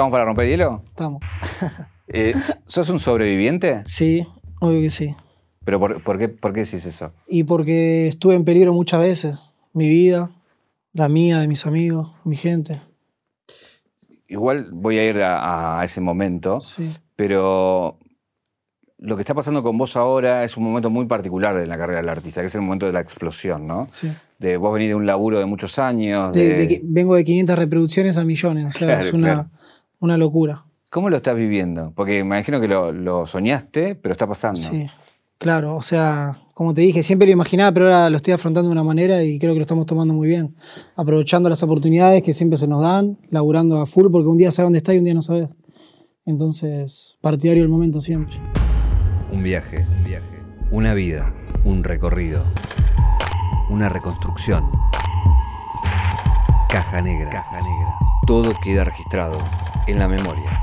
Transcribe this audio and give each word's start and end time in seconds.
¿Estamos 0.00 0.12
para 0.12 0.24
romper 0.24 0.48
hielo? 0.48 0.82
Estamos. 0.86 1.22
Eh, 2.12 2.32
¿Sos 2.64 2.88
un 2.90 2.98
sobreviviente? 2.98 3.82
Sí, 3.86 4.26
obvio 4.60 4.80
que 4.80 4.90
sí. 4.90 5.14
¿Pero 5.64 5.78
por, 5.78 6.02
por 6.02 6.18
qué, 6.18 6.28
por 6.28 6.52
qué 6.52 6.64
decís 6.64 6.84
eso? 6.84 7.12
Y 7.28 7.44
porque 7.44 8.08
estuve 8.08 8.34
en 8.34 8.44
peligro 8.44 8.72
muchas 8.72 8.98
veces. 9.00 9.36
Mi 9.74 9.88
vida, 9.88 10.28
la 10.92 11.08
mía, 11.08 11.38
de 11.38 11.46
mis 11.46 11.66
amigos, 11.66 12.10
mi 12.24 12.34
gente. 12.34 12.80
Igual 14.26 14.70
voy 14.72 14.98
a 14.98 15.04
ir 15.04 15.18
a, 15.22 15.78
a 15.80 15.84
ese 15.84 16.00
momento, 16.00 16.60
Sí. 16.60 16.90
pero 17.14 17.96
lo 18.98 19.14
que 19.14 19.22
está 19.22 19.34
pasando 19.34 19.62
con 19.62 19.78
vos 19.78 19.94
ahora 19.96 20.42
es 20.42 20.56
un 20.56 20.64
momento 20.64 20.90
muy 20.90 21.06
particular 21.06 21.56
en 21.58 21.68
la 21.68 21.78
carrera 21.78 22.00
del 22.00 22.08
artista, 22.08 22.40
que 22.40 22.48
es 22.48 22.54
el 22.56 22.62
momento 22.62 22.86
de 22.86 22.92
la 22.92 23.00
explosión, 23.00 23.68
¿no? 23.68 23.86
sí. 23.88 24.10
De 24.40 24.56
vos 24.56 24.72
venís 24.74 24.88
de 24.88 24.94
un 24.96 25.06
laburo 25.06 25.38
de 25.38 25.44
muchos 25.46 25.78
años. 25.78 26.32
De- 26.32 26.48
de- 26.48 26.54
de 26.56 26.66
que- 26.68 26.80
vengo 26.82 27.14
de 27.14 27.22
500 27.22 27.56
reproducciones 27.56 28.16
a 28.16 28.24
millones. 28.24 28.64
O 28.66 28.70
sea, 28.78 28.86
Claro, 28.88 29.00
es 29.06 29.12
una, 29.12 29.26
claro. 29.34 29.50
Una 30.00 30.16
locura. 30.16 30.64
¿Cómo 30.90 31.08
lo 31.08 31.16
estás 31.16 31.36
viviendo? 31.36 31.92
Porque 31.94 32.12
me 32.24 32.36
imagino 32.36 32.60
que 32.60 32.66
lo, 32.66 32.90
lo 32.90 33.24
soñaste, 33.24 33.94
pero 33.94 34.12
está 34.12 34.26
pasando. 34.26 34.58
Sí, 34.58 34.86
claro. 35.38 35.76
O 35.76 35.82
sea, 35.82 36.42
como 36.52 36.74
te 36.74 36.80
dije, 36.80 37.04
siempre 37.04 37.26
lo 37.26 37.32
imaginaba, 37.32 37.70
pero 37.72 37.84
ahora 37.86 38.10
lo 38.10 38.16
estoy 38.16 38.34
afrontando 38.34 38.68
de 38.68 38.72
una 38.72 38.82
manera 38.82 39.22
y 39.22 39.38
creo 39.38 39.52
que 39.52 39.60
lo 39.60 39.62
estamos 39.62 39.86
tomando 39.86 40.14
muy 40.14 40.26
bien. 40.26 40.56
Aprovechando 40.96 41.48
las 41.48 41.62
oportunidades 41.62 42.24
que 42.24 42.32
siempre 42.32 42.58
se 42.58 42.66
nos 42.66 42.82
dan, 42.82 43.18
laburando 43.30 43.80
a 43.80 43.86
full, 43.86 44.10
porque 44.10 44.28
un 44.28 44.36
día 44.36 44.50
sabes 44.50 44.66
dónde 44.66 44.78
está 44.78 44.92
y 44.92 44.98
un 44.98 45.04
día 45.04 45.14
no 45.14 45.22
sabes. 45.22 45.48
Entonces, 46.24 47.16
partidario 47.20 47.62
del 47.62 47.70
momento 47.70 48.00
siempre. 48.00 48.34
Un 49.30 49.44
viaje, 49.44 49.86
un 49.96 50.04
viaje. 50.04 50.42
Una 50.72 50.94
vida, 50.94 51.32
un 51.64 51.84
recorrido. 51.84 52.42
Una 53.70 53.88
reconstrucción. 53.88 54.64
Caja 56.68 57.00
negra. 57.00 57.30
Caja 57.30 57.60
negra. 57.60 57.94
Todo 58.26 58.52
queda 58.62 58.82
registrado 58.82 59.38
en 59.86 59.98
la 59.98 60.08
memoria. 60.08 60.60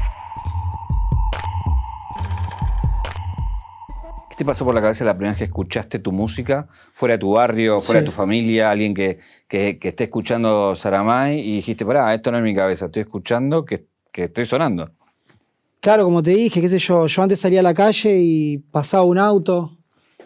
¿Qué 4.29 4.35
te 4.35 4.45
pasó 4.45 4.65
por 4.65 4.75
la 4.75 4.81
cabeza 4.81 5.03
la 5.03 5.13
primera 5.15 5.31
vez 5.31 5.39
que 5.39 5.43
escuchaste 5.45 5.99
tu 5.99 6.11
música? 6.11 6.67
Fuera 6.93 7.13
de 7.15 7.19
tu 7.19 7.31
barrio, 7.31 7.81
fuera 7.81 7.99
Sí. 7.99 8.03
de 8.03 8.11
tu 8.11 8.15
familia, 8.15 8.69
alguien 8.69 8.93
que, 8.93 9.19
que, 9.47 9.79
que 9.79 9.87
esté 9.89 10.05
escuchando 10.05 10.75
Saramay 10.75 11.39
y 11.39 11.55
dijiste, 11.55 11.85
pará, 11.85 12.13
esto 12.13 12.31
no 12.31 12.37
es 12.37 12.43
mi 12.43 12.53
cabeza, 12.53 12.85
estoy 12.85 13.01
escuchando 13.01 13.65
que, 13.65 13.87
que 14.11 14.25
estoy 14.25 14.45
sonando. 14.45 14.91
Claro, 15.79 16.03
como 16.03 16.21
te 16.21 16.31
dije, 16.31 16.61
qué 16.61 16.69
sé 16.69 16.79
yo, 16.79 17.07
yo 17.07 17.23
antes 17.23 17.39
salía 17.39 17.61
a 17.61 17.63
la 17.63 17.73
calle 17.73 18.17
y 18.19 18.57
pasaba 18.57 19.03
un 19.03 19.17
auto 19.17 19.77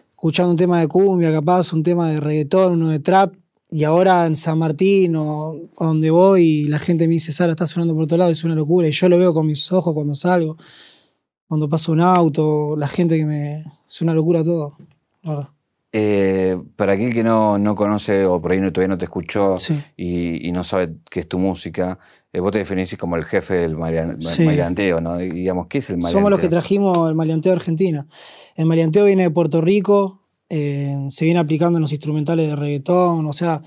escuchando 0.10 0.52
un 0.52 0.58
tema 0.58 0.80
de 0.80 0.88
cumbia, 0.88 1.32
capaz, 1.32 1.72
un 1.74 1.82
tema 1.84 2.10
de 2.10 2.20
reggaetón, 2.20 2.74
uno 2.74 2.90
de 2.90 3.00
trap, 3.00 3.34
y 3.72 3.84
ahora 3.86 4.26
en 4.26 4.36
San 4.36 4.60
Martín 4.60 5.16
o 5.16 5.56
a 5.80 5.86
donde 5.86 6.10
voy 6.12 6.66
la 6.66 6.78
gente 6.78 7.08
me 7.08 7.14
dice, 7.14 7.32
Sara, 7.32 7.52
está 7.54 7.66
sonando 7.66 7.94
por 7.94 8.04
otro 8.04 8.18
lado, 8.18 8.30
es 8.32 8.44
una 8.44 8.54
locura, 8.56 8.88
y 8.88 8.92
yo 8.92 9.08
lo 9.10 9.18
veo 9.18 9.34
con 9.34 9.46
mis 9.48 9.72
ojos 9.72 9.94
cuando 9.94 10.14
salgo, 10.14 10.58
cuando 11.48 11.68
paso 11.70 11.92
un 11.94 12.02
auto, 12.02 12.76
la 12.78 12.88
gente 12.88 13.18
que 13.18 13.26
me... 13.26 13.64
es 13.88 14.02
una 14.02 14.14
locura 14.14 14.44
todo. 14.44 14.78
Eh, 15.94 16.58
para 16.78 16.94
aquel 16.94 17.14
que 17.14 17.22
no, 17.24 17.58
no 17.58 17.76
conoce 17.76 18.26
o 18.26 18.42
por 18.42 18.54
ahí 18.54 18.62
no- 18.62 18.72
todavía 18.72 18.88
no 18.94 18.98
te 18.98 19.04
escuchó 19.06 19.58
Sí. 19.58 19.78
y, 19.98 20.48
y 20.48 20.52
no 20.54 20.64
sabe 20.64 20.96
qué 21.10 21.20
es 21.20 21.28
tu 21.28 21.38
música, 21.38 22.00
eh, 22.32 22.40
vos 22.40 22.52
te 22.54 22.60
definís 22.60 22.96
como 22.96 23.18
el 23.18 23.26
jefe 23.26 23.56
del 23.56 23.76
malean- 23.76 24.22
Sí. 24.22 24.46
maleanteo, 24.46 25.02
¿no? 25.02 25.22
Y 25.22 25.30
digamos, 25.32 25.68
¿qué 25.68 25.80
es 25.80 25.90
el 25.90 25.98
maleanteo? 25.98 26.20
Somos 26.20 26.32
los 26.32 26.40
que 26.40 26.48
trajimos 26.48 27.10
el 27.10 27.16
maleanteo 27.16 27.52
de 27.52 27.58
Argentina. 27.58 28.08
El 28.56 28.68
maleanteo 28.68 29.04
viene 29.04 29.24
de 29.24 29.32
Puerto 29.32 29.60
Rico, 29.60 30.21
eh, 30.54 31.06
se 31.08 31.24
viene 31.24 31.40
aplicando 31.40 31.78
en 31.78 31.82
los 31.82 31.94
instrumentales 31.94 32.46
de 32.46 32.58
reggaetón, 32.58 33.26
o 33.26 33.32
sea, 33.32 33.62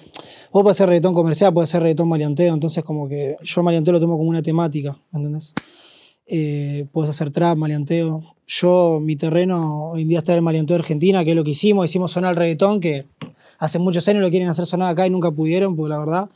vos 0.53 0.63
podés 0.63 0.77
hacer 0.77 0.91
reggaetón 0.91 1.15
comercial, 1.15 1.55
podés 1.55 1.71
hacer 1.71 1.81
reggaetón 1.81 2.11
maleanteo, 2.11 2.53
entonces 2.53 2.85
como 2.85 3.09
que 3.09 3.37
yo 3.43 3.63
maleanteo 3.63 3.95
lo 3.95 4.01
tomo 4.01 4.19
como 4.19 4.29
una 4.29 4.43
temática, 4.43 4.95
¿entendés? 5.11 5.55
Eh, 6.27 6.87
puedes 6.93 7.09
hacer 7.09 7.31
trap, 7.31 7.57
maleanteo. 7.57 8.37
Yo, 8.47 9.01
mi 9.01 9.17
terreno 9.17 9.93
hoy 9.93 10.03
en 10.03 10.09
día 10.09 10.19
está 10.19 10.35
el 10.35 10.43
maleanteo 10.43 10.77
de 10.77 10.83
Argentina, 10.83 11.25
que 11.25 11.31
es 11.31 11.37
lo 11.37 11.43
que 11.43 11.53
hicimos, 11.53 11.87
hicimos 11.87 12.13
sonar 12.13 12.33
el 12.33 12.37
reggaetón, 12.37 12.81
que 12.81 13.07
hace 13.59 13.79
muchos 13.79 14.07
años 14.09 14.23
lo 14.23 14.29
quieren 14.29 14.51
hacer 14.51 14.67
sonar 14.67 14.93
acá 14.93 15.07
y 15.07 15.11
nunca 15.11 15.31
pudieron, 15.31 15.77
porque 15.77 15.89
la 15.89 15.99
verdad, 15.99 16.29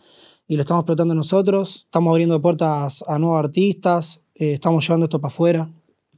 y 0.47 0.57
lo 0.57 0.63
estamos 0.63 0.81
explotando 0.81 1.15
nosotros, 1.15 1.83
estamos 1.85 2.11
abriendo 2.11 2.41
puertas 2.41 3.05
a 3.07 3.19
nuevos 3.19 3.39
artistas, 3.39 4.23
eh, 4.35 4.53
estamos 4.55 4.83
llevando 4.83 5.05
esto 5.05 5.21
para 5.21 5.29
afuera, 5.31 5.71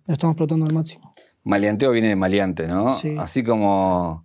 lo 0.06 0.14
estamos 0.14 0.34
explotando 0.34 0.66
al 0.66 0.72
máximo. 0.72 1.14
Maleanteo 1.44 1.90
viene 1.92 2.08
de 2.08 2.16
maleante, 2.16 2.66
¿no? 2.66 2.90
Sí. 2.90 3.16
Así 3.18 3.42
como 3.42 4.24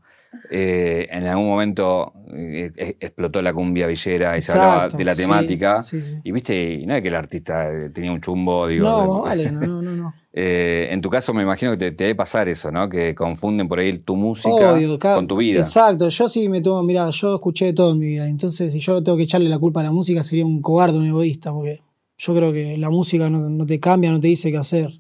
eh, 0.50 1.08
en 1.10 1.26
algún 1.26 1.48
momento 1.48 2.14
eh, 2.34 2.96
explotó 3.00 3.42
la 3.42 3.54
cumbia 3.54 3.88
villera 3.88 4.38
y 4.38 4.42
se 4.42 4.52
hablaba 4.52 4.76
Exacto, 4.86 4.98
de 4.98 5.06
la 5.06 5.16
temática. 5.16 5.82
sí, 5.82 6.02
sí. 6.04 6.18
Y 6.24 6.32
viste, 6.32 6.74
y 6.74 6.86
no 6.86 6.96
es 6.96 7.02
que 7.02 7.08
el 7.08 7.16
artista 7.16 7.72
eh, 7.72 7.90
tenía 7.90 8.12
un 8.12 8.22
chumbo, 8.22 8.68
digo. 8.68 8.90
no, 8.90 9.02
de- 9.24 9.30
vale, 9.30 9.52
no, 9.52 9.62
no, 9.62 9.82
no. 9.82 9.96
no. 9.96 10.14
Eh, 10.38 10.90
en 10.92 11.00
tu 11.00 11.10
caso 11.10 11.34
me 11.34 11.44
imagino 11.44 11.72
que 11.72 11.78
te, 11.78 11.92
te 11.94 12.04
debe 12.04 12.16
pasar 12.16 12.50
eso, 12.50 12.70
¿no? 12.70 12.90
Que 12.90 13.16
confunden 13.16 13.70
por 13.70 13.80
ahí 13.80 13.98
tu 14.00 14.18
música 14.18 14.74
Obvio, 14.74 15.00
cada- 15.00 15.16
con 15.16 15.28
tu 15.28 15.38
vida. 15.38 15.62
Exacto, 15.62 16.10
yo 16.10 16.28
sí 16.28 16.50
me 16.50 16.60
tomo, 16.62 16.84
mira, 16.84 17.10
yo 17.10 17.36
escuché 17.36 17.66
de 17.68 17.74
todo 17.74 17.94
en 17.94 18.00
mi 18.00 18.08
vida, 18.08 18.28
entonces 18.28 18.74
si 18.74 18.80
yo 18.80 19.02
tengo 19.02 19.18
que 19.18 19.24
echarle 19.24 19.48
la 19.48 19.58
culpa 19.58 19.80
a 19.80 19.84
la 19.84 19.92
música 19.92 20.22
sería 20.24 20.46
un 20.46 20.62
cobarde, 20.62 20.98
un 20.98 21.06
egoísta, 21.06 21.54
porque 21.54 21.82
yo 22.18 22.36
creo 22.36 22.52
que 22.52 22.78
la 22.78 22.90
música 22.90 23.30
no, 23.30 23.50
no 23.50 23.66
te 23.66 23.80
cambia, 23.80 24.12
no 24.12 24.20
te 24.20 24.28
dice 24.28 24.52
qué 24.52 24.58
hacer. 24.58 25.00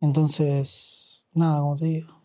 Entonces, 0.00 0.99
nada, 1.34 1.60
como 1.60 1.76
te 1.76 1.86
digo. 1.86 2.20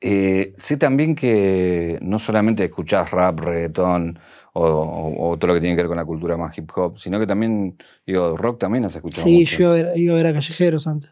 Eh, 0.00 0.54
sé 0.58 0.76
también 0.76 1.14
que 1.14 1.98
no 2.02 2.18
solamente 2.18 2.64
escuchás 2.64 3.10
rap, 3.10 3.40
reggaetón 3.40 4.18
o, 4.52 4.62
o- 4.64 5.30
o 5.32 5.38
todo 5.38 5.48
lo 5.48 5.54
que 5.54 5.60
tiene 5.60 5.74
que 5.74 5.82
ver 5.82 5.88
con 5.88 5.96
la 5.96 6.04
cultura 6.04 6.36
más 6.36 6.56
hip 6.58 6.70
hop, 6.76 6.98
sino 6.98 7.18
que 7.18 7.26
también, 7.26 7.76
digo, 8.06 8.36
rock 8.36 8.58
también 8.58 8.84
has 8.84 8.94
escuchado 8.96 9.24
Sí, 9.24 9.38
mucho. 9.38 9.56
yo 9.56 9.64
iba 9.64 9.70
a, 9.70 9.74
ver, 9.92 9.98
iba 9.98 10.12
a 10.14 10.16
ver 10.16 10.26
a 10.28 10.32
callejeros 10.34 10.86
antes, 10.86 11.10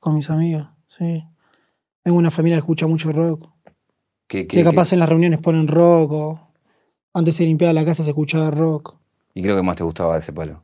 con 0.00 0.14
mis 0.14 0.30
amigos, 0.30 0.68
sí. 0.88 1.24
Tengo 2.04 2.18
una 2.18 2.30
familia 2.32 2.56
que 2.56 2.60
escucha 2.60 2.86
mucho 2.88 3.12
rock, 3.12 3.50
¿Qué- 4.28 4.46
que 4.46 4.64
qué- 4.64 4.64
capaz 4.64 4.92
en 4.92 4.98
las 5.00 5.08
reuniones 5.08 5.40
ponen 5.40 5.68
rock, 5.68 6.12
o 6.12 6.40
antes 7.14 7.36
se 7.36 7.44
limpiaba 7.44 7.72
la 7.74 7.84
casa 7.84 8.02
se 8.04 8.10
escuchaba 8.10 8.50
rock. 8.50 8.96
¿Y 9.34 9.42
creo 9.42 9.56
que 9.56 9.62
más 9.62 9.76
te 9.76 9.84
gustaba 9.84 10.14
de 10.14 10.18
ese 10.20 10.32
palo? 10.34 10.62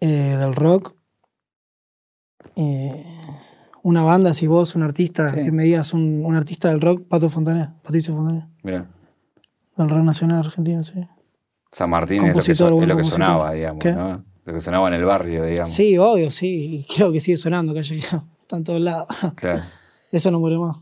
eh, 0.00 0.36
del 0.38 0.54
rock. 0.54 0.94
eh, 2.56 3.04
una 3.82 4.02
banda, 4.02 4.32
si 4.34 4.46
vos, 4.46 4.74
un 4.76 4.82
artista, 4.82 5.30
Sí. 5.30 5.44
que 5.44 5.52
me 5.52 5.64
digas 5.64 5.92
un, 5.92 6.22
un 6.24 6.34
artista 6.36 6.68
del 6.68 6.80
rock, 6.80 7.02
Pato 7.08 7.28
Fontané, 7.28 7.70
Patricio 7.82 8.14
Fontané, 8.14 8.48
Mira, 8.62 8.88
del 9.76 9.88
rock 9.88 10.02
nacional 10.04 10.38
argentino, 10.40 10.82
sí. 10.82 11.00
San 11.70 11.90
Martín 11.90 12.16
es 12.18 12.22
lo 12.22 12.26
que, 12.26 12.32
Compositor, 12.32 12.56
so- 12.56 12.64
es 12.68 12.72
buen 12.76 12.88
lo 12.88 12.96
que 12.96 13.02
compositor. 13.02 13.24
sonaba, 13.26 13.52
digamos, 13.52 13.82
¿Qué? 13.82 13.92
¿no? 13.92 14.24
Lo 14.44 14.52
que 14.54 14.60
sonaba 14.60 14.88
en 14.88 14.94
el 14.94 15.04
barrio, 15.04 15.44
digamos. 15.44 15.70
Sí, 15.70 15.96
obvio, 15.98 16.30
sí. 16.30 16.84
y 16.88 16.94
Creo 16.94 17.12
que 17.12 17.20
sigue 17.20 17.36
sonando 17.36 17.72
callejero. 17.72 18.24
Está 18.42 18.56
en 18.56 18.64
todos 18.64 18.80
lados. 18.80 19.06
Claro. 19.36 19.62
Eso 20.12 20.30
no 20.30 20.40
muere 20.40 20.58
más. 20.58 20.76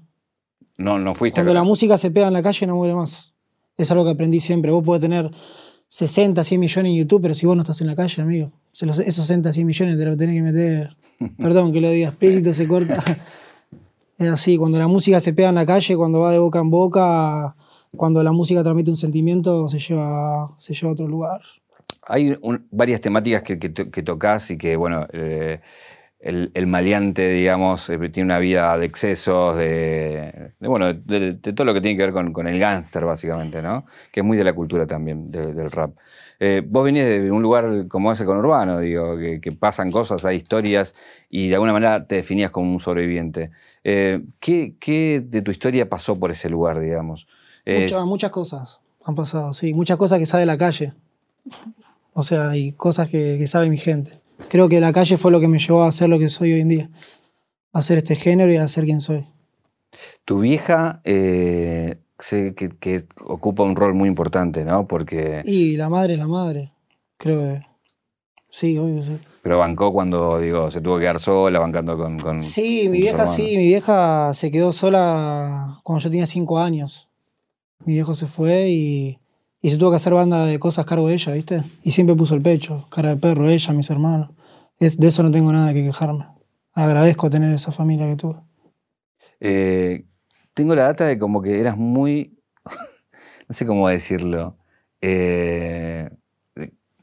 No, 0.76 0.98
no 0.98 1.14
fuiste 1.14 1.36
Cuando 1.40 1.52
acá. 1.52 1.60
la 1.60 1.64
música 1.64 1.96
se 1.98 2.10
pega 2.10 2.26
en 2.28 2.32
la 2.32 2.42
calle, 2.42 2.66
no 2.66 2.74
muere 2.76 2.94
más. 2.94 3.34
Es 3.76 3.90
algo 3.90 4.04
que 4.04 4.10
aprendí 4.10 4.40
siempre. 4.40 4.72
Vos 4.72 4.82
podés 4.82 5.02
tener 5.02 5.30
60, 5.88 6.42
100 6.42 6.58
millones 6.60 6.90
en 6.90 6.96
YouTube, 6.96 7.20
pero 7.22 7.34
si 7.34 7.46
vos 7.46 7.54
no 7.54 7.62
estás 7.62 7.80
en 7.82 7.86
la 7.86 7.94
calle, 7.94 8.22
amigo, 8.22 8.50
se 8.72 8.86
los- 8.86 8.98
esos 8.98 9.24
60, 9.26 9.52
100 9.52 9.66
millones 9.66 9.98
te 9.98 10.04
los 10.04 10.16
tenés 10.16 10.36
que 10.36 10.42
meter. 10.42 10.96
Perdón 11.38 11.72
que 11.72 11.80
lo 11.80 11.90
diga 11.90 12.08
explícito, 12.08 12.52
se 12.54 12.66
corta. 12.68 13.02
Es 14.18 14.28
así, 14.28 14.56
cuando 14.58 14.78
la 14.78 14.86
música 14.88 15.18
se 15.20 15.32
pega 15.32 15.48
en 15.48 15.54
la 15.54 15.64
calle, 15.66 15.96
cuando 15.96 16.20
va 16.20 16.30
de 16.32 16.38
boca 16.38 16.58
en 16.60 16.70
boca, 16.70 17.54
cuando 17.96 18.22
la 18.22 18.32
música 18.32 18.62
transmite 18.62 18.90
un 18.90 18.96
sentimiento, 18.96 19.68
se 19.68 19.78
lleva, 19.78 20.54
se 20.58 20.74
lleva 20.74 20.90
a 20.90 20.92
otro 20.92 21.08
lugar. 21.08 21.40
Hay 22.06 22.36
un- 22.42 22.66
varias 22.70 23.00
temáticas 23.00 23.42
que, 23.42 23.58
que, 23.58 23.72
que 23.72 24.02
tocas 24.02 24.50
y 24.50 24.58
que, 24.58 24.76
bueno, 24.76 25.06
eh, 25.12 25.60
el, 26.20 26.50
el 26.52 26.66
maleante, 26.66 27.28
digamos, 27.30 27.88
eh, 27.88 27.98
tiene 28.10 28.26
una 28.26 28.38
vida 28.38 28.76
de 28.76 28.84
excesos, 28.84 29.56
de, 29.56 30.52
de, 30.60 30.68
bueno, 30.68 30.92
de, 30.92 31.32
de 31.34 31.52
todo 31.54 31.64
lo 31.64 31.72
que 31.72 31.80
tiene 31.80 31.96
que 31.96 32.02
ver 32.04 32.12
con, 32.12 32.32
con 32.32 32.46
el 32.46 32.58
gángster, 32.58 33.04
básicamente, 33.06 33.62
¿no? 33.62 33.86
Que 34.12 34.20
es 34.20 34.26
muy 34.26 34.36
de 34.36 34.44
la 34.44 34.52
cultura 34.52 34.86
también, 34.86 35.28
de- 35.30 35.54
del 35.54 35.70
rap. 35.70 35.94
Eh, 36.40 36.62
vos 36.66 36.84
venís 36.84 37.04
de 37.04 37.30
un 37.30 37.42
lugar 37.42 37.86
como 37.88 38.10
es 38.10 38.20
el 38.20 38.26
conurbano, 38.26 38.80
digo, 38.80 39.16
que, 39.18 39.40
que 39.40 39.52
pasan 39.52 39.90
cosas, 39.90 40.24
hay 40.24 40.36
historias, 40.36 40.94
y 41.28 41.48
de 41.48 41.54
alguna 41.54 41.74
manera 41.74 42.06
te 42.06 42.16
definías 42.16 42.50
como 42.50 42.72
un 42.72 42.80
sobreviviente. 42.80 43.50
Eh, 43.84 44.22
¿qué, 44.40 44.74
qué 44.80 45.22
de 45.24 45.42
tu 45.42 45.50
historia 45.50 45.88
pasó 45.88 46.18
por 46.18 46.30
ese 46.30 46.48
lugar, 46.48 46.80
digamos? 46.80 47.28
Muchas, 47.66 48.04
muchas 48.06 48.30
cosas 48.30 48.80
han 49.04 49.14
pasado, 49.14 49.54
sí. 49.54 49.74
Muchas 49.74 49.96
cosas 49.96 50.18
que 50.18 50.26
sabe 50.26 50.46
la 50.46 50.58
calle. 50.58 50.94
O 52.12 52.22
sea, 52.22 52.50
hay 52.50 52.72
cosas 52.72 53.08
que, 53.08 53.36
que 53.38 53.46
sabe 53.46 53.68
mi 53.68 53.76
gente. 53.76 54.20
Creo 54.48 54.68
que 54.68 54.80
la 54.80 54.92
calle 54.92 55.16
fue 55.16 55.30
lo 55.30 55.40
que 55.40 55.48
me 55.48 55.58
llevó 55.58 55.84
a 55.84 55.92
ser 55.92 56.08
lo 56.08 56.18
que 56.18 56.28
soy 56.28 56.52
hoy 56.52 56.60
en 56.60 56.68
día. 56.68 56.90
A 57.72 57.82
ser 57.82 57.98
este 57.98 58.16
género 58.16 58.52
y 58.52 58.56
a 58.56 58.66
ser 58.68 58.84
quien 58.84 59.00
soy. 59.00 59.26
Tu 60.24 60.40
vieja 60.40 61.00
eh, 61.04 61.98
que, 62.20 62.68
que 62.78 63.02
ocupa 63.24 63.62
un 63.62 63.74
rol 63.76 63.94
muy 63.94 64.08
importante, 64.08 64.64
¿no? 64.64 64.86
Porque. 64.86 65.42
Y 65.44 65.76
la 65.76 65.88
madre 65.88 66.14
es 66.14 66.18
la 66.20 66.26
madre. 66.28 66.72
Creo 67.18 67.38
que. 67.40 67.60
Sí, 68.48 68.76
obvio, 68.78 69.00
sí. 69.02 69.16
Pero 69.42 69.58
bancó 69.58 69.92
cuando, 69.92 70.38
digo, 70.38 70.70
se 70.70 70.80
tuvo 70.80 70.96
que 70.96 71.02
quedar 71.02 71.18
sola, 71.18 71.58
bancando 71.60 71.96
con. 71.96 72.18
con- 72.18 72.40
Sí, 72.40 72.82
con 72.84 72.92
mi 72.92 72.98
vieja 72.98 73.10
hermanos. 73.22 73.34
sí, 73.34 73.56
mi 73.56 73.66
vieja 73.68 74.34
se 74.34 74.50
quedó 74.50 74.72
sola 74.72 75.78
cuando 75.84 76.02
yo 76.02 76.10
tenía 76.10 76.26
cinco 76.26 76.58
años. 76.58 77.08
Mi 77.86 77.94
viejo 77.94 78.14
se 78.14 78.26
fue 78.26 78.68
y, 78.68 79.18
y 79.62 79.70
se 79.70 79.76
tuvo 79.78 79.90
que 79.90 79.96
hacer 79.96 80.12
banda 80.12 80.44
de 80.44 80.58
cosas 80.58 80.84
cargo 80.84 81.08
de 81.08 81.14
ella, 81.14 81.32
¿viste? 81.32 81.62
Y 81.82 81.92
siempre 81.92 82.14
puso 82.16 82.34
el 82.34 82.42
pecho, 82.42 82.86
cara 82.90 83.10
de 83.10 83.16
perro, 83.16 83.48
ella, 83.48 83.72
mis 83.72 83.88
hermanos. 83.88 84.30
Es, 84.78 84.98
de 84.98 85.06
eso 85.08 85.22
no 85.22 85.30
tengo 85.30 85.52
nada 85.52 85.72
que 85.72 85.82
quejarme. 85.84 86.26
Agradezco 86.74 87.30
tener 87.30 87.52
esa 87.54 87.72
familia 87.72 88.06
que 88.08 88.16
tuve. 88.16 88.36
Eh, 89.40 90.04
tengo 90.60 90.74
la 90.74 90.82
data 90.82 91.06
de 91.06 91.18
como 91.18 91.40
que 91.40 91.58
eras 91.58 91.76
muy, 91.78 92.38
no 93.48 93.52
sé 93.54 93.64
cómo 93.64 93.88
decirlo. 93.88 94.58
Eh, 95.00 96.10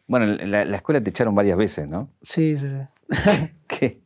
bueno, 0.06 0.26
en 0.40 0.52
la, 0.52 0.64
la 0.64 0.78
escuela 0.78 1.02
te 1.02 1.10
echaron 1.10 1.34
varias 1.34 1.58
veces, 1.58 1.88
¿no? 1.90 2.12
Sí, 2.22 2.56
sí, 2.56 2.68
sí. 2.68 3.56
¿Qué, 3.68 4.02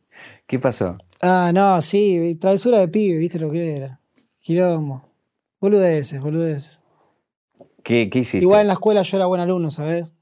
¿Qué 0.46 0.58
pasó? 0.58 0.96
Ah, 1.20 1.50
no, 1.54 1.80
sí, 1.82 2.34
travesura 2.40 2.78
de 2.78 2.88
pibe, 2.88 3.18
viste 3.18 3.38
lo 3.38 3.50
que 3.50 3.76
era. 3.76 4.00
Quilombo. 4.40 5.04
Boludeces, 5.60 6.20
boludeces. 6.20 6.80
¿Qué, 7.84 8.08
qué 8.08 8.20
hiciste? 8.20 8.38
Igual 8.38 8.62
en 8.62 8.66
la 8.68 8.72
escuela 8.72 9.02
yo 9.02 9.16
era 9.18 9.26
buen 9.26 9.40
alumno, 9.42 9.70
¿sabes? 9.70 10.12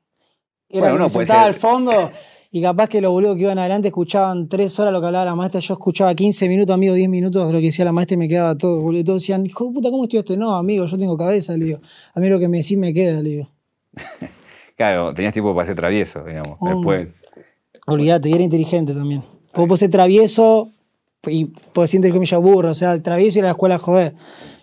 Era 0.69 0.81
Bueno, 0.81 0.95
uno 0.97 1.05
me 1.07 1.11
puede 1.11 1.27
sentaba 1.27 1.45
ser- 1.45 1.55
al 1.55 1.55
fondo 1.55 2.11
y 2.53 2.61
capaz 2.61 2.89
que 2.89 3.01
los 3.01 3.13
boludos 3.13 3.37
que 3.37 3.43
iban 3.43 3.59
adelante 3.59 3.89
escuchaban 3.89 4.49
tres 4.49 4.79
horas 4.81 4.93
lo 4.93 5.01
que 5.01 5.07
hablaba 5.07 5.25
la 5.25 5.37
maestra. 5.37 5.61
Yo 5.61 5.75
escuchaba 5.75 6.15
15 6.15 6.49
minutos, 6.49 6.75
amigo, 6.75 6.95
10 6.95 7.09
minutos 7.09 7.53
lo 7.53 7.59
que 7.59 7.67
decía 7.67 7.85
la 7.85 7.93
maestra 7.93 8.15
y 8.15 8.19
me 8.19 8.29
quedaba 8.29 8.57
todo, 8.59 8.81
boludo. 8.81 9.01
Y 9.01 9.05
Todos 9.05 9.23
decían, 9.23 9.47
hijo 9.47 9.67
de 9.67 9.73
puta, 9.73 9.91
¿cómo 9.91 10.05
estudiaste? 10.05 10.37
No, 10.37 10.57
amigo, 10.57 10.85
yo 10.87 10.99
tengo 10.99 11.17
cabeza, 11.17 11.57
le 11.57 11.67
digo. 11.67 11.79
A 12.13 12.19
mí 12.19 12.29
lo 12.29 12.41
que 12.41 12.49
me 12.49 12.59
decís 12.59 12.77
me 12.77 12.93
queda, 12.93 13.23
le 13.23 13.31
digo. 13.31 13.51
Claro, 14.77 15.13
tenías 15.13 15.35
tiempo 15.35 15.55
para 15.55 15.67
ser 15.67 15.77
travieso, 15.77 16.25
digamos. 16.25 16.57
Oh. 16.59 16.69
Después. 16.71 17.09
Olvídate, 17.87 18.31
y 18.31 18.33
era 18.33 18.43
inteligente 18.43 18.95
también. 18.95 19.23
Vos 19.55 19.69
podés 19.69 19.81
ser 19.81 19.91
travieso 19.91 20.71
y 21.27 21.53
podés 21.75 21.91
ser, 21.91 21.99
entre 21.99 22.13
comillas, 22.13 22.41
burro. 22.41 22.71
O 22.71 22.75
sea, 22.75 22.99
travieso 23.03 23.41
y 23.41 23.43
la 23.43 23.51
escuela 23.51 23.75
a 23.75 23.79
joder. 23.79 24.15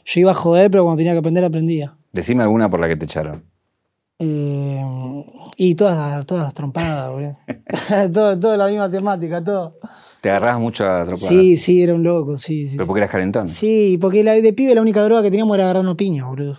Yo 0.06 0.22
iba 0.22 0.31
a 0.31 0.33
joder, 0.33 0.72
pero 0.72 0.86
cuando 0.86 0.98
tenía 0.98 1.12
que 1.12 1.19
aprender, 1.19 1.44
aprendía. 1.44 1.95
Decime 2.13 2.42
alguna 2.42 2.68
por 2.68 2.80
la 2.80 2.88
que 2.88 2.95
te 2.95 3.06
echaron. 3.06 3.44
Eh, 4.19 4.84
y 5.58 5.75
todas, 5.75 6.25
todas 6.25 6.54
trompadas, 6.54 7.12
boludo. 7.12 7.38
todo, 8.14 8.40
todo 8.40 8.58
la 8.58 8.68
misma 8.68 8.90
temática, 8.90 9.44
todo. 9.44 9.78
Te 10.22 10.30
agarrabas 10.31 10.60
mucho 10.60 10.86
a 10.86 11.06
tropada. 11.06 11.28
Sí, 11.28 11.58
sí, 11.58 11.84
era 11.84 11.94
un 11.94 12.04
loco, 12.04 12.36
sí, 12.38 12.68
sí. 12.68 12.78
Pero 12.78 12.88
porque 12.88 13.00
eras 13.00 13.12
calentón. 13.12 13.48
Sí, 13.48 13.98
porque 14.02 14.24
la, 14.24 14.34
de 14.34 14.54
pibe 14.54 14.74
la 14.74 14.81
única 14.81 15.04
droga 15.04 15.22
que 15.22 15.30
teníamos 15.30 15.56
era 15.56 15.66
agarrarnos 15.66 15.96
piñas, 15.96 16.25
boludo. 16.28 16.58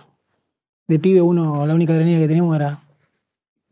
De 0.87 0.99
pibe 0.99 1.21
uno, 1.21 1.67
la 1.67 1.75
única 1.75 1.93
granilla 1.93 2.19
que 2.19 2.27
teníamos 2.27 2.55
era... 2.55 2.79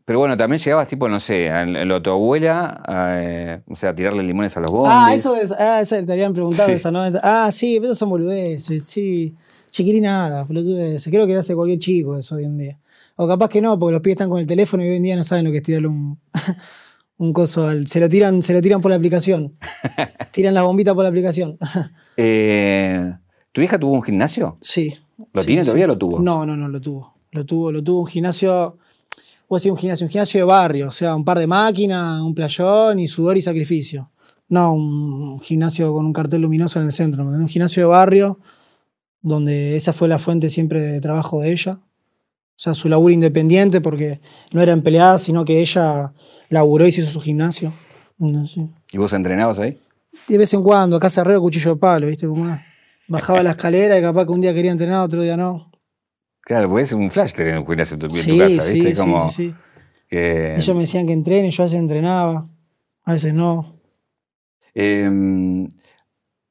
Pero 0.04 0.20
bueno, 0.20 0.36
también 0.38 0.58
llegabas 0.58 0.86
tipo, 0.86 1.06
no 1.08 1.20
sé, 1.20 1.50
a 1.50 1.66
lo 1.66 2.00
tu 2.00 2.10
abuela, 2.10 2.82
eh, 2.88 3.60
o 3.68 3.76
sea, 3.76 3.90
a 3.90 3.94
tirarle 3.94 4.22
limones 4.22 4.56
a 4.56 4.60
los 4.60 4.70
bondis. 4.70 4.90
Ah, 4.94 5.14
eso 5.14 5.36
es, 5.36 5.52
ah, 5.52 5.82
eso 5.82 6.02
te 6.02 6.12
habían 6.12 6.32
preguntado 6.32 6.66
Sí. 6.66 6.74
esa, 6.74 6.90
¿no? 6.90 7.02
Ah, 7.22 7.50
sí, 7.50 7.74
pero 7.76 7.86
esos 7.88 7.98
son 7.98 8.08
boludeces, 8.08 8.84
sí. 8.86 9.34
Chiquirinada, 9.70 10.44
boludeces. 10.44 11.10
Creo 11.12 11.26
que 11.26 11.34
lo 11.34 11.40
hace 11.40 11.54
cualquier 11.54 11.78
chico 11.78 12.16
eso 12.16 12.36
hoy 12.36 12.44
en 12.44 12.56
día. 12.56 12.78
O 13.20 13.26
capaz 13.26 13.48
que 13.48 13.60
no, 13.60 13.76
porque 13.78 13.92
los 13.92 14.00
pibes 14.00 14.14
están 14.14 14.30
con 14.30 14.38
el 14.40 14.46
teléfono 14.46 14.84
y 14.84 14.88
hoy 14.88 14.96
en 14.96 15.02
día 15.02 15.16
no 15.16 15.24
saben 15.24 15.44
lo 15.44 15.50
que 15.50 15.56
es 15.56 15.62
tirarle 15.64 15.88
un, 15.88 16.20
un 17.18 17.32
coso 17.32 17.66
al. 17.66 17.86
Se 17.88 17.98
lo 18.00 18.08
tiran, 18.08 18.42
se 18.42 18.52
lo 18.52 18.62
tiran 18.62 18.80
por 18.80 18.90
la 18.90 18.96
aplicación. 18.96 19.56
Tiran 20.32 20.54
la 20.54 20.62
bombita 20.62 20.94
por 20.94 21.02
la 21.02 21.08
aplicación. 21.08 21.58
Eh, 22.16 23.12
¿Tu 23.52 23.60
vieja 23.60 23.78
tuvo 23.78 23.92
un 23.92 24.02
gimnasio? 24.02 24.56
sí. 24.60 24.94
¿Lo 25.32 25.40
Sí, 25.42 25.48
tiene 25.48 25.62
sí. 25.62 25.66
todavía 25.66 25.84
o 25.86 25.88
lo 25.88 25.98
tuvo? 25.98 26.20
No, 26.20 26.46
no, 26.46 26.56
no, 26.56 26.68
lo 26.68 26.80
tuvo. 26.80 27.14
Lo 27.32 27.44
tuvo, 27.44 27.72
lo 27.72 27.82
tuvo 27.82 28.00
un 28.00 28.06
gimnasio. 28.06 28.78
Vos 29.48 29.62
decís 29.62 29.72
un 29.72 29.76
gimnasio, 29.78 30.06
un 30.06 30.10
gimnasio 30.10 30.40
de 30.40 30.44
barrio, 30.44 30.88
o 30.88 30.90
sea, 30.92 31.16
un 31.16 31.24
par 31.24 31.38
de 31.40 31.46
máquinas, 31.48 32.20
un 32.22 32.34
playón 32.34 32.98
y 33.00 33.08
sudor 33.08 33.36
y 33.36 33.42
sacrificio. 33.42 34.10
No 34.48 34.74
un 34.74 35.40
gimnasio 35.40 35.92
con 35.92 36.06
un 36.06 36.12
cartel 36.12 36.42
luminoso 36.42 36.78
en 36.78 36.86
el 36.86 36.92
centro, 36.92 37.24
un 37.24 37.48
gimnasio 37.48 37.82
de 37.82 37.88
barrio 37.88 38.38
donde 39.20 39.74
esa 39.76 39.92
fue 39.92 40.06
la 40.08 40.18
fuente 40.18 40.50
siempre 40.50 40.80
de 40.82 41.00
trabajo 41.00 41.40
de 41.40 41.50
ella. 41.52 41.80
O 42.58 42.60
sea, 42.60 42.74
su 42.74 42.88
laburo 42.88 43.14
independiente 43.14 43.80
porque 43.80 44.20
no 44.50 44.60
era 44.60 44.72
empleada, 44.72 45.18
sino 45.18 45.44
que 45.44 45.60
ella 45.60 46.12
laburó 46.48 46.88
y 46.88 46.92
se 46.92 47.02
hizo 47.02 47.10
su 47.12 47.20
gimnasio. 47.20 47.72
No 48.18 48.44
sé. 48.48 48.68
¿Y 48.92 48.98
vos 48.98 49.12
entrenabas 49.12 49.60
ahí? 49.60 49.80
De 50.26 50.36
vez 50.38 50.52
en 50.54 50.64
cuando, 50.64 50.96
acá 50.96 51.08
cerreo, 51.08 51.40
cuchillo 51.40 51.74
de 51.74 51.80
palo, 51.80 52.08
¿viste? 52.08 52.26
Como. 52.26 52.58
Bajaba 53.06 53.44
la 53.44 53.50
escalera 53.52 53.96
y 53.96 54.02
capaz 54.02 54.26
que 54.26 54.32
un 54.32 54.40
día 54.40 54.52
quería 54.52 54.72
entrenar, 54.72 55.02
otro 55.04 55.22
día 55.22 55.36
no. 55.36 55.70
Claro, 56.40 56.68
porque 56.68 56.82
es 56.82 56.92
un 56.92 57.10
flash 57.12 57.32
tener 57.32 57.58
un 57.58 57.64
gimnasio 57.64 57.94
en 57.94 58.00
tu, 58.00 58.08
Sí, 58.08 58.36
casa, 58.36 58.72
¿viste? 58.72 58.94
sí, 58.94 59.00
Como 59.00 59.30
sí, 59.30 59.48
sí. 59.50 59.54
que... 60.08 60.56
Ellos 60.56 60.74
me 60.74 60.80
decían 60.80 61.06
que 61.06 61.12
entrene, 61.12 61.50
yo 61.52 61.62
a 61.62 61.66
veces 61.66 61.78
entrenaba, 61.78 62.48
a 63.04 63.12
veces 63.12 63.32
no. 63.34 63.76
Eh, 64.74 65.08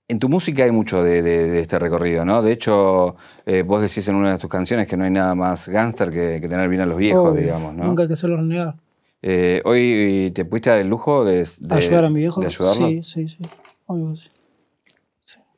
en 0.07 0.19
tu 0.19 0.29
música 0.29 0.63
hay 0.63 0.71
mucho 0.71 1.03
de, 1.03 1.21
de- 1.21 1.47
de 1.47 1.59
este 1.59 1.77
recorrido, 1.79 2.23
¿no? 2.25 2.41
De 2.41 2.51
hecho, 2.53 3.15
eh, 3.45 3.63
vos 3.63 3.81
decís 3.81 4.07
en 4.07 4.15
una 4.15 4.31
de 4.33 4.37
tus 4.37 4.49
canciones 4.49 4.87
que 4.87 4.95
no 4.97 5.03
hay 5.03 5.11
nada 5.11 5.35
más 5.35 5.67
gángster 5.67 6.11
que, 6.11 6.39
que 6.41 6.47
tener 6.47 6.69
bien 6.69 6.81
a 6.81 6.85
los 6.85 6.97
viejos, 6.97 7.35
digamos, 7.35 7.73
¿no? 7.75 7.85
Nunca 7.85 8.03
hay 8.03 8.07
que 8.07 8.13
hacerlo 8.13 8.37
renegar. 8.37 8.75
Eh, 9.21 9.61
¿Hoy 9.65 10.31
te 10.33 10.45
pudiste 10.45 10.69
dar 10.69 10.79
el 10.79 10.87
lujo 10.87 11.25
de, 11.25 11.45
de- 11.59 11.75
¿Ayudar 11.75 12.05
a 12.05 12.09
mi 12.09 12.19
viejo? 12.21 12.39
de 12.39 12.47
ayudarlo? 12.47 12.87
Sí, 12.87 13.03
sí, 13.03 13.27
sí. 13.27 13.43
Obvio 13.87 14.15
sí. 14.15 14.29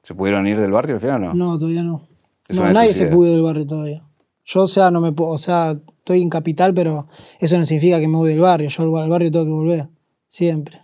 ¿Se 0.01 0.16
pudieron 0.16 0.48
ir 0.48 0.60
del 0.60 0.72
barrio 0.72 0.95
al 0.95 1.02
final 1.02 1.16
o 1.24 1.28
no? 1.28 1.34
No, 1.36 1.57
todavía 1.60 1.84
no. 1.84 2.07
Es 2.48 2.57
No, 2.57 2.63
nadie 2.74 2.94
se 2.95 3.06
pudo 3.07 3.31
del 3.31 3.44
barrio 3.44 3.68
todavía. 3.68 4.04
Yo, 4.45 4.63
o 4.63 4.68
sea, 4.68 4.90
no 4.90 5.02
me 5.02 5.12
puedo, 5.12 5.30
o 5.30 5.38
sea, 5.38 5.78
estoy 6.00 6.24
en 6.24 6.30
capital, 6.31 6.74
pero 6.74 7.07
eso 7.40 7.60
no 7.60 7.66
significa 7.66 8.00
que 8.00 8.07
me 8.07 8.18
voy 8.18 8.30
del 8.31 8.40
barrio. 8.40 8.69
Yo 8.69 8.98
al 8.98 9.10
barrio 9.10 9.30
tengo 9.30 9.45
que 9.45 9.52
volver. 9.52 9.88
Siempre. 10.28 10.81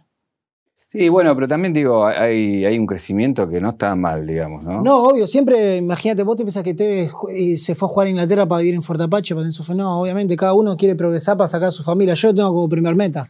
Sí, 0.88 1.10
bueno, 1.10 1.34
pero 1.36 1.48
también 1.48 1.74
digo, 1.74 2.06
hay, 2.06 2.64
hay 2.64 2.78
un 2.78 2.86
crecimiento 2.86 3.50
que 3.50 3.60
no 3.60 3.70
está 3.70 3.96
mal, 3.96 4.26
digamos, 4.26 4.64
¿no? 4.64 4.82
No, 4.82 5.04
obvio, 5.04 5.26
siempre, 5.28 5.78
imagínate, 5.78 6.24
vos 6.24 6.38
te 6.38 6.44
pensás 6.44 6.64
que 6.64 6.74
Tevez 6.74 7.12
se 7.58 7.76
fue 7.76 7.88
a 7.88 7.90
jugar 7.90 8.08
a 8.08 8.10
Inglaterra 8.12 8.46
para 8.46 8.60
vivir 8.60 8.76
en 8.76 8.84
Fuerte 8.84 9.04
Apache, 9.04 9.34
para 9.34 9.42
tener 9.44 9.52
su 9.54 9.64
fe- 9.64 9.74
No, 9.76 10.00
obviamente, 10.00 10.38
cada 10.38 10.54
uno 10.54 10.78
quiere 10.78 10.96
progresar 10.96 11.36
para 11.38 11.48
sacar 11.48 11.70
a 11.70 11.72
su 11.72 11.84
familia. 11.84 12.14
Yo 12.14 12.30
lo 12.30 12.36
tengo 12.36 12.50
como 12.54 12.70
primer 12.70 12.96
meta. 12.96 13.28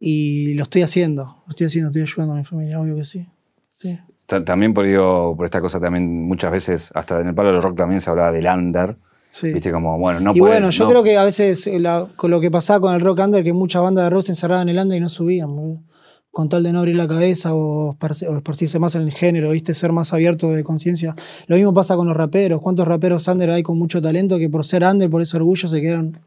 Y 0.00 0.54
lo 0.54 0.62
estoy 0.62 0.82
haciendo. 0.82 1.24
Lo 1.24 1.50
estoy 1.50 1.66
haciendo, 1.66 1.90
estoy 1.90 2.02
ayudando 2.02 2.34
a 2.34 2.36
mi 2.38 2.44
familia, 2.44 2.80
obvio 2.80 2.96
que 2.96 3.04
sí. 3.04 3.26
Sí. 3.74 3.98
Ta- 4.26 4.44
También 4.44 4.72
por, 4.74 4.86
digo, 4.86 5.34
por 5.36 5.44
esta 5.44 5.60
cosa 5.60 5.78
también 5.78 6.26
muchas 6.26 6.50
veces, 6.50 6.90
hasta 6.94 7.20
en 7.20 7.28
el 7.28 7.34
palo 7.34 7.52
del 7.52 7.62
rock 7.62 7.76
también 7.76 8.00
se 8.00 8.08
hablaba 8.10 8.32
del 8.32 8.46
under, 8.46 8.96
sí. 9.28 9.52
viste, 9.52 9.70
como, 9.72 9.98
bueno, 9.98 10.20
no 10.20 10.32
y 10.34 10.40
bueno, 10.40 10.70
yo 10.70 10.84
no- 10.84 10.90
creo 10.90 11.02
que 11.02 11.16
a 11.18 11.24
veces 11.24 11.66
eh, 11.66 11.78
la- 11.80 12.06
con 12.16 12.30
lo 12.30 12.40
que 12.40 12.50
pasaba 12.50 12.80
con 12.80 12.94
el 12.94 13.00
rock 13.00 13.18
under, 13.20 13.42
que 13.44 13.52
muchas 13.52 13.82
bandas 13.82 14.04
de 14.04 14.10
rock 14.10 14.22
se 14.22 14.32
encerraban 14.32 14.68
en 14.68 14.76
el 14.76 14.82
under 14.82 14.98
y 14.98 15.00
no 15.00 15.08
subían, 15.08 15.54
boludo. 15.54 15.80
Con 16.30 16.48
tal 16.48 16.62
de 16.62 16.72
no 16.72 16.80
abrir 16.80 16.94
la 16.94 17.08
cabeza 17.08 17.54
o, 17.54 17.92
esparci- 17.92 18.28
o 18.28 18.36
esparcirse 18.36 18.78
más 18.78 18.94
en 18.94 19.02
el 19.02 19.12
género, 19.12 19.50
¿viste? 19.50 19.74
ser 19.74 19.92
más 19.92 20.12
abierto 20.12 20.50
de 20.50 20.62
conciencia. 20.62 21.14
Lo 21.46 21.56
mismo 21.56 21.74
pasa 21.74 21.96
con 21.96 22.06
los 22.06 22.16
raperos. 22.16 22.60
¿Cuántos 22.60 22.86
raperos 22.86 23.26
under 23.28 23.50
hay 23.50 23.62
con 23.62 23.78
mucho 23.78 24.00
talento 24.00 24.38
que 24.38 24.48
por 24.48 24.64
ser 24.64 24.84
under, 24.84 25.10
por 25.10 25.22
ese 25.22 25.36
orgullo, 25.36 25.66
se 25.66 25.80
quedaron... 25.80 26.18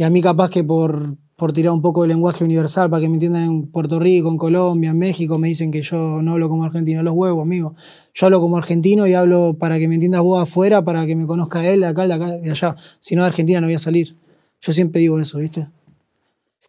Y 0.00 0.04
a 0.04 0.10
mí 0.10 0.22
capaz 0.22 0.48
que 0.50 0.62
por, 0.62 1.16
por 1.34 1.52
tirar 1.52 1.72
un 1.72 1.82
poco 1.82 2.02
de 2.02 2.08
lenguaje 2.08 2.44
universal, 2.44 2.88
para 2.88 3.00
que 3.00 3.08
me 3.08 3.14
entiendan 3.14 3.42
en 3.42 3.66
Puerto 3.66 3.98
Rico, 3.98 4.28
en 4.28 4.36
Colombia, 4.36 4.90
en 4.90 4.98
México, 4.98 5.38
me 5.38 5.48
dicen 5.48 5.72
que 5.72 5.82
yo 5.82 6.22
no 6.22 6.34
hablo 6.34 6.48
como 6.48 6.64
argentino. 6.64 7.02
Los 7.02 7.14
huevos, 7.14 7.42
amigo. 7.42 7.74
Yo 8.14 8.26
hablo 8.26 8.40
como 8.40 8.56
argentino 8.56 9.08
y 9.08 9.14
hablo 9.14 9.56
para 9.58 9.76
que 9.80 9.88
me 9.88 9.96
entiendas 9.96 10.22
vos 10.22 10.40
afuera, 10.40 10.82
para 10.84 11.04
que 11.04 11.16
me 11.16 11.26
conozca 11.26 11.66
él, 11.68 11.80
de 11.80 11.86
acá, 11.86 12.06
de 12.06 12.14
acá, 12.14 12.28
de 12.28 12.48
allá. 12.48 12.76
Si 13.00 13.16
no, 13.16 13.22
de 13.22 13.28
Argentina 13.28 13.60
no 13.60 13.66
voy 13.66 13.74
a 13.74 13.80
salir. 13.80 14.16
Yo 14.60 14.72
siempre 14.72 15.00
digo 15.00 15.18
eso, 15.18 15.38
¿viste? 15.38 15.68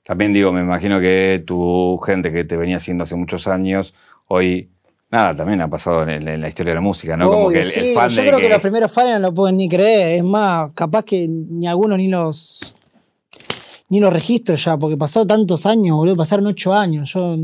También 0.09 0.33
digo, 0.33 0.51
me 0.51 0.61
imagino 0.61 0.99
que 0.99 1.43
tu 1.45 1.99
gente 2.03 2.31
que 2.31 2.43
te 2.43 2.57
venía 2.57 2.77
haciendo 2.77 3.03
hace 3.03 3.15
muchos 3.15 3.47
años, 3.47 3.93
hoy, 4.27 4.71
nada, 5.11 5.35
también 5.35 5.61
ha 5.61 5.67
pasado 5.69 6.01
en, 6.01 6.27
en 6.27 6.41
la 6.41 6.47
historia 6.47 6.71
de 6.71 6.75
la 6.75 6.81
música, 6.81 7.15
¿no? 7.15 7.29
Como 7.29 7.49
que 7.49 7.59
el, 7.59 7.65
el 7.67 7.71
sí, 7.71 7.93
fan 7.93 8.09
yo 8.09 8.23
de 8.23 8.27
creo 8.29 8.39
que, 8.39 8.43
que, 8.47 8.49
los 8.49 8.59
primeros 8.59 8.91
fans 8.91 9.11
no 9.11 9.19
lo 9.19 9.33
pueden 9.35 9.57
ni 9.57 9.69
creer. 9.69 10.17
Es 10.17 10.23
más, 10.23 10.71
capaz 10.73 11.03
que 11.05 11.27
ni 11.29 11.67
algunos 11.67 11.99
ni 11.99 12.07
los 12.07 12.75
ni 13.89 13.99
los 13.99 14.11
registro 14.11 14.55
ya, 14.55 14.77
porque 14.77 14.97
pasado 14.97 15.27
tantos 15.27 15.67
años, 15.67 15.95
boludo, 15.95 16.15
pasaron 16.15 16.47
ocho 16.47 16.73
años. 16.73 17.13
Yo 17.13 17.37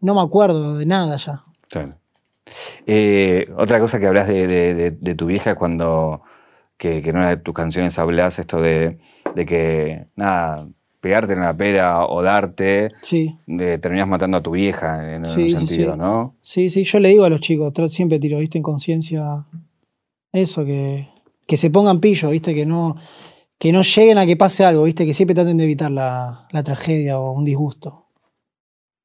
no 0.00 0.14
me 0.14 0.20
acuerdo 0.22 0.78
de 0.78 0.86
nada 0.86 1.16
ya. 1.16 1.44
Claro. 1.68 1.98
Eh, 2.86 3.44
otra 3.58 3.78
cosa 3.78 4.00
que 4.00 4.06
hablas 4.06 4.26
de, 4.26 4.46
de- 4.46 4.74
de- 4.74 4.90
de 4.92 5.14
tu 5.14 5.26
vieja 5.26 5.54
cuando, 5.54 6.22
que, 6.78 7.02
que 7.02 7.10
en 7.10 7.16
una 7.18 7.28
de 7.28 7.36
tus 7.36 7.52
canciones 7.54 7.98
hablas 7.98 8.38
esto 8.38 8.58
de, 8.62 8.96
de 9.34 9.44
que, 9.44 10.06
nada, 10.16 10.66
pegarte 11.00 11.32
en 11.34 11.40
la 11.40 11.56
pera 11.56 12.04
o 12.06 12.22
darte, 12.22 12.90
Sí. 13.00 13.36
eh, 13.46 13.78
terminás 13.80 14.08
matando 14.08 14.36
a 14.38 14.42
tu 14.42 14.52
vieja 14.52 15.14
en 15.14 15.24
Sí, 15.24 15.52
un 15.52 15.58
sentido, 15.58 15.92
sí. 15.92 15.98
¿no? 15.98 16.34
Sí, 16.42 16.70
sí, 16.70 16.84
yo 16.84 17.00
le 17.00 17.08
digo 17.10 17.24
a 17.24 17.30
los 17.30 17.40
chicos, 17.40 17.72
siempre 17.88 18.18
tiro, 18.18 18.38
viste, 18.38 18.58
en 18.58 18.62
conciencia, 18.62 19.46
eso, 20.32 20.64
que, 20.64 21.08
que 21.46 21.56
se 21.56 21.70
pongan 21.70 22.00
pillo, 22.00 22.30
viste, 22.30 22.54
que 22.54 22.66
no, 22.66 22.96
que 23.58 23.72
no 23.72 23.82
lleguen 23.82 24.18
a 24.18 24.26
que 24.26 24.36
pase 24.36 24.64
algo, 24.64 24.84
viste, 24.84 25.06
que 25.06 25.14
siempre 25.14 25.34
traten 25.34 25.56
de 25.56 25.64
evitar 25.64 25.90
la, 25.90 26.46
la 26.50 26.62
tragedia 26.62 27.18
o 27.18 27.32
un 27.32 27.44
disgusto. 27.44 28.06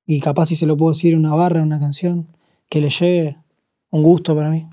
Y 0.06 0.20
capaz 0.20 0.48
si 0.48 0.56
se 0.56 0.66
lo 0.66 0.76
puedo 0.76 0.92
decir 0.92 1.16
una 1.16 1.36
barra, 1.36 1.62
una 1.62 1.80
canción, 1.80 2.36
que 2.70 2.82
le 2.82 2.90
llegue 2.90 3.38
un 3.92 4.04
gusto 4.04 4.36
para 4.36 4.50
mí. 4.50 4.68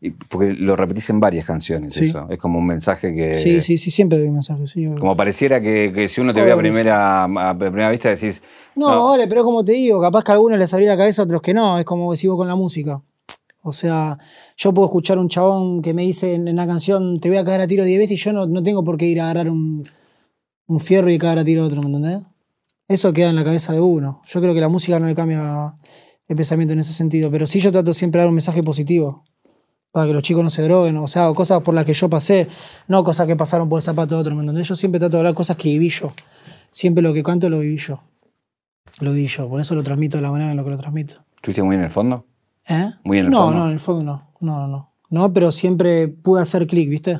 Y 0.00 0.10
porque 0.10 0.52
lo 0.52 0.76
repetís 0.76 1.10
en 1.10 1.18
varias 1.18 1.44
canciones, 1.44 1.94
Sí. 1.94 2.04
eso. 2.06 2.26
Es 2.30 2.38
como 2.38 2.58
un 2.60 2.66
mensaje 2.66 3.12
que. 3.14 3.34
Sí, 3.34 3.60
sí, 3.60 3.78
sí, 3.78 3.90
siempre 3.90 4.18
doy 4.18 4.30
mensajes, 4.30 4.70
sí. 4.70 4.86
obvio. 4.86 5.00
Como 5.00 5.16
pareciera 5.16 5.60
que, 5.60 5.92
que 5.92 6.06
si 6.06 6.20
uno 6.20 6.32
te 6.32 6.40
ve 6.42 6.52
a 6.52 6.54
sí. 6.54 6.60
primera, 6.60 7.24
a 7.24 7.58
primera 7.58 7.90
vista 7.90 8.08
decís. 8.08 8.42
No, 8.76 8.90
No. 8.94 9.08
vale, 9.08 9.26
pero 9.26 9.42
como 9.42 9.64
te 9.64 9.72
digo, 9.72 10.00
capaz 10.00 10.22
que 10.22 10.30
a 10.30 10.34
algunos 10.34 10.56
les 10.58 10.72
abría 10.72 10.90
la 10.90 10.96
cabeza, 10.96 11.22
a 11.22 11.24
otros 11.24 11.42
que 11.42 11.52
no. 11.52 11.78
Es 11.78 11.84
como 11.84 12.10
que 12.10 12.16
sigo 12.16 12.36
con 12.36 12.46
la 12.46 12.54
música. 12.54 13.02
O 13.62 13.72
sea, 13.72 14.18
yo 14.56 14.72
puedo 14.72 14.86
escuchar 14.86 15.18
un 15.18 15.28
chabón 15.28 15.82
que 15.82 15.92
me 15.92 16.02
dice 16.02 16.34
en 16.34 16.46
en 16.46 16.54
una 16.54 16.66
canción, 16.66 17.18
te 17.18 17.28
voy 17.28 17.38
a 17.38 17.44
cagar 17.44 17.62
a 17.62 17.66
tiro 17.66 17.84
10 17.84 17.98
veces 17.98 18.12
y 18.12 18.22
yo 18.22 18.32
no, 18.32 18.46
no 18.46 18.62
tengo 18.62 18.84
por 18.84 18.96
qué 18.96 19.06
ir 19.06 19.20
a 19.20 19.24
agarrar 19.24 19.50
un, 19.50 19.82
un 20.68 20.80
fierro 20.80 21.10
y 21.10 21.18
cagar 21.18 21.40
a 21.40 21.44
tiro 21.44 21.64
a 21.64 21.66
otro, 21.66 21.80
¿me 21.82 21.88
entendés? 21.88 22.20
eso 22.86 23.12
queda 23.12 23.28
en 23.30 23.36
la 23.36 23.44
cabeza 23.44 23.72
de 23.74 23.80
uno. 23.80 24.22
Yo 24.26 24.40
creo 24.40 24.54
que 24.54 24.60
la 24.60 24.68
música 24.68 24.98
no 25.00 25.06
le 25.06 25.14
cambia 25.14 25.74
el 26.28 26.36
pensamiento 26.36 26.72
en 26.72 26.80
ese 26.80 26.92
sentido, 26.94 27.30
pero 27.30 27.46
sí 27.46 27.60
yo 27.60 27.70
trato 27.72 27.92
siempre 27.92 28.20
de 28.20 28.22
dar 28.22 28.28
un 28.28 28.34
mensaje 28.36 28.62
positivo 28.62 29.24
para 29.98 30.06
que 30.06 30.14
los 30.14 30.22
chicos 30.22 30.44
no 30.44 30.48
se 30.50 30.62
droguen, 30.62 30.96
o 30.96 31.08
sea, 31.08 31.32
cosas 31.34 31.60
por 31.60 31.74
las 31.74 31.84
que 31.84 31.92
yo 31.92 32.08
pasé, 32.08 32.46
no 32.86 33.02
cosas 33.02 33.26
que 33.26 33.34
pasaron 33.34 33.68
por 33.68 33.78
el 33.78 33.82
zapato 33.82 34.14
de 34.14 34.20
otro, 34.20 34.36
¿me 34.36 34.42
entendés? 34.42 34.68
Yo 34.68 34.76
siempre 34.76 35.00
trato 35.00 35.16
de 35.16 35.18
hablar 35.18 35.34
cosas 35.34 35.56
que 35.56 35.70
viví 35.70 35.88
yo. 35.88 36.12
Siempre 36.70 37.02
lo 37.02 37.12
que 37.12 37.24
canto 37.24 37.50
lo 37.50 37.58
viví 37.58 37.78
yo. 37.78 38.00
Lo 39.00 39.12
viví 39.12 39.26
yo, 39.26 39.48
por 39.48 39.60
eso 39.60 39.74
lo 39.74 39.82
transmito 39.82 40.16
de 40.16 40.22
la 40.22 40.30
manera 40.30 40.52
en 40.52 40.56
la 40.56 40.62
que 40.62 40.70
lo 40.70 40.76
transmito. 40.76 41.16
¿Estuviste 41.34 41.64
muy 41.64 41.74
en 41.74 41.82
el 41.82 41.90
fondo? 41.90 42.26
¿Eh? 42.68 42.92
Muy 43.02 43.18
en 43.18 43.24
el 43.24 43.30
no, 43.32 43.38
fondo. 43.38 43.58
no, 43.58 43.66
en 43.66 43.72
el 43.72 43.80
fondo 43.80 44.04
no. 44.04 44.30
No, 44.38 44.60
no, 44.60 44.68
no. 44.68 44.92
No, 45.10 45.32
pero 45.32 45.50
siempre 45.50 46.06
pude 46.06 46.42
hacer 46.42 46.68
clic, 46.68 46.88
¿viste? 46.88 47.18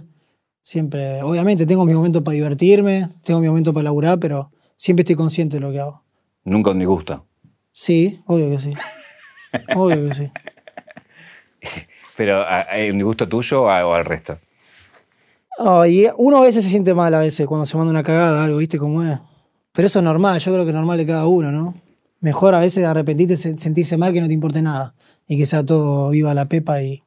Siempre. 0.63 1.21
Obviamente 1.25 1.67
tengo 1.67 1.85
mi 1.85 1.95
momento 1.95 2.23
para 2.23 2.37
divertirme, 2.37 3.09
tengo 3.25 3.41
mi 3.41 3.49
momento 3.49 3.73
para 3.73 3.83
laburar, 3.83 4.21
pero 4.21 4.53
siempre 4.77 5.03
estoy 5.03 5.17
consciente 5.17 5.57
de 5.57 5.61
lo 5.63 5.73
que 5.73 5.81
hago. 5.81 6.05
Nunca 6.45 6.71
un 6.71 6.79
disgusto. 6.79 7.27
Sí, 7.73 8.23
obvio 8.27 8.51
que 8.51 8.59
sí. 8.61 8.73
obvio 9.75 10.09
que 10.09 10.15
sí. 10.15 10.31
Pero 12.19 12.45
¿hay 12.49 12.91
un 12.91 12.97
disgusto 12.97 13.29
tuyo 13.29 13.63
o 13.63 13.95
al 13.95 14.05
resto? 14.05 14.41
Ay, 15.57 16.09
uno 16.17 16.39
a 16.39 16.41
veces 16.41 16.65
se 16.65 16.71
siente 16.71 16.93
mal 16.93 17.15
a 17.15 17.21
veces 17.21 17.47
cuando 17.47 17.65
se 17.65 17.77
manda 17.77 17.93
una 17.93 18.03
cagada, 18.03 18.43
algo, 18.43 18.59
¿viste 18.59 18.77
cómo 18.77 19.05
es? 19.05 19.21
Pero 19.73 19.87
eso 19.87 20.01
es 20.01 20.05
normal, 20.05 20.41
yo 20.41 20.53
creo 20.53 20.65
que 20.65 20.71
es 20.71 20.75
normal 20.75 20.99
de 20.99 21.07
cada 21.07 21.29
uno, 21.29 21.53
¿no? 21.53 21.75
Mejor 22.19 22.57
a 22.57 22.59
veces 22.59 22.85
arrepentirte, 22.85 23.37
se- 23.37 23.57
sentirse 23.57 23.97
mal 23.97 24.13
que 24.13 24.21
no 24.21 24.27
te 24.27 24.35
importe 24.35 24.61
nada. 24.61 24.95
Y 25.29 25.39
que 25.39 25.47
sea 25.47 25.65
todo 25.65 26.11
viva 26.11 26.35
la 26.35 26.47
pepa 26.47 26.83
y, 26.83 27.05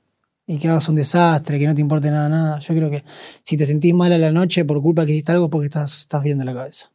que 0.48 0.70
hagas 0.70 0.88
un 0.88 0.96
desastre, 0.96 1.60
que 1.60 1.68
no 1.68 1.76
te 1.76 1.82
importe 1.82 2.10
nada, 2.10 2.30
nada. 2.30 2.60
Yo 2.60 2.74
creo 2.74 2.90
que 2.90 3.04
si 3.44 3.58
te 3.58 3.66
sentís 3.66 3.94
mal 3.94 4.14
a 4.14 4.18
la 4.18 4.32
noche 4.32 4.64
por 4.64 4.82
culpa 4.82 5.06
que 5.06 5.12
hiciste 5.12 5.34
algo 5.34 5.46
es 5.46 5.52
porque 5.52 5.66
estás, 5.68 6.02
estás 6.02 6.24
bien 6.24 6.46
la 6.46 6.54
cabeza. 6.54 6.91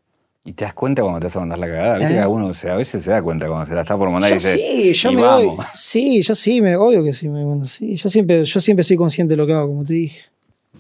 ¿Y 0.47 0.53
te 0.53 0.65
das 0.65 0.75
cuenta 0.75 1.03
cuando 1.03 1.19
te 1.19 1.27
vas 1.27 1.37
a 1.37 1.41
mandar 1.41 1.59
la 1.59 1.67
cagada? 1.67 1.99
¿Viste 1.99 2.19
¿Eh? 2.19 2.27
uno 2.27 2.47
a 2.47 2.75
veces 2.77 3.03
se 3.03 3.11
da 3.11 3.21
cuenta 3.21 3.49
cuando 3.49 3.67
se 3.67 3.75
la 3.75 3.81
está 3.83 3.99
por 3.99 4.09
mandar 4.11 4.31
y 4.31 4.35
dice, 4.35 4.53
sí, 4.57 4.93
yo 4.93 5.11
"Y 5.11 5.17
me 5.17 5.23
vamos". 5.23 5.57
doy. 5.57 5.67
Sí, 5.75 6.23
yo 6.23 6.35
sí, 6.37 6.61
me, 6.63 6.77
obvio 6.77 7.03
que 7.03 7.13
sí 7.13 7.29
me 7.29 7.45
mando. 7.45 7.67
Sí, 7.67 7.97
yo 7.97 8.09
siempre, 8.09 8.45
yo 8.45 8.61
siempre 8.61 8.85
soy 8.85 8.97
consciente 8.97 9.33
de 9.33 9.37
lo 9.39 9.47
que 9.47 9.53
hago, 9.55 9.67
como 9.67 9.85
te 9.85 9.95
dije. 9.95 10.21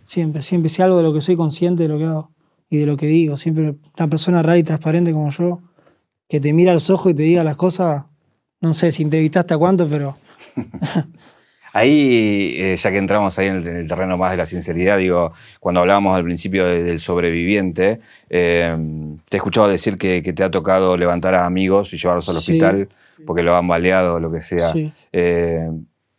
Siempre, 0.05 0.43
siempre. 0.43 0.69
Si 0.69 0.83
algo 0.83 0.97
de 0.99 1.03
lo 1.03 1.13
que 1.13 1.21
soy 1.21 1.35
consciente 1.37 1.83
de 1.83 1.89
lo 1.89 1.99
que 1.99 2.05
hago 2.05 2.31
y 2.71 2.77
de 2.79 2.87
lo 2.87 2.97
que 2.97 3.07
digo. 3.07 3.37
Siempre 3.37 3.75
una 3.99 4.09
persona 4.09 4.41
real 4.41 4.59
y 4.59 4.63
transparente 4.63 5.13
como 5.13 5.31
yo, 5.31 5.61
que 6.29 6.39
te 6.41 6.53
mira 6.53 6.71
a 6.71 6.75
los 6.75 6.89
ojos 6.89 7.11
y 7.11 7.15
te 7.17 7.25
diga 7.25 7.43
las 7.43 7.57
cosas, 7.57 8.05
no 8.61 8.73
sé 8.73 8.93
si 8.93 9.03
entrevistaste 9.03 9.53
a 9.55 9.59
cuánto, 9.59 9.89
pero 9.89 10.17
Ahí, 11.77 12.55
eh, 12.57 12.77
ya 12.83 12.91
que 12.91 12.99
entramos 12.99 13.39
ahí 13.39 13.49
en 13.49 13.57
el, 13.57 13.67
en 13.69 13.77
el 13.77 13.87
terreno 13.89 14.17
más 14.17 14.31
de 14.31 14.37
la 14.39 14.47
sinceridad, 14.47 14.97
digo, 14.99 15.33
cuando 15.61 15.81
hablábamos 15.81 16.17
al 16.17 16.25
principio 16.25 16.65
de- 16.65 16.83
del 16.83 16.99
sobreviviente, 17.01 18.01
eh, 18.31 18.75
te 19.29 19.37
he 19.37 19.39
escuchado 19.39 19.69
decir 19.69 19.99
que, 19.99 20.23
que 20.23 20.33
te 20.33 20.43
ha 20.43 20.51
tocado 20.51 20.97
levantar 20.97 21.35
a 21.35 21.45
amigos 21.45 21.93
y 21.93 21.99
llevarlos 21.99 22.29
al 22.29 22.37
Sí. 22.37 22.53
hospital 22.53 22.89
porque 23.27 23.43
lo 23.43 23.55
han 23.57 23.69
baleado 23.69 24.15
o 24.15 24.21
lo 24.21 24.31
que 24.33 24.41
sea. 24.41 24.69
Sí. 24.73 24.91
Eh, 25.13 25.69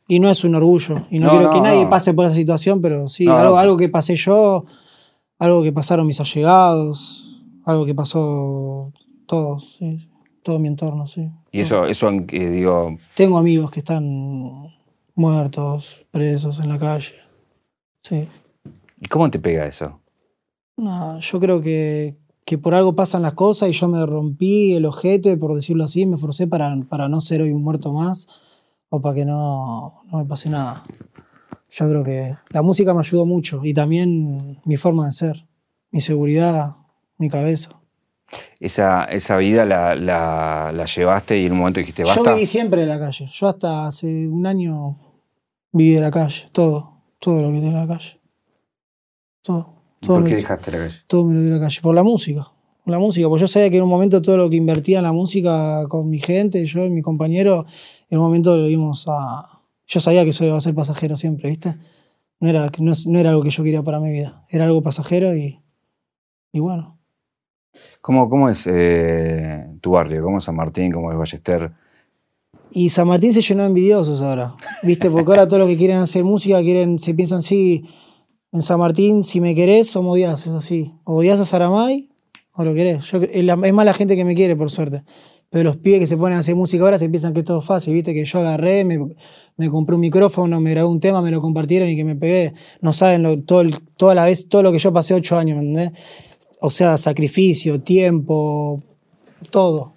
Y 0.08 0.20
no 0.20 0.30
es 0.30 0.44
un 0.44 0.56
orgullo. 0.56 1.06
Y 1.12 1.20
no, 1.20 1.26
No, 1.26 1.32
quiero 1.32 1.46
no, 1.46 1.50
que 1.52 1.62
nadie 1.62 1.84
no. 1.84 1.90
pase 1.90 2.14
por 2.14 2.26
esa 2.28 2.36
situación, 2.36 2.82
pero 2.82 3.08
sí, 3.10 3.28
algo, 3.28 3.76
que 3.78 3.90
pasé 3.90 4.16
yo, 4.16 4.66
algo 5.40 5.64
que 5.64 5.72
pasaron 5.74 6.06
mis 6.08 6.20
allegados, 6.20 7.42
algo 7.66 7.86
que 7.86 7.94
pasó 7.96 8.94
todos, 9.26 9.76
sí, 9.80 10.10
todo 10.44 10.60
mi 10.60 10.68
entorno, 10.70 11.06
sí. 11.08 11.30
y 11.52 11.60
eso, 11.60 11.86
eso 11.88 12.10
eh, 12.10 12.50
digo, 12.50 12.96
Tengo 13.16 13.38
amigos 13.38 13.70
que 13.70 13.80
están 13.80 14.06
muertos, 15.18 16.06
presos 16.12 16.60
en 16.60 16.70
la 16.70 16.78
calle. 16.80 17.14
Sí. 18.04 18.28
¿y 19.02 19.08
cómo 19.08 19.30
te 19.30 19.38
pega 19.40 19.66
eso? 19.68 20.00
No, 20.78 21.20
yo 21.20 21.40
creo 21.40 21.60
que, 21.62 22.16
que 22.46 22.58
por 22.58 22.74
algo 22.74 22.96
pasan 22.96 23.24
las 23.24 23.34
cosas 23.34 23.70
y 23.70 23.74
yo 23.74 23.88
me 23.90 24.06
rompí 24.06 24.74
el 24.74 24.86
ojete, 24.86 25.36
por 25.38 25.54
decirlo 25.56 25.84
así, 25.84 26.06
me 26.06 26.18
forcé 26.18 26.48
para, 26.48 26.76
para 26.90 27.10
no 27.10 27.20
ser 27.20 27.42
hoy 27.42 27.52
un 27.52 27.64
muerto 27.64 27.92
más 27.94 28.28
o 28.90 29.02
para 29.02 29.16
que 29.16 29.26
no, 29.26 29.94
no 30.12 30.18
me 30.20 30.26
pase 30.26 30.50
nada. 30.50 30.84
Yo 31.70 31.90
creo 31.90 32.04
que 32.04 32.36
la 32.52 32.62
música 32.62 32.94
me 32.94 33.02
ayudó 33.02 33.26
mucho 33.26 33.60
y 33.64 33.74
también 33.74 34.62
mi 34.64 34.78
forma 34.78 35.06
de 35.08 35.12
ser, 35.12 35.46
mi 35.92 36.00
seguridad, 36.00 36.78
mi 37.18 37.28
cabeza. 37.30 37.72
Esa, 38.60 39.04
esa 39.06 39.38
vida 39.38 39.66
la, 39.66 39.96
la- 39.96 40.72
la 40.74 40.86
llevaste 40.86 41.40
y 41.42 41.46
en 41.48 41.52
un 41.54 41.60
momento 41.60 41.80
dijiste, 41.80 42.04
Yo 42.04 42.10
basta. 42.10 42.34
viví 42.34 42.46
siempre 42.46 42.82
de 42.82 42.88
la 42.88 43.00
calle. 43.00 43.28
Yo 43.32 43.48
hasta 43.48 43.86
hace 43.88 44.28
un 44.28 44.46
año 44.48 44.98
viví 45.72 45.94
de 45.96 46.02
la 46.02 46.12
calle, 46.12 46.50
todo, 46.52 47.02
todo 47.20 47.42
lo 47.42 47.52
que 47.52 47.60
tiene 47.62 47.76
la 47.76 47.88
calle. 47.88 48.20
Todo. 49.44 49.74
todo 50.02 50.16
¿Por 50.18 50.24
me- 50.24 50.30
qué 50.30 50.36
dejaste 50.36 50.72
la 50.72 50.78
calle? 50.80 50.96
todo 51.08 51.26
me 51.26 51.34
lo 51.36 51.42
dio 51.42 51.52
la 51.52 51.60
calle. 51.60 51.80
Por 51.82 51.96
la 51.96 52.04
música. 52.04 52.48
Por 52.84 52.92
la 52.92 53.00
música. 53.00 53.28
Porque 53.28 53.42
yo 53.42 53.48
sabía 53.48 53.70
que 53.70 53.78
en 53.78 53.84
un 53.84 53.90
momento 53.90 54.22
todo 54.22 54.38
lo 54.38 54.50
que 54.50 54.56
invertía 54.56 55.00
en 55.00 55.04
la 55.04 55.12
música 55.14 55.84
con 55.90 56.10
mi 56.10 56.20
gente, 56.20 56.66
yo 56.66 56.84
y 56.86 56.90
mi 56.90 57.02
compañero, 57.02 57.66
en 58.10 58.18
un 58.20 58.26
momento 58.26 58.58
lo 58.58 58.68
íbamos 58.68 59.06
a. 59.08 59.62
Yo 59.86 60.00
sabía 60.00 60.24
que 60.24 60.32
eso 60.32 60.44
iba 60.46 60.58
a 60.58 60.62
ser 60.62 60.76
pasajero 60.76 61.16
siempre, 61.16 61.50
¿viste? 61.50 61.76
No 62.40 62.50
era, 62.50 62.70
no 62.80 63.20
era 63.20 63.30
algo 63.32 63.42
que 63.42 63.50
yo 63.50 63.64
quería 63.64 63.82
para 63.84 64.00
mi 64.00 64.12
vida. 64.12 64.46
Era 64.50 64.66
algo 64.66 64.82
pasajero 64.84 65.36
y. 65.36 65.62
Y 66.52 66.60
bueno. 66.60 67.00
¿Cómo, 68.02 68.30
cómo 68.30 68.50
es 68.50 68.68
eh, 68.72 69.66
tu 69.82 69.92
barrio? 69.92 70.24
¿Cómo 70.24 70.40
es 70.40 70.44
San 70.44 70.56
Martín? 70.56 70.92
¿Cómo 70.92 71.12
es 71.12 71.18
Ballester? 71.18 71.72
Y 72.72 72.90
San 72.90 73.08
Martín 73.08 73.34
se 73.34 73.42
llenó 73.42 73.64
de 73.64 73.70
envidiosos 73.70 74.22
ahora. 74.22 74.56
¿Viste? 74.84 75.10
Porque 75.10 75.32
ahora 75.32 75.48
todos 75.48 75.60
los 75.60 75.70
que 75.70 75.78
quieren 75.78 75.98
hacer 75.98 76.24
música 76.24 76.62
quieren, 76.62 77.00
se 77.00 77.14
piensan, 77.14 77.42
sí, 77.42 77.84
en 78.52 78.62
San 78.62 78.80
Martín, 78.80 79.24
si 79.24 79.42
me 79.42 79.56
querés 79.56 79.96
o 79.96 80.04
me 80.04 80.10
odias, 80.10 80.46
es 80.48 80.54
así. 80.54 80.94
O 81.04 81.16
odias 81.16 81.40
a 81.40 81.46
Saramay 81.46 82.10
o 82.54 82.64
lo 82.64 82.74
querés. 82.74 83.06
Yo, 83.12 83.20
es, 83.20 83.74
más 83.74 83.86
la 83.86 83.94
gente 83.94 84.16
que 84.16 84.26
me 84.26 84.36
quiere, 84.36 84.56
por 84.56 84.72
suerte. 84.72 85.04
Pero 85.50 85.64
los 85.64 85.78
pibes 85.78 86.00
que 86.00 86.08
se 86.08 86.18
ponen 86.18 86.38
a 86.38 86.40
hacer 86.40 86.56
música 86.56 86.84
ahora 86.84 87.00
se 87.00 87.08
piensan 87.08 87.34
que 87.34 87.40
es 87.40 87.46
todo 87.46 87.62
fácil, 87.62 87.94
¿viste? 87.94 88.14
Que 88.14 88.26
yo 88.26 88.40
agarré, 88.40 88.84
me, 88.84 89.00
me 89.56 89.70
compré 89.70 89.96
un 89.96 90.02
micrófono, 90.02 90.60
me 90.60 90.72
grabé 90.72 90.88
un 90.88 91.00
tema, 91.00 91.22
me 91.22 91.32
lo 91.32 91.42
compartieron 91.42 91.90
y 91.90 91.96
que 91.96 92.04
me 92.04 92.16
pegué. 92.16 92.54
No 92.82 92.92
saben 92.92 93.24
lo, 93.24 93.42
todo, 93.44 93.64
toda 93.96 94.14
la 94.14 94.26
vez, 94.26 94.50
todo 94.50 94.64
lo 94.64 94.72
que 94.72 94.80
yo 94.80 94.92
pasé 94.92 95.14
ocho 95.14 95.38
años, 95.38 95.58
¿me 95.58 95.68
entendés? 95.68 96.00
O 96.60 96.70
sea, 96.70 96.98
sacrificio, 96.98 97.82
tiempo, 97.82 98.84
todo 99.52 99.97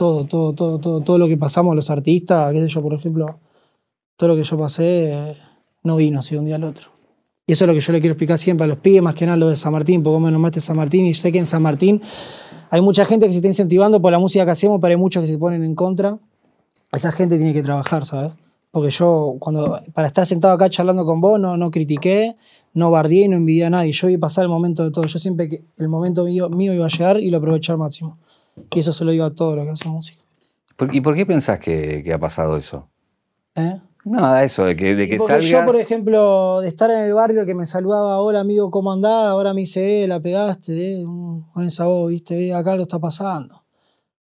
todo, 0.00 0.24
todo, 0.24 0.54
todo, 0.54 0.78
todo, 0.78 1.02
todo 1.02 1.18
lo 1.18 1.28
que 1.28 1.36
pasamos 1.36 1.76
los 1.76 1.90
artistas, 1.90 2.50
qué 2.54 2.60
sé 2.60 2.68
yo, 2.68 2.80
por 2.80 2.94
ejemplo, 2.94 3.26
todo 4.16 4.30
lo 4.30 4.36
que 4.36 4.44
yo 4.44 4.56
pasé 4.56 5.36
no 5.82 5.96
vino 5.96 6.20
así 6.20 6.34
de 6.34 6.38
un 6.38 6.46
día 6.46 6.56
al 6.56 6.64
otro. 6.64 6.88
Y 7.46 7.52
eso 7.52 7.64
es 7.64 7.68
lo 7.68 7.74
que 7.74 7.80
yo 7.80 7.92
le 7.92 8.00
quiero 8.00 8.14
explicar 8.14 8.38
siempre 8.38 8.64
a 8.64 8.66
los 8.66 8.78
pibes, 8.78 9.02
más 9.02 9.14
que 9.14 9.26
nada 9.26 9.36
lo 9.36 9.50
de 9.50 9.56
San 9.56 9.72
Martín, 9.72 10.02
porque 10.02 10.14
vos 10.14 10.22
me 10.22 10.30
nombraste 10.30 10.58
San 10.60 10.78
Martín 10.78 11.04
y 11.04 11.12
sé 11.12 11.30
que 11.30 11.36
en 11.36 11.44
San 11.44 11.60
Martín 11.60 12.00
hay 12.70 12.80
mucha 12.80 13.04
gente 13.04 13.26
que 13.26 13.32
se 13.32 13.40
está 13.40 13.48
incentivando 13.48 14.00
por 14.00 14.10
la 14.10 14.18
música 14.18 14.42
que 14.46 14.52
hacemos, 14.52 14.80
pero 14.80 14.92
hay 14.92 14.96
muchos 14.96 15.20
que 15.20 15.26
se 15.26 15.36
ponen 15.36 15.64
en 15.64 15.74
contra. 15.74 16.18
Esa 16.90 17.12
gente 17.12 17.36
tiene 17.36 17.52
que 17.52 17.62
trabajar, 17.62 18.06
¿sabes? 18.06 18.32
Porque 18.70 18.88
yo, 18.88 19.36
cuando 19.38 19.82
para 19.92 20.08
estar 20.08 20.24
sentado 20.24 20.54
acá 20.54 20.70
charlando 20.70 21.04
con 21.04 21.20
vos, 21.20 21.38
no, 21.38 21.58
no 21.58 21.70
critiqué, 21.70 22.36
no 22.72 22.90
bardié 22.90 23.26
y 23.26 23.28
no 23.28 23.36
envidié 23.36 23.66
a 23.66 23.70
nadie. 23.70 23.92
Yo 23.92 24.06
vi 24.06 24.16
pasar 24.16 24.44
el 24.44 24.48
momento 24.48 24.82
de 24.82 24.92
todo. 24.92 25.04
Yo 25.04 25.18
siempre 25.18 25.46
que 25.46 25.64
el 25.76 25.88
momento 25.90 26.24
mío, 26.24 26.48
mío 26.48 26.72
iba 26.72 26.86
a 26.86 26.88
llegar 26.88 27.20
y 27.20 27.28
lo 27.28 27.36
aproveché 27.36 27.72
al 27.72 27.78
máximo. 27.78 28.16
Y 28.74 28.78
eso 28.78 28.92
se 28.92 29.04
lo 29.04 29.10
digo 29.12 29.24
a 29.24 29.34
todos 29.34 29.56
los 29.56 29.64
que 29.64 29.70
hacen 29.72 29.92
música. 29.92 30.22
¿Por- 30.76 30.94
¿Y 30.94 31.00
por 31.00 31.14
qué 31.14 31.26
pensás 31.26 31.58
que, 31.58 32.02
que 32.04 32.12
ha 32.12 32.18
pasado 32.18 32.56
eso? 32.56 32.88
¿Eh? 33.54 33.80
Nada, 34.04 34.42
eso, 34.44 34.64
de 34.64 34.76
que, 34.76 34.96
de 34.96 35.08
que 35.08 35.18
Porque 35.18 35.32
salgas. 35.34 35.50
yo, 35.50 35.66
por 35.66 35.76
ejemplo, 35.76 36.60
de 36.62 36.68
estar 36.68 36.90
en 36.90 37.00
el 37.00 37.12
barrio 37.12 37.44
que 37.44 37.54
me 37.54 37.66
saludaba, 37.66 38.18
hola 38.20 38.40
amigo, 38.40 38.70
¿cómo 38.70 38.90
andás? 38.92 39.26
Ahora 39.26 39.52
me 39.52 39.60
dice, 39.60 40.04
eh, 40.04 40.08
la 40.08 40.20
pegaste, 40.20 41.02
eh, 41.02 41.04
con 41.52 41.64
esa 41.64 41.84
voz, 41.84 42.08
viste, 42.10 42.48
eh, 42.48 42.54
acá 42.54 42.76
lo 42.76 42.82
está 42.82 42.98
pasando. 42.98 43.62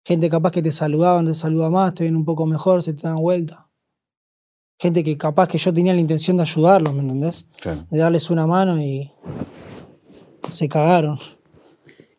Gente 0.05 0.29
capaz 0.31 0.53
que 0.53 0.62
te 0.62 0.71
saludaban, 0.71 1.25
te 1.26 1.35
saluda 1.35 1.71
más, 1.71 1.93
te 1.95 2.05
ven 2.05 2.14
un 2.14 2.25
poco 2.25 2.47
mejor, 2.47 2.83
se 2.85 2.93
te 2.95 3.09
dan 3.09 3.17
vuelta. 3.17 3.67
Gente 4.79 5.03
que 5.03 5.17
capaz 5.17 5.49
que 5.49 5.59
yo 5.59 5.73
tenía 5.73 5.93
la 5.95 6.00
intención 6.00 6.37
de 6.37 6.43
ayudarlos, 6.45 6.95
¿me 6.95 7.00
entendés? 7.00 7.49
Claro. 7.61 7.87
De 7.91 7.99
darles 7.99 8.31
una 8.31 8.47
mano 8.47 8.81
y 8.81 9.11
se 10.50 10.69
cagaron. 10.69 11.19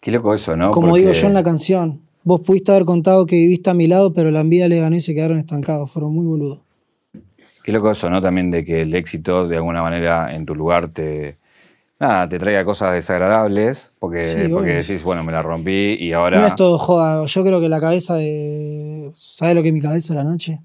Qué 0.01 0.11
loco 0.11 0.33
eso, 0.33 0.55
¿no? 0.57 0.71
Como 0.71 0.89
Porque- 0.89 1.01
digo 1.01 1.13
yo 1.13 1.27
en 1.27 1.33
la 1.33 1.43
canción, 1.43 2.01
vos 2.25 2.41
pudiste 2.41 2.71
haber 2.71 2.83
contado 2.83 3.25
que 3.25 3.37
viviste 3.37 3.69
a 3.69 3.73
mi 3.73 3.87
lado, 3.87 4.13
pero 4.13 4.31
la 4.31 4.41
envidia 4.41 4.67
le 4.67 4.79
ganó 4.79 4.95
y 4.97 4.99
se 4.99 5.13
quedaron 5.15 5.37
estancados, 5.37 5.89
fueron 5.89 6.13
muy 6.13 6.25
boludos. 6.25 6.59
Qué 7.63 7.71
loco 7.71 7.89
eso, 7.89 8.09
¿no? 8.09 8.19
También 8.19 8.51
de 8.51 8.65
que 8.65 8.81
el 8.81 8.93
éxito 8.93 9.47
de 9.47 9.55
alguna 9.55 9.81
manera 9.81 10.35
en 10.35 10.45
tu 10.45 10.53
lugar 10.53 10.89
te. 10.89 11.37
Nada, 11.99 12.27
te 12.27 12.37
traiga 12.37 12.65
cosas 12.65 12.93
desagradables, 12.93 13.93
porque, 13.99 14.23
Sí, 14.25 14.35
porque 14.49 14.71
obvio. 14.71 14.75
decís, 14.75 15.03
bueno, 15.03 15.23
me 15.23 15.31
la 15.31 15.41
rompí 15.41 15.95
y 15.99 16.11
ahora. 16.11 16.41
No 16.41 16.47
es 16.47 16.55
todo 16.55 16.77
joda. 16.77 17.25
Yo 17.25 17.43
creo 17.43 17.61
que 17.61 17.69
la 17.69 17.79
cabeza 17.79 18.15
de. 18.15 19.11
¿Sabes 19.15 19.55
lo 19.55 19.61
que 19.63 19.69
es 19.69 19.73
mi 19.73 19.81
cabeza 19.81 20.13
a 20.13 20.17
la 20.17 20.23
noche? 20.23 20.59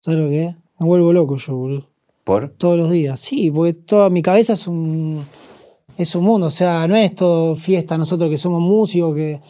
¿Sabes 0.00 0.20
lo 0.20 0.28
que 0.28 0.46
es? 0.46 0.54
Me 0.78 0.86
vuelvo 0.86 1.12
loco 1.12 1.36
yo, 1.36 1.56
boludo. 1.56 1.86
¿Por? 2.24 2.50
Todos 2.50 2.76
los 2.76 2.90
días. 2.90 3.18
Sí, 3.20 3.50
porque 3.50 3.74
toda 3.74 4.10
mi 4.10 4.22
cabeza 4.22 4.54
es 4.54 4.66
un. 4.66 5.24
Es 5.96 6.14
un 6.14 6.24
mundo. 6.24 6.48
O 6.48 6.50
sea, 6.50 6.86
no 6.88 6.96
es 6.96 7.14
todo 7.14 7.54
fiesta 7.56 7.96
nosotros 7.96 8.28
que 8.28 8.36
somos 8.38 8.60
músicos, 8.60 9.14
que, 9.14 9.40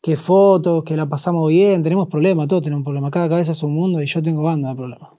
que 0.00 0.16
fotos, 0.16 0.84
que 0.84 0.96
la 0.96 1.06
pasamos 1.06 1.48
bien. 1.48 1.82
Tenemos 1.82 2.08
problemas, 2.08 2.48
todos 2.48 2.62
tenemos 2.62 2.84
problemas. 2.84 3.10
Cada 3.10 3.28
cabeza 3.28 3.52
es 3.52 3.62
un 3.62 3.74
mundo 3.74 4.02
y 4.02 4.06
yo 4.06 4.22
tengo 4.22 4.42
banda 4.42 4.70
de 4.70 4.74
problemas. 4.76 5.10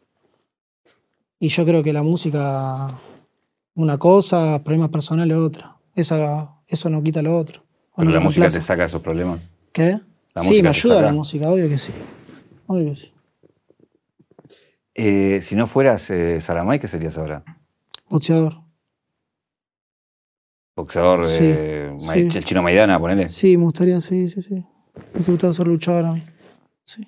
Y 1.39 1.47
yo 1.49 1.65
creo 1.65 1.83
que 1.83 1.93
la 1.93 2.03
música, 2.03 2.99
una 3.75 3.97
cosa, 3.97 4.61
problemas 4.63 4.89
personales 4.89 5.37
otra. 5.37 5.77
Esa, 5.95 6.53
eso 6.67 6.89
no 6.89 7.01
quita 7.01 7.21
lo 7.21 7.37
otro. 7.37 7.63
Pero 7.95 8.09
no 8.09 8.15
la 8.15 8.21
música 8.21 8.47
te 8.47 8.61
saca 8.61 8.85
esos 8.85 9.01
problemas. 9.01 9.39
¿Qué? 9.71 9.99
Sí, 10.37 10.61
me 10.61 10.69
ayuda 10.69 11.01
la 11.01 11.13
música, 11.13 11.49
obvio 11.49 11.67
que 11.67 11.77
sí. 11.77 11.91
Obvio 12.67 12.85
que 12.89 12.95
sí. 12.95 13.11
Eh, 14.95 15.39
si 15.41 15.55
no 15.55 15.65
fueras 15.65 16.09
eh, 16.09 16.39
Saramay, 16.39 16.79
¿qué 16.79 16.87
serías 16.87 17.17
ahora? 17.17 17.43
Boxeador. 18.09 18.68
Boxeador, 20.79 21.25
Sí, 21.25 21.43
eh, 21.43 21.93
el 22.15 22.45
chino 22.45 22.63
Maidana, 22.63 22.97
ponele. 22.97 23.27
Sí, 23.27 23.57
me 23.57 23.65
gustaría, 23.65 23.99
sí, 23.99 24.29
sí, 24.29 24.41
sí. 24.41 24.55
Me 25.13 25.25
gustaría 25.25 25.51
ser 25.51 25.67
luchador 25.67 26.05
a 26.05 26.13
mí. 26.13 26.23
Sí. 26.85 27.05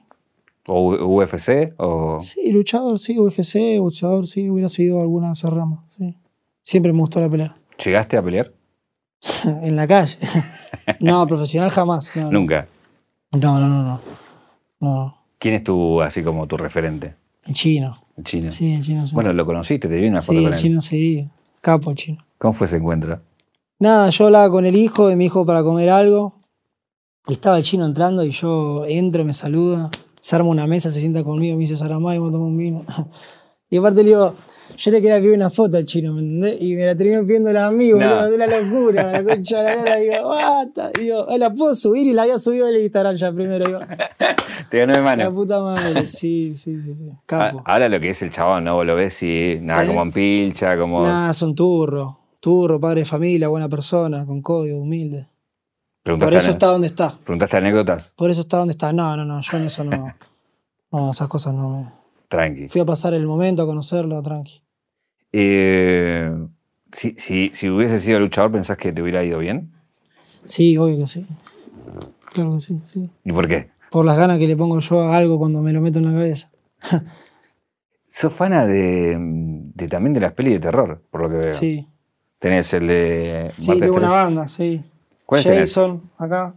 O 0.67 0.93
UFC, 1.05 1.73
o... 1.77 2.19
Sí, 2.19 2.51
luchador, 2.51 2.99
sí, 2.99 3.17
UFC, 3.17 3.79
boxeador, 3.79 4.27
sí, 4.27 4.49
hubiera 4.49 4.67
seguido 4.67 4.99
alguna 4.99 5.27
de 5.27 5.33
esas 5.33 5.51
ramas, 5.51 5.79
sí. 5.87 6.17
Siempre 6.63 6.91
me 6.91 6.99
gustó 6.99 7.21
la 7.21 7.29
pelea. 7.29 7.55
¿Llegaste 7.83 8.17
a 8.17 8.21
pelear? 8.21 8.51
en 9.45 9.75
la 9.77 9.87
calle. 9.87 10.17
no, 10.99 11.25
profesional 11.25 11.69
jamás. 11.69 12.13
No. 12.17 12.29
Nunca. 12.29 12.67
No, 13.31 13.57
no, 13.57 13.69
no, 13.69 13.83
no. 13.83 14.01
No, 14.81 15.17
¿Quién 15.37 15.53
es 15.53 15.63
tu, 15.63 16.01
así 16.01 16.23
como 16.23 16.45
tu 16.45 16.57
referente? 16.57 17.15
el 17.45 17.53
chino. 17.53 18.03
El 18.17 18.23
chino. 18.25 18.51
Sí, 18.51 18.73
el 18.73 18.83
chino. 18.83 19.07
sí. 19.07 19.15
Bueno, 19.15 19.31
lo 19.31 19.45
conociste, 19.45 19.87
te 19.87 19.95
vi 19.95 20.07
una 20.09 20.21
foto 20.21 20.39
sí, 20.39 20.43
con 20.43 20.53
el 20.53 20.59
chino 20.59 20.81
sí. 20.81 21.29
Capo 21.61 21.91
el 21.91 21.95
chino. 21.95 22.25
¿Cómo 22.37 22.53
fue 22.53 22.65
ese 22.65 22.77
encuentro? 22.77 23.21
Nada, 23.81 24.11
yo 24.11 24.25
hablaba 24.27 24.49
con 24.51 24.65
el 24.67 24.75
hijo 24.75 25.07
de 25.07 25.15
mi 25.15 25.25
hijo 25.25 25.43
para 25.45 25.63
comer 25.63 25.89
algo. 25.89 26.35
Y 27.27 27.33
estaba 27.33 27.57
el 27.57 27.63
chino 27.63 27.85
entrando 27.85 28.23
y 28.23 28.29
yo 28.31 28.85
entro, 28.85 29.25
me 29.25 29.33
saluda, 29.33 29.89
se 30.19 30.35
arma 30.35 30.49
una 30.49 30.67
mesa, 30.67 30.89
se 30.91 30.99
sienta 30.99 31.23
conmigo, 31.23 31.55
me 31.55 31.61
dice 31.61 31.75
Saramay, 31.75 32.17
vamos 32.19 32.29
a 32.29 32.33
tomar 32.33 32.47
un 32.47 32.57
vino. 32.57 32.85
Y 33.73 33.77
aparte 33.77 34.03
le 34.03 34.09
digo, 34.09 34.35
yo 34.75 34.91
le 34.91 35.01
quería 35.01 35.15
pedir 35.15 35.31
una 35.31 35.49
foto 35.49 35.77
al 35.77 35.85
chino, 35.85 36.11
¿me 36.13 36.19
entendés? 36.19 36.61
Y 36.61 36.75
me 36.75 36.85
la 36.87 36.93
terminó 36.93 37.21
pidiendo 37.25 37.53
la 37.53 37.67
amigo, 37.67 37.97
No. 37.97 38.05
boludo, 38.05 38.29
de 38.29 38.35
una 38.35 38.47
locura, 38.47 39.11
la 39.13 39.23
concha 39.23 39.59
de 39.63 39.63
la 39.63 39.75
lora. 39.77 39.95
Digo, 39.95 40.27
basta. 40.27 40.89
Digo, 40.99 41.25
"Ah, 41.29 41.37
la 41.37 41.53
puedo 41.53 41.73
subir 41.73 42.05
y 42.05 42.11
la 42.11 42.23
había 42.23 42.37
subido 42.37 42.67
el 42.67 42.81
Instagram 42.83 43.15
ya 43.15 43.31
primero. 43.31 43.65
Digo, 43.65 43.79
Te 44.69 44.77
ganó 44.79 44.91
de 44.91 44.99
la 44.99 45.03
mano. 45.05 45.33
puta 45.33 45.61
madre, 45.61 46.05
sí, 46.05 46.53
sí, 46.53 46.81
sí, 46.81 46.95
sí. 46.97 47.05
Ah, 47.13 47.21
Capo. 47.25 47.61
Ahora 47.63 47.87
lo 47.87 47.97
que 48.01 48.09
es 48.09 48.21
el 48.21 48.29
chabón, 48.29 48.65
¿no? 48.65 48.75
Vos 48.75 48.85
lo 48.85 48.93
ves 48.95 49.23
y 49.23 49.59
nada, 49.61 49.85
¿Eh? 49.85 49.87
como 49.87 50.01
en 50.01 50.11
pilcha, 50.11 50.77
como... 50.77 51.03
Nada, 51.03 51.31
son 51.31 51.55
turro. 51.55 52.19
Turro, 52.41 52.79
padre 52.79 53.01
de 53.01 53.05
familia, 53.05 53.47
buena 53.47 53.69
persona, 53.69 54.25
con 54.25 54.41
código, 54.41 54.79
humilde. 54.79 55.27
Por 56.03 56.33
eso 56.33 56.49
está 56.51 56.65
donde 56.65 56.87
está. 56.87 57.17
preguntaste 57.23 57.57
anécdotas, 57.57 58.13
Por 58.17 58.31
eso 58.31 58.41
está 58.41 58.57
donde 58.57 58.71
está. 58.71 58.91
No, 58.91 59.15
no, 59.15 59.23
no, 59.23 59.39
yo 59.39 59.57
en 59.57 59.63
eso 59.65 59.83
no. 59.85 60.13
No, 60.91 61.11
esas 61.11 61.29
cosas 61.29 61.53
no 61.53 61.69
me. 61.69 61.85
tranqui. 62.27 62.67
Fui 62.67 62.81
a 62.81 62.85
pasar 62.85 63.13
el 63.13 63.25
momento, 63.25 63.63
a 63.63 63.65
conocerlo, 63.65 64.21
tranqui. 64.21 64.61
Eh, 65.31 66.29
si, 66.91 67.15
si, 67.17 67.49
si 67.53 67.69
hubiese 67.69 67.97
sido 67.97 68.19
luchador, 68.19 68.51
¿pensás 68.51 68.77
que 68.77 68.91
te 68.91 69.01
hubiera 69.01 69.23
ido 69.23 69.39
bien? 69.39 69.71
Sí, 70.43 70.75
obvio 70.77 70.97
que 70.97 71.07
sí. 71.07 71.25
Claro 72.33 72.55
que 72.55 72.59
sí, 72.59 72.81
sí. 72.85 73.09
¿Y 73.23 73.31
por 73.31 73.47
qué? 73.47 73.69
Por 73.89 74.03
las 74.03 74.17
ganas 74.17 74.37
que 74.37 74.47
le 74.47 74.57
pongo 74.57 74.79
yo 74.81 75.01
a 75.01 75.15
algo 75.15 75.39
cuando 75.39 75.61
me 75.61 75.71
lo 75.71 75.79
meto 75.79 75.99
en 75.99 76.05
la 76.05 76.11
cabeza. 76.11 76.51
Sos 78.07 78.33
fana 78.33 78.65
de, 78.67 79.15
de 79.17 79.87
también 79.87 80.13
de 80.13 80.19
las 80.19 80.33
pelis 80.33 80.53
de 80.53 80.59
terror, 80.59 81.01
por 81.09 81.21
lo 81.21 81.29
que 81.29 81.35
veo. 81.37 81.53
Sí. 81.53 81.87
Tenés 82.41 82.73
el 82.73 82.87
de 82.87 83.51
Sí, 83.59 83.67
tengo 83.79 83.97
una 83.97 84.07
13. 84.07 84.07
banda, 84.07 84.47
sí. 84.47 84.83
Jason, 85.29 86.01
acá. 86.17 86.55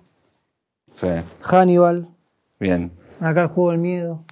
Sí, 0.96 1.08
Hannibal, 1.42 2.08
bien. 2.58 2.90
acá 3.20 3.42
el 3.42 3.48
juego 3.48 3.70
del 3.72 3.80
miedo. 3.80 4.24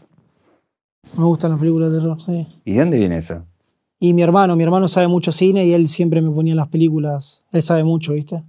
Me 1.15 1.25
gustan 1.25 1.51
las 1.51 1.61
películas 1.61 1.93
de 1.93 1.99
terror, 1.99 2.23
sí. 2.23 2.47
¿Y 2.65 2.73
de 2.73 2.79
dónde 2.81 2.97
viene 2.97 3.19
eso? 3.19 3.45
Y 4.01 4.15
mi 4.15 4.23
hermano, 4.23 4.57
mi 4.57 4.63
hermano 4.65 4.89
sabe 4.89 5.09
mucho 5.09 5.31
cine 5.31 5.67
y 5.67 5.75
él 5.75 5.89
siempre 5.89 6.23
me 6.23 6.31
ponía 6.31 6.55
las 6.55 6.69
películas. 6.69 7.45
Él 7.53 7.61
sabe 7.61 7.85
mucho, 7.85 8.15
¿viste? 8.15 8.43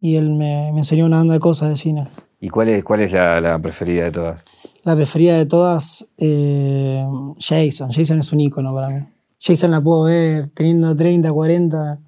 Y 0.00 0.16
él 0.16 0.30
me, 0.30 0.72
me 0.72 0.78
enseñó 0.80 1.06
una 1.06 1.18
banda 1.18 1.34
de 1.34 1.40
cosas 1.40 1.68
de 1.68 1.76
cine. 1.76 2.08
¿Y 2.40 2.48
cuál 2.48 2.70
es, 2.70 2.82
cuál 2.82 3.02
es 3.02 3.12
la, 3.12 3.40
la 3.40 3.58
preferida 3.60 4.02
de 4.04 4.10
todas? 4.10 4.44
La 4.82 4.96
preferida 4.96 5.38
de 5.38 5.46
todas, 5.46 6.08
eh, 6.18 7.06
Jason. 7.38 7.92
Jason 7.92 8.18
es 8.18 8.32
un 8.32 8.40
ícono 8.40 8.74
para 8.74 8.88
mí. 8.88 9.06
Jason 9.40 9.70
la 9.70 9.80
puedo 9.80 10.02
ver 10.02 10.50
teniendo 10.50 10.94
30, 10.96 11.32
40, 11.32 11.98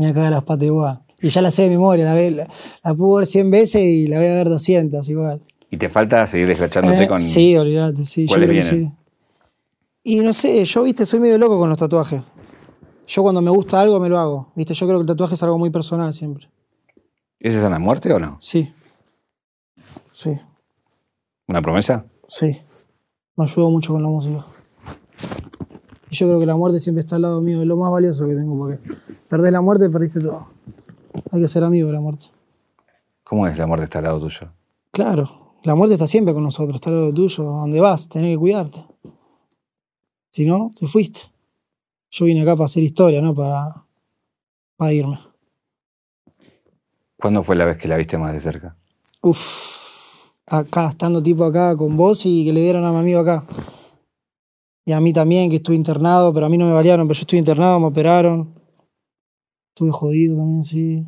me 0.00 0.06
voy 0.06 0.10
a 0.12 0.14
cagar 0.14 0.32
las 0.32 0.44
patas 0.44 0.66
igual. 0.66 1.00
Y 1.22 1.28
ya 1.28 1.42
la 1.42 1.50
sé 1.50 1.62
de 1.64 1.68
memoria, 1.68 2.04
la, 2.06 2.14
ve- 2.14 2.30
la, 2.30 2.48
la 2.82 2.94
puedo 2.94 3.14
ver 3.16 3.26
100 3.26 3.50
veces 3.50 3.82
y 3.82 4.06
la 4.06 4.16
voy 4.18 4.26
a 4.26 4.34
ver 4.34 4.48
200 4.48 5.08
igual. 5.10 5.42
¿Y 5.70 5.76
te 5.76 5.88
falta 5.88 6.26
seguir 6.26 6.48
desgachándote 6.48 7.04
Eh, 7.04 7.06
con...? 7.06 7.18
Sí, 7.18 7.54
olvídate, 7.56 8.04
sí. 8.04 8.22
Yo 8.22 8.28
¿Cuáles 8.28 8.48
creo 8.48 8.60
que 8.62 8.66
sí. 8.68 8.92
Y 10.02 10.20
no 10.20 10.32
sé, 10.32 10.64
yo, 10.64 10.82
viste, 10.82 11.04
soy 11.04 11.20
medio 11.20 11.36
loco 11.38 11.58
con 11.58 11.68
los 11.68 11.78
tatuajes. 11.78 12.22
Yo 13.06 13.22
cuando 13.22 13.42
me 13.42 13.50
gusta 13.50 13.80
algo 13.80 14.00
me 14.00 14.08
lo 14.08 14.18
hago. 14.18 14.50
Viste, 14.54 14.72
yo 14.72 14.86
creo 14.86 14.98
que 14.98 15.02
el 15.02 15.06
tatuaje 15.08 15.34
es 15.34 15.42
algo 15.42 15.58
muy 15.58 15.68
personal 15.70 16.14
siempre. 16.14 16.48
¿Esa 17.38 17.58
es 17.60 17.64
una 17.64 17.78
muerte 17.78 18.12
o 18.12 18.18
no? 18.18 18.36
Sí. 18.40 18.72
Sí, 20.12 20.30
¿Una 21.46 21.60
promesa? 21.62 22.06
sí. 22.28 22.58
Me 23.36 23.44
ayudó 23.44 23.70
mucho 23.70 23.92
con 23.94 24.02
la 24.02 24.08
música. 24.08 24.44
Y 26.10 26.14
yo 26.16 26.26
creo 26.26 26.38
que 26.40 26.44
la 26.46 26.56
muerte 26.56 26.78
siempre 26.80 27.00
está 27.00 27.16
al 27.16 27.22
lado 27.22 27.40
mío, 27.40 27.60
es 27.62 27.66
lo 27.66 27.76
más 27.76 27.90
valioso 27.90 28.26
que 28.26 28.34
tengo, 28.34 28.58
porque 28.58 28.78
perdés 29.30 29.52
la 29.52 29.60
muerte, 29.60 29.88
perdiste 29.88 30.20
todo. 30.20 30.48
Hay 31.30 31.40
que 31.40 31.48
ser 31.48 31.64
amigo 31.64 31.86
de 31.86 31.94
la 31.94 32.00
muerte. 32.00 32.26
¿Cómo 33.22 33.46
es 33.46 33.56
la 33.56 33.66
muerte 33.66 33.84
está 33.84 34.00
al 34.00 34.04
lado 34.04 34.20
tuyo? 34.20 34.52
Claro, 34.90 35.54
la 35.62 35.76
muerte 35.76 35.94
está 35.94 36.08
siempre 36.08 36.34
con 36.34 36.42
nosotros, 36.42 36.74
está 36.74 36.90
al 36.90 36.96
lado 36.96 37.14
tuyo. 37.14 37.44
Donde 37.44 37.80
vas, 37.80 38.08
tenés 38.08 38.34
que 38.34 38.38
cuidarte. 38.38 38.84
Si 40.32 40.44
no, 40.44 40.70
te 40.78 40.86
fuiste. 40.86 41.20
Yo 42.10 42.24
vine 42.24 42.42
acá 42.42 42.56
para 42.56 42.64
hacer 42.64 42.82
historia, 42.82 43.22
no 43.22 43.32
para, 43.32 43.86
para 44.76 44.92
irme. 44.92 45.20
¿Cuándo 47.20 47.42
fue 47.44 47.54
la 47.54 47.66
vez 47.66 47.76
que 47.76 47.86
la 47.86 47.96
viste 47.96 48.18
más 48.18 48.32
de 48.32 48.40
cerca? 48.40 48.76
Uf, 49.22 50.32
acá, 50.46 50.88
estando 50.88 51.22
tipo 51.22 51.44
acá 51.44 51.76
con 51.76 51.96
vos 51.96 52.26
y 52.26 52.44
que 52.44 52.52
le 52.52 52.62
dieron 52.62 52.84
a 52.84 52.90
mi 52.90 52.98
amigo 52.98 53.20
acá. 53.20 53.44
Y 54.84 54.92
a 54.92 55.00
mí 55.00 55.12
también, 55.12 55.50
que 55.50 55.56
estuve 55.56 55.76
internado, 55.76 56.32
pero 56.32 56.46
a 56.46 56.48
mí 56.48 56.58
no 56.58 56.66
me 56.66 56.72
balearon, 56.72 57.06
pero 57.06 57.16
yo 57.16 57.22
estuve 57.22 57.38
internado, 57.38 57.78
me 57.78 57.86
operaron. 57.86 58.59
Estuve 59.80 59.92
jodido 59.92 60.36
también, 60.36 60.62
sí. 60.62 61.06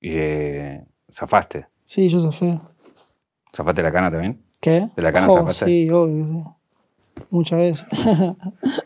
Y, 0.00 0.10
eh, 0.14 0.84
¿Zafaste? 1.08 1.68
Sí, 1.84 2.08
yo 2.08 2.18
zafé. 2.18 2.60
¿Zafaste 3.54 3.84
la 3.84 3.92
cana 3.92 4.10
también? 4.10 4.42
¿Qué? 4.60 4.88
¿De 4.96 5.00
la 5.02 5.12
cana 5.12 5.28
Oh, 5.28 5.34
zafaste? 5.34 5.64
Sí, 5.66 5.88
obvio, 5.90 6.26
sí. 6.26 6.42
Muchas 7.30 7.58
veces. 7.60 7.86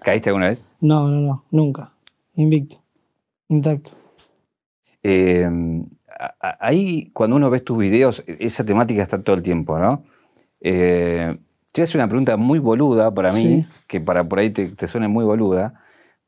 ¿Caíste 0.02 0.28
alguna 0.28 0.48
vez? 0.48 0.66
no, 0.82 1.08
no, 1.08 1.22
no, 1.22 1.44
nunca. 1.50 1.94
Invicto. 2.34 2.82
Intacto. 3.48 3.92
Eh, 5.02 5.48
a- 6.10 6.58
ahí, 6.60 7.10
cuando 7.14 7.36
uno 7.36 7.48
ve 7.48 7.60
tus 7.60 7.78
videos, 7.78 8.22
esa 8.26 8.62
temática 8.62 9.00
está 9.02 9.22
todo 9.22 9.36
el 9.36 9.42
tiempo, 9.42 9.78
¿no? 9.78 10.02
Eh, 10.60 11.34
te 11.72 11.80
voy 11.80 11.82
a 11.82 11.84
hacer 11.84 11.98
una 11.98 12.08
pregunta 12.08 12.36
muy 12.36 12.58
boluda 12.58 13.14
para 13.14 13.32
mí, 13.32 13.62
Sí. 13.62 13.66
que 13.86 14.02
para 14.02 14.28
por 14.28 14.38
ahí 14.40 14.50
te, 14.50 14.68
te 14.68 14.86
suene 14.86 15.08
muy 15.08 15.24
boluda, 15.24 15.80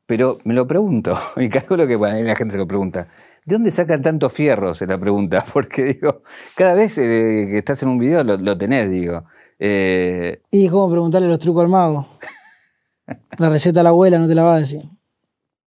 pero 0.07 0.39
me 0.45 0.55
lo 0.55 0.65
pregunto, 0.65 1.15
y 1.37 1.49
calculo 1.49 1.85
que 1.85 1.99
para 1.99 2.15
mí 2.15 2.23
la 2.23 2.35
gente 2.35 2.53
se 2.53 2.57
lo 2.57 2.67
pregunta. 2.67 3.07
¿De 3.45 3.55
dónde 3.55 3.69
sacan 3.71 4.01
tantos 4.01 4.33
fierros? 4.33 4.81
Es 4.81 4.87
la 4.87 4.97
pregunta, 4.97 5.45
porque 5.53 5.83
digo, 5.83 6.23
cada 6.55 6.73
vez 6.73 6.97
eh, 6.97 7.47
que 7.51 7.57
estás 7.59 7.83
en 7.83 7.89
un 7.89 7.99
video 7.99 8.23
lo, 8.23 8.37
lo 8.37 8.57
tenés, 8.57 8.89
digo. 8.89 9.25
Eh, 9.59 10.41
Y 10.51 10.65
es 10.65 10.71
como 10.71 10.89
preguntarle 10.89 11.27
los 11.27 11.39
trucos 11.39 11.63
al 11.63 11.69
mago. 11.69 12.07
La 13.37 13.49
receta 13.49 13.79
a 13.79 13.83
la 13.83 13.89
abuela 13.89 14.17
no 14.19 14.27
te 14.27 14.35
la 14.35 14.43
va 14.43 14.55
a 14.55 14.59
decir. 14.59 14.81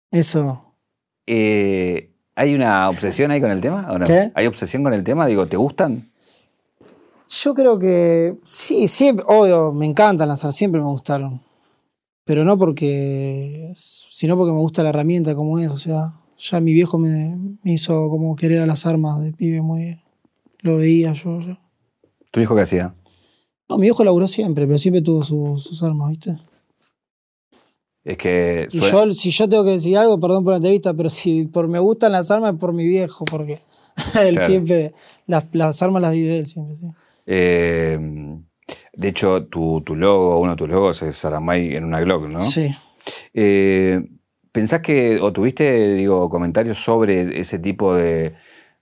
Eso. 0.10 0.74
eh, 1.28 2.12
¿Hay 2.36 2.56
una 2.56 2.90
obsesión 2.90 3.32
ahí 3.32 3.42
con 3.42 3.52
el 3.52 3.60
tema? 3.60 3.88
¿o 3.92 4.00
no? 4.00 4.06
¿Qué? 4.06 4.32
¿Hay 4.36 4.46
obsesión 4.48 4.84
con 4.84 4.94
el 4.94 5.04
tema? 5.04 5.26
Digo, 5.26 5.46
¿te 5.46 5.58
gustan? 5.58 6.12
Yo 7.28 7.54
creo 7.54 7.78
que 7.80 8.36
sí, 8.44 8.88
siempre, 8.88 9.26
obvio, 9.28 9.72
me 9.74 9.86
encantan 9.86 10.28
las 10.30 10.42
siempre 10.56 10.80
me 10.80 10.88
gustaron. 10.88 11.42
Pero 12.26 12.44
no 12.44 12.58
porque, 12.58 13.72
sino 13.76 14.36
porque 14.36 14.52
me 14.52 14.60
gusta 14.60 14.84
la 14.84 14.90
herramienta 14.90 15.36
como 15.36 15.60
es. 15.60 15.72
O 15.72 15.78
sea, 15.78 16.14
ya 16.38 16.60
mi 16.60 16.74
viejo 16.74 16.98
me, 16.98 17.38
me 17.64 17.72
hizo 17.74 18.10
como 18.10 18.36
querer 18.36 18.62
a 18.62 18.66
las 18.66 18.86
armas 18.86 19.22
de 19.24 19.32
pibe 19.32 19.62
muy. 19.62 20.02
Lo 20.60 20.78
veía 20.78 21.14
yo. 21.14 21.40
yo. 21.40 21.58
¿Tu 22.32 22.40
hijo 22.42 22.56
qué 22.56 22.62
hacía? 22.64 22.94
No, 23.70 23.78
mi 23.78 23.84
viejo 23.84 24.04
laburó 24.04 24.28
siempre, 24.28 24.66
pero 24.66 24.78
siempre 24.80 25.02
tuvo 25.02 25.24
su- 25.24 25.58
sus 25.60 25.82
armas, 25.84 26.10
¿viste? 26.10 26.38
Es 28.04 28.18
que 28.18 28.68
Y 28.72 28.80
yo, 28.80 29.14
si 29.14 29.32
yo 29.32 29.50
tengo 29.50 29.64
que 29.64 29.72
decir 29.72 29.98
algo, 29.98 30.20
perdón 30.20 30.44
por 30.44 30.52
la 30.54 30.58
entrevista, 30.58 30.94
pero 30.94 31.10
si 31.10 31.46
por 31.48 31.68
me 31.68 31.80
gustan 31.80 32.12
las 32.12 32.30
armas 32.30 32.54
es 32.54 32.60
por 32.60 32.74
mi 32.74 32.86
viejo, 32.86 33.26
porque 33.26 33.60
él 34.22 34.36
Claro. 34.36 34.48
siempre, 34.48 34.94
las, 35.28 35.46
las 35.54 35.82
armas 35.82 36.02
las 36.02 36.12
vi 36.12 36.22
de 36.22 36.40
él 36.40 36.46
siempre, 36.46 36.76
sí. 36.76 36.86
Eh, 37.26 38.38
de 38.94 39.08
hecho, 39.08 39.46
tu, 39.46 39.82
tu 39.82 39.96
logo, 39.96 40.40
uno 40.40 40.52
de 40.52 40.58
tus 40.58 40.70
logos 40.70 41.02
es 41.04 41.16
Saramay 41.16 41.76
en 41.76 41.84
una 41.86 42.00
Glock, 42.02 42.28
¿no? 42.28 42.40
Sí. 42.40 42.74
Eh, 43.34 44.02
¿Pensás 44.52 44.80
que, 44.82 45.20
o 45.22 45.32
tuviste, 45.34 45.94
digo, 45.96 46.30
comentarios 46.30 46.78
sobre 46.78 47.40
ese 47.40 47.60
tipo 47.60 47.94
de, 47.94 48.34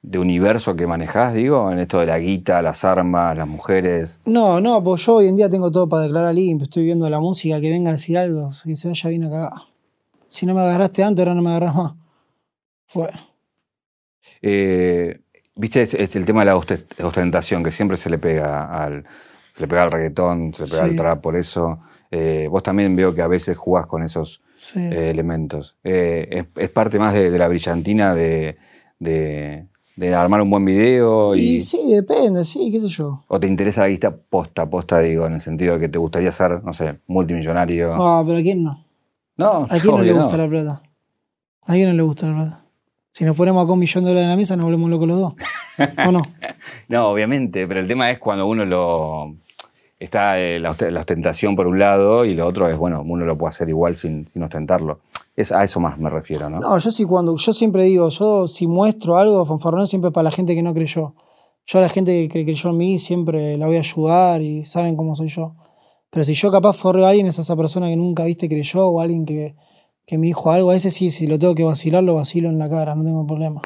de 0.04 0.20
universo 0.20 0.76
que 0.76 0.86
manejás, 0.86 1.34
digo, 1.34 1.72
en 1.72 1.80
esto 1.80 2.00
de 2.00 2.06
la 2.06 2.20
guita, 2.20 2.62
las 2.62 2.86
armas, 2.86 3.36
las 3.36 3.48
mujeres? 3.48 4.20
No, 4.26 4.62
no, 4.62 4.84
pues 4.84 5.04
yo 5.06 5.16
hoy 5.16 5.28
en 5.30 5.36
día 5.36 5.50
tengo 5.50 5.72
todo 5.72 5.90
para 5.90 6.04
declarar 6.04 6.36
limpio, 6.36 6.66
estoy 6.66 6.84
viendo 6.86 7.10
la 7.10 7.20
música, 7.20 7.60
que 7.60 7.72
venga 7.72 7.90
a 7.90 7.94
decir 7.94 8.18
algo, 8.18 8.50
que 8.64 8.76
se 8.76 8.88
vaya 8.88 9.10
bien 9.10 9.24
a 9.24 9.30
cagar. 9.30 9.52
Si 10.30 10.46
no 10.46 10.54
me 10.54 10.62
agarraste 10.62 11.04
antes, 11.04 11.24
ahora 11.24 11.36
no 11.36 11.42
me 11.42 11.50
agarras 11.50 11.76
más. 11.76 11.94
Fue. 12.86 13.10
Eh, 14.42 15.20
Viste, 15.56 15.84
es, 15.84 15.94
es 15.94 16.16
el 16.16 16.26
tema 16.26 16.40
de 16.42 16.46
la 16.48 16.56
oste- 16.56 16.86
ostentación, 17.04 17.64
que 17.64 17.70
siempre 17.70 17.96
se 17.96 18.10
le 18.10 18.18
pega 18.18 18.66
al, 18.76 19.06
se 19.54 19.62
le 19.62 19.68
pega 19.68 19.84
al 19.84 19.92
reggaetón, 19.92 20.52
se 20.54 20.64
le 20.64 20.70
pega 20.70 20.84
al 20.84 20.90
Sí. 20.92 20.96
trap, 20.98 21.22
por 21.22 21.36
eso. 21.38 21.80
eh, 22.16 22.48
vos 22.50 22.62
también 22.62 22.96
veo 22.96 23.14
que 23.16 23.22
a 23.24 23.28
veces 23.28 23.56
jugás 23.58 23.86
con 23.88 24.04
esos 24.04 24.42
Sí. 24.56 24.80
eh, 24.80 25.10
elementos. 25.10 25.78
Eh, 25.84 26.28
es, 26.32 26.46
es 26.64 26.70
parte 26.70 26.98
más 27.00 27.14
de, 27.14 27.32
de 27.32 27.38
la 27.40 27.48
brillantina 27.48 28.14
de, 28.14 28.58
de- 29.00 29.66
de 29.96 30.14
armar 30.16 30.42
un 30.42 30.50
buen 30.50 30.64
video 30.66 31.36
y, 31.36 31.56
y 31.58 31.60
sí, 31.62 31.92
depende, 31.94 32.44
sí, 32.46 32.70
qué 32.72 32.80
sé 32.80 32.88
yo. 32.88 33.24
o 33.28 33.40
te 33.40 33.46
interesa 33.48 33.82
la 33.82 33.88
lista 33.90 34.16
posta, 34.16 34.68
posta, 34.70 35.00
digo, 35.00 35.26
en 35.28 35.34
el 35.34 35.40
sentido 35.40 35.76
de 35.76 35.82
que 35.82 35.90
te 35.90 35.98
gustaría 36.00 36.32
ser, 36.32 36.64
no 36.64 36.74
sé, 36.74 37.00
multimillonario. 37.08 37.94
Ah, 37.94 38.24
pero 38.26 38.40
¿a 38.40 38.42
quién 38.42 38.64
no? 38.64 38.84
no, 39.38 39.68
¿A 39.70 39.78
quién 39.80 39.96
no 39.96 40.02
le 40.04 40.14
gusta 40.14 40.36
la 40.38 40.48
plata? 40.48 40.82
¿A 41.66 41.74
quién 41.74 41.90
no 41.90 41.96
le 41.96 42.02
gusta 42.04 42.28
la 42.28 42.34
plata? 42.36 42.66
Si 43.12 43.24
nos 43.26 43.36
ponemos 43.38 43.64
acá 43.64 43.74
un 43.74 43.80
millón 43.80 44.04
de 44.04 44.10
dólares 44.10 44.26
en 44.26 44.30
la 44.32 44.38
mesa, 44.38 44.56
nos 44.56 44.66
volvemos 44.66 44.90
locos 44.90 45.08
los 45.08 45.20
dos. 45.20 45.34
¿O 46.08 46.12
no? 46.12 46.22
No, 46.90 47.08
obviamente, 47.10 47.68
pero 47.68 47.80
el 47.80 47.88
tema 47.88 48.10
es 48.12 48.20
cuando 48.20 48.46
uno 48.48 48.66
lo. 48.66 49.36
Está 50.04 50.40
eh, 50.40 50.60
la, 50.60 50.72
ost- 50.72 50.90
la 50.90 51.00
ostentación 51.00 51.56
por 51.56 51.68
un 51.68 51.80
lado 51.80 52.26
y 52.26 52.34
lo 52.34 52.46
otro 52.46 52.70
es, 52.70 52.78
bueno, 52.78 53.02
uno 53.06 53.26
lo 53.26 53.38
puede 53.38 53.50
hacer 53.50 53.70
igual 53.70 53.96
sin, 53.96 54.28
sin 54.28 54.44
ostentarlo. 54.44 55.00
Es, 55.36 55.52
a 55.52 55.64
eso 55.64 55.80
más 55.80 55.98
me 55.98 56.10
refiero, 56.10 56.50
¿no? 56.50 56.60
No, 56.60 56.78
yo 56.78 56.92
sí 56.92 57.06
cuando, 57.06 57.36
yo 57.38 57.54
siempre 57.54 57.84
digo, 57.84 58.10
yo 58.10 58.46
si 58.48 58.68
muestro 58.68 59.18
algo, 59.18 59.46
fanfarrón 59.46 59.88
siempre 59.88 60.12
para 60.12 60.26
la 60.26 60.32
gente 60.32 60.56
que 60.56 60.62
no 60.62 60.74
creyó. 60.74 61.14
Yo 61.66 61.80
a 61.80 61.82
la 61.82 61.90
gente 61.90 62.28
que 62.28 62.44
creyó 62.44 62.70
en 62.72 62.78
mí 62.78 63.00
siempre 63.00 63.58
la 63.58 63.66
voy 63.68 63.78
a 63.78 63.80
ayudar 63.80 64.42
y 64.42 64.66
saben 64.66 64.98
cómo 64.98 65.16
soy 65.16 65.30
yo. 65.30 65.56
Pero 66.10 66.26
si 66.26 66.34
yo 66.34 66.52
capaz 66.52 66.74
forreo 66.74 67.06
a 67.06 67.10
alguien, 67.10 67.26
es 67.28 67.40
esa 67.40 67.56
persona 67.56 67.88
que 67.88 67.96
nunca 67.96 68.26
viste 68.26 68.50
creyó 68.50 68.86
o 68.88 69.00
alguien 69.00 69.26
que, 69.26 69.56
que 70.06 70.18
me 70.18 70.28
dijo 70.28 70.52
algo, 70.52 70.72
a 70.72 70.76
ese 70.76 70.92
sí, 70.92 71.10
si 71.10 71.26
lo 71.28 71.40
tengo 71.40 71.56
que 71.56 71.64
vacilar, 71.64 72.04
lo 72.04 72.16
vacilo 72.16 72.50
en 72.50 72.60
la 72.60 72.70
cara, 72.70 72.94
no 72.94 73.04
tengo 73.06 73.26
problema. 73.26 73.62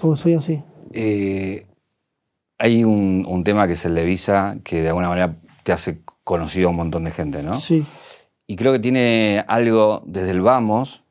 Porque 0.00 0.16
soy 0.16 0.34
así. 0.34 0.62
Eh, 0.92 1.66
hay 2.58 2.84
un, 2.84 3.24
un 3.28 3.44
tema 3.44 3.66
que 3.66 3.72
es 3.74 3.84
el 3.84 3.94
de 3.94 4.04
Visa 4.04 4.56
que 4.64 4.82
de 4.82 4.88
alguna 4.88 5.08
manera 5.08 5.36
te 5.62 5.72
hace 5.72 5.98
conocido 6.22 6.68
a 6.68 6.70
un 6.70 6.76
montón 6.76 7.04
de 7.04 7.10
gente, 7.10 7.42
¿no? 7.42 7.52
Sí. 7.54 7.84
Y 8.46 8.56
creo 8.56 8.72
que 8.72 8.78
tiene 8.78 9.44
algo 9.48 10.02
desde 10.06 10.30
el 10.30 10.40
vamos 10.40 11.02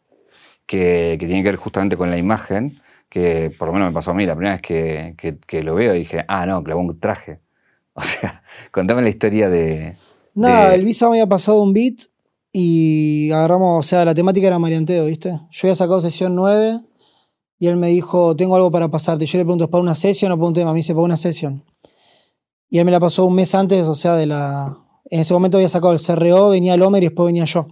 que, 0.65 1.17
que 1.19 1.25
tiene 1.27 1.43
que 1.43 1.49
ver 1.49 1.55
justamente 1.57 1.97
con 1.97 2.09
la 2.09 2.17
imagen, 2.17 2.79
que 3.09 3.51
por 3.57 3.67
lo 3.67 3.73
menos 3.73 3.89
me 3.89 3.93
pasó 3.93 4.11
a 4.11 4.13
mí 4.13 4.25
la 4.25 4.35
primera 4.35 4.55
vez 4.55 4.61
que, 4.61 5.13
que- 5.17 5.37
que 5.37 5.63
lo 5.63 5.75
veo 5.75 5.93
dije, 5.93 6.25
ah, 6.27 6.45
no, 6.45 6.63
clavó 6.63 6.81
un 6.81 6.99
traje. 6.99 7.39
O 7.95 8.01
sea, 8.01 8.41
contame 8.71 9.03
la 9.03 9.09
historia 9.09 9.49
de... 9.51 9.97
Nada, 10.33 10.69
de- 10.69 10.75
el 10.75 10.83
Visa 10.85 11.05
me 11.07 11.11
había 11.17 11.27
pasado 11.27 11.61
un 11.61 11.73
beat 11.73 12.05
y 12.51 13.29
agarramos, 13.31 13.85
o 13.85 13.87
sea, 13.87 14.03
la 14.05 14.15
temática 14.15 14.47
era 14.47 14.57
marianteo, 14.57 15.05
¿viste? 15.05 15.29
Yo 15.51 15.59
había 15.67 15.75
sacado 15.75 16.01
sesión 16.01 16.35
9 16.35 16.79
y 17.59 17.67
él 17.67 17.77
me 17.77 17.87
dijo, 17.87 18.35
tengo 18.35 18.55
algo 18.55 18.71
para 18.71 18.89
pasarte. 18.89 19.25
Yo 19.25 19.37
le 19.37 19.45
pregunto, 19.45 19.65
¿es 19.65 19.69
para 19.69 19.81
una 19.81 19.95
sesión 19.95 20.31
o 20.31 20.37
para 20.37 20.47
un 20.47 20.53
tema? 20.53 20.71
Me 20.71 20.77
dice, 20.77 20.93
para 20.93 21.05
una 21.05 21.17
sesión. 21.17 21.63
Y 22.69 22.79
él 22.79 22.85
me 22.85 22.91
la 22.91 22.99
pasó 22.99 23.25
un 23.25 23.35
mes 23.35 23.53
antes, 23.55 23.87
o 23.87 23.95
sea, 23.95 24.15
de 24.15 24.25
la... 24.25 24.77
En 25.09 25.19
ese 25.19 25.33
momento 25.33 25.57
había 25.57 25.69
sacado 25.69 25.93
el 25.93 25.99
CRO, 25.99 26.49
venía 26.49 26.73
el 26.73 26.81
Homer 26.81 27.03
y 27.03 27.07
después 27.07 27.27
venía 27.27 27.45
yo. 27.45 27.67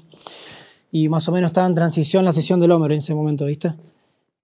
Y 0.92 1.10
más 1.10 1.28
o 1.28 1.32
menos 1.32 1.50
estaba 1.50 1.68
en 1.68 1.74
transición 1.74 2.24
la 2.24 2.34
sesión 2.34 2.60
del 2.60 2.72
Homer 2.72 2.92
en 2.92 2.98
ese 3.00 3.16
momento, 3.16 3.46
¿viste? 3.46 3.74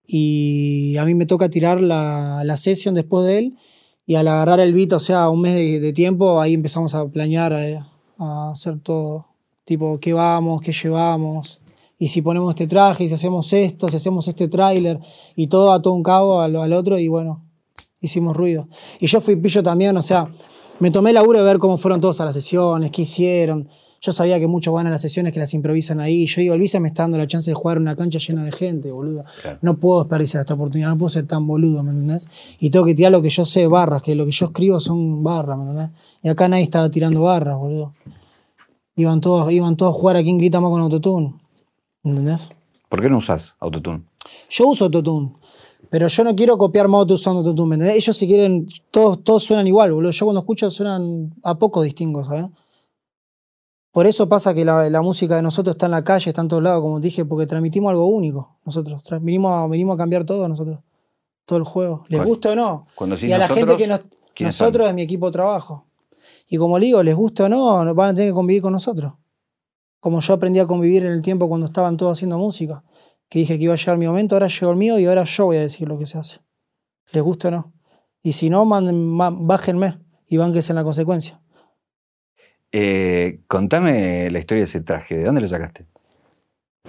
Y 0.08 0.96
a 0.98 1.06
mí 1.06 1.14
me 1.14 1.26
toca 1.26 1.50
tirar 1.50 1.82
la, 1.82 2.42
la 2.44 2.58
sesión 2.58 2.96
después 2.96 3.26
de 3.26 3.38
él. 3.38 3.58
Y 4.06 4.16
al 4.16 4.28
agarrar 4.30 4.62
el 4.62 4.74
beat, 4.74 4.94
o 4.94 5.00
sea, 5.00 5.30
un 5.30 5.42
mes 5.42 5.54
de, 5.54 5.80
de 5.80 5.94
tiempo, 5.94 6.40
ahí 6.40 6.54
empezamos 6.54 6.96
a 6.96 7.06
planear, 7.06 7.54
eh, 7.54 7.82
a 8.18 8.52
hacer 8.52 8.80
todo. 8.80 9.28
Tipo, 9.66 10.00
qué 10.00 10.14
vamos, 10.14 10.62
qué 10.62 10.72
llevamos. 10.72 11.60
Y 12.00 12.08
si 12.08 12.22
ponemos 12.22 12.52
este 12.52 12.68
traje, 12.68 13.06
y 13.06 13.08
si 13.08 13.16
hacemos 13.16 13.52
esto, 13.54 13.90
si 13.90 13.98
hacemos 13.98 14.28
este 14.28 14.48
tráiler. 14.48 15.00
Y 15.36 15.48
todo 15.48 15.72
a 15.72 15.82
todo 15.82 15.94
un 15.94 16.04
cabo 16.04 16.42
al, 16.42 16.56
al 16.56 16.74
otro. 16.74 17.00
Y 17.00 17.08
bueno, 17.08 17.44
hicimos 18.02 18.36
ruido. 18.36 18.68
Y 19.00 19.08
yo 19.08 19.22
fui 19.22 19.36
pillo 19.36 19.64
también, 19.64 19.96
o 19.98 20.02
sea, 20.02 20.30
me 20.80 20.92
tomé 20.92 21.10
el 21.10 21.16
laburo 21.16 21.40
de 21.40 21.46
ver 21.46 21.58
cómo 21.58 21.78
fueron 21.78 22.00
todos 22.00 22.22
a 22.22 22.26
las 22.26 22.36
sesiones, 22.36 22.92
qué 22.92 23.04
hicieron. 23.04 23.70
Yo 24.00 24.12
sabía 24.12 24.40
que 24.40 24.46
muchos 24.46 24.72
van 24.72 24.86
a 24.86 24.92
las 24.92 25.02
sesiones 25.02 25.34
que 25.34 25.40
las 25.40 25.56
improvisan 25.56 26.00
ahí. 26.00 26.28
Yo 26.28 26.42
digo, 26.42 26.54
el 26.54 26.60
Visa 26.60 26.80
me 26.80 26.88
está 26.88 27.02
dando 27.04 27.18
la 27.18 27.26
chance 27.26 27.50
de 27.50 27.56
jugar 27.56 27.78
en 27.78 27.84
una 27.84 27.96
cancha 27.96 28.20
llena 28.20 28.44
de 28.44 28.52
gente, 28.52 28.92
boludo. 28.92 29.26
Claro. 29.42 29.58
No 29.64 29.78
puedo 29.80 30.02
desperdiciar 30.02 30.42
esta 30.42 30.54
oportunidad, 30.54 30.90
no 30.90 31.00
puedo 31.00 31.10
ser 31.10 31.26
tan 31.26 31.48
boludo, 31.48 31.82
¿me 31.82 31.92
entendés? 31.92 32.28
Y 32.60 32.70
tengo 32.70 32.86
que 32.86 32.94
tirar 32.94 33.12
lo 33.12 33.24
que 33.24 33.30
yo 33.30 33.44
sé, 33.44 33.66
barras, 33.66 34.04
que 34.04 34.14
lo 34.14 34.26
que 34.26 34.32
yo 34.32 34.48
escribo 34.48 34.80
son 34.80 35.24
barras, 35.24 35.58
¿me 35.58 35.64
entendés? 35.64 35.90
Y 36.22 36.30
acá 36.30 36.48
nadie 36.48 36.64
estaba 36.64 36.92
tirando 36.92 37.22
barras, 37.22 37.58
boludo. 37.58 37.94
Iban 38.96 39.20
todos, 39.20 39.52
iban 39.52 39.76
todos 39.76 39.96
a 39.96 40.00
jugar 40.00 40.18
a 40.18 40.24
quién 40.24 40.38
grita 40.38 40.62
más 40.62 40.70
con 40.70 40.82
autotune. 40.82 41.34
¿Me 42.14 42.20
¿Entendés? 42.20 42.50
¿Por 42.90 43.02
qué 43.02 43.10
no 43.10 43.18
usas 43.18 43.56
autotune? 43.60 44.04
Yo 44.50 44.68
uso 44.68 44.86
autotune, 44.86 45.34
pero 45.90 46.08
yo 46.08 46.24
no 46.24 46.36
quiero 46.36 46.58
copiar 46.58 46.88
moto 46.88 47.14
usando 47.14 47.40
autotune, 47.40 47.70
¿me 47.70 47.76
entendés? 47.76 47.98
Ellos 47.98 48.18
si 48.18 48.28
quieren, 48.28 48.68
todos, 48.92 49.24
todos 49.24 49.44
suenan 49.44 49.68
igual, 49.68 49.94
boludo. 49.94 50.12
Yo 50.12 50.26
cuando 50.26 50.42
escucho 50.42 50.70
suenan 50.72 51.34
a 51.44 51.56
poco 51.56 51.82
distintos, 51.82 52.28
¿sabes? 52.28 52.48
Por 53.92 54.06
eso 54.06 54.30
pasa 54.30 54.54
que 54.54 54.64
la, 54.64 54.90
la 54.90 55.02
música 55.02 55.36
de 55.38 55.42
nosotros 55.42 55.74
está 55.76 55.88
en 55.88 55.94
la 55.94 56.04
calle, 56.04 56.30
está 56.30 56.42
en 56.42 56.48
todos 56.48 56.62
lados, 56.62 56.82
como 56.82 57.00
te 57.00 57.08
dije, 57.08 57.26
porque 57.26 57.48
transmitimos 57.48 57.90
algo 57.90 58.06
único. 58.06 58.58
Nosotros 58.64 59.02
venimos 59.22 59.52
a, 59.52 59.66
venimos 59.68 59.96
a 59.96 59.98
cambiar 59.98 60.24
todo 60.24 60.48
nosotros. 60.48 60.80
Todo 61.46 61.58
el 61.58 61.66
juego. 61.66 62.04
¿Les 62.10 62.24
gusta 62.24 62.52
o 62.52 62.56
no? 62.56 62.86
Cuando 62.94 63.16
y 63.20 63.32
a 63.32 63.38
la 63.40 63.48
gente 63.48 63.76
que 63.76 63.88
nos, 63.88 64.02
nosotros 64.40 64.88
es 64.88 64.94
mi 64.94 65.02
equipo 65.02 65.28
de 65.28 65.32
trabajo. 65.32 65.86
Y 66.50 66.58
como 66.58 66.78
le 66.78 66.86
digo, 66.86 67.02
les 67.02 67.16
gusta 67.16 67.46
o 67.46 67.50
no, 67.50 67.96
van 67.96 68.10
a 68.10 68.14
tener 68.14 68.30
que 68.30 68.36
convivir 68.36 68.62
con 68.62 68.74
nosotros. 68.74 69.14
Como 70.08 70.22
yo 70.22 70.36
aprendí 70.36 70.58
a 70.62 70.66
convivir 70.66 71.04
en 71.04 71.12
el 71.12 71.22
tiempo 71.22 71.50
cuando 71.50 71.66
estaban 71.66 71.98
todos 71.98 72.18
haciendo 72.18 72.38
música. 72.38 72.82
Que 73.28 73.40
dije 73.40 73.58
que 73.58 73.66
iba 73.66 73.74
a 73.74 73.76
llegar 73.76 73.98
mi 73.98 74.08
momento, 74.08 74.36
ahora 74.36 74.48
llegó 74.48 74.72
el 74.72 74.78
mío 74.78 74.98
y 74.98 75.06
ahora 75.06 75.26
yo 75.26 75.44
voy 75.44 75.58
a 75.58 75.60
decir 75.60 75.86
lo 75.86 76.00
que 76.00 76.06
se 76.06 76.18
hace. 76.18 76.40
¿Les 77.12 77.22
gusta 77.22 77.50
o 77.50 77.52
no? 77.52 77.74
Y 78.24 78.32
si 78.32 78.50
no, 78.50 78.64
manden, 78.64 79.06
ma- 79.06 79.36
bájenme 79.38 80.00
y 80.30 80.38
bánquense 80.38 80.72
en 80.72 80.78
la 80.78 80.86
consecuencia. 80.86 81.42
Eh, 82.72 83.42
contame 83.50 84.30
la 84.32 84.40
historia 84.40 84.62
de 84.62 84.70
ese 84.70 84.80
traje. 84.80 85.18
¿De 85.18 85.26
dónde 85.26 85.42
lo 85.42 85.48
sacaste? 85.50 85.88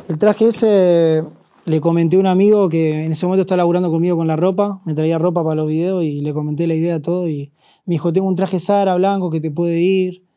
El 0.09 0.17
traje 0.17 0.47
ese 0.47 1.25
le 1.65 1.81
comenté 1.81 2.19
a 2.19 2.21
un 2.21 2.27
amigo 2.29 2.69
que 2.69 3.05
en 3.05 3.11
ese 3.11 3.27
momento 3.27 3.41
está 3.41 3.57
laburando 3.57 3.91
conmigo 3.91 4.17
con 4.17 4.29
la 4.29 4.37
ropa, 4.37 4.81
me 4.85 4.95
traía 4.95 5.19
ropa 5.19 5.43
para 5.43 5.57
los 5.57 5.67
videos 5.67 6.05
y 6.05 6.21
le 6.21 6.33
comenté 6.33 6.69
la 6.69 6.75
idea 6.77 7.03
todo 7.03 7.29
y 7.29 7.53
me 7.85 7.95
dijo, 7.95 8.13
tengo 8.13 8.29
un 8.29 8.37
traje 8.37 8.61
Sara 8.61 8.95
blanco 8.95 9.29
que 9.29 9.41
te 9.41 9.51
puede 9.51 9.81
ir. 9.81 10.28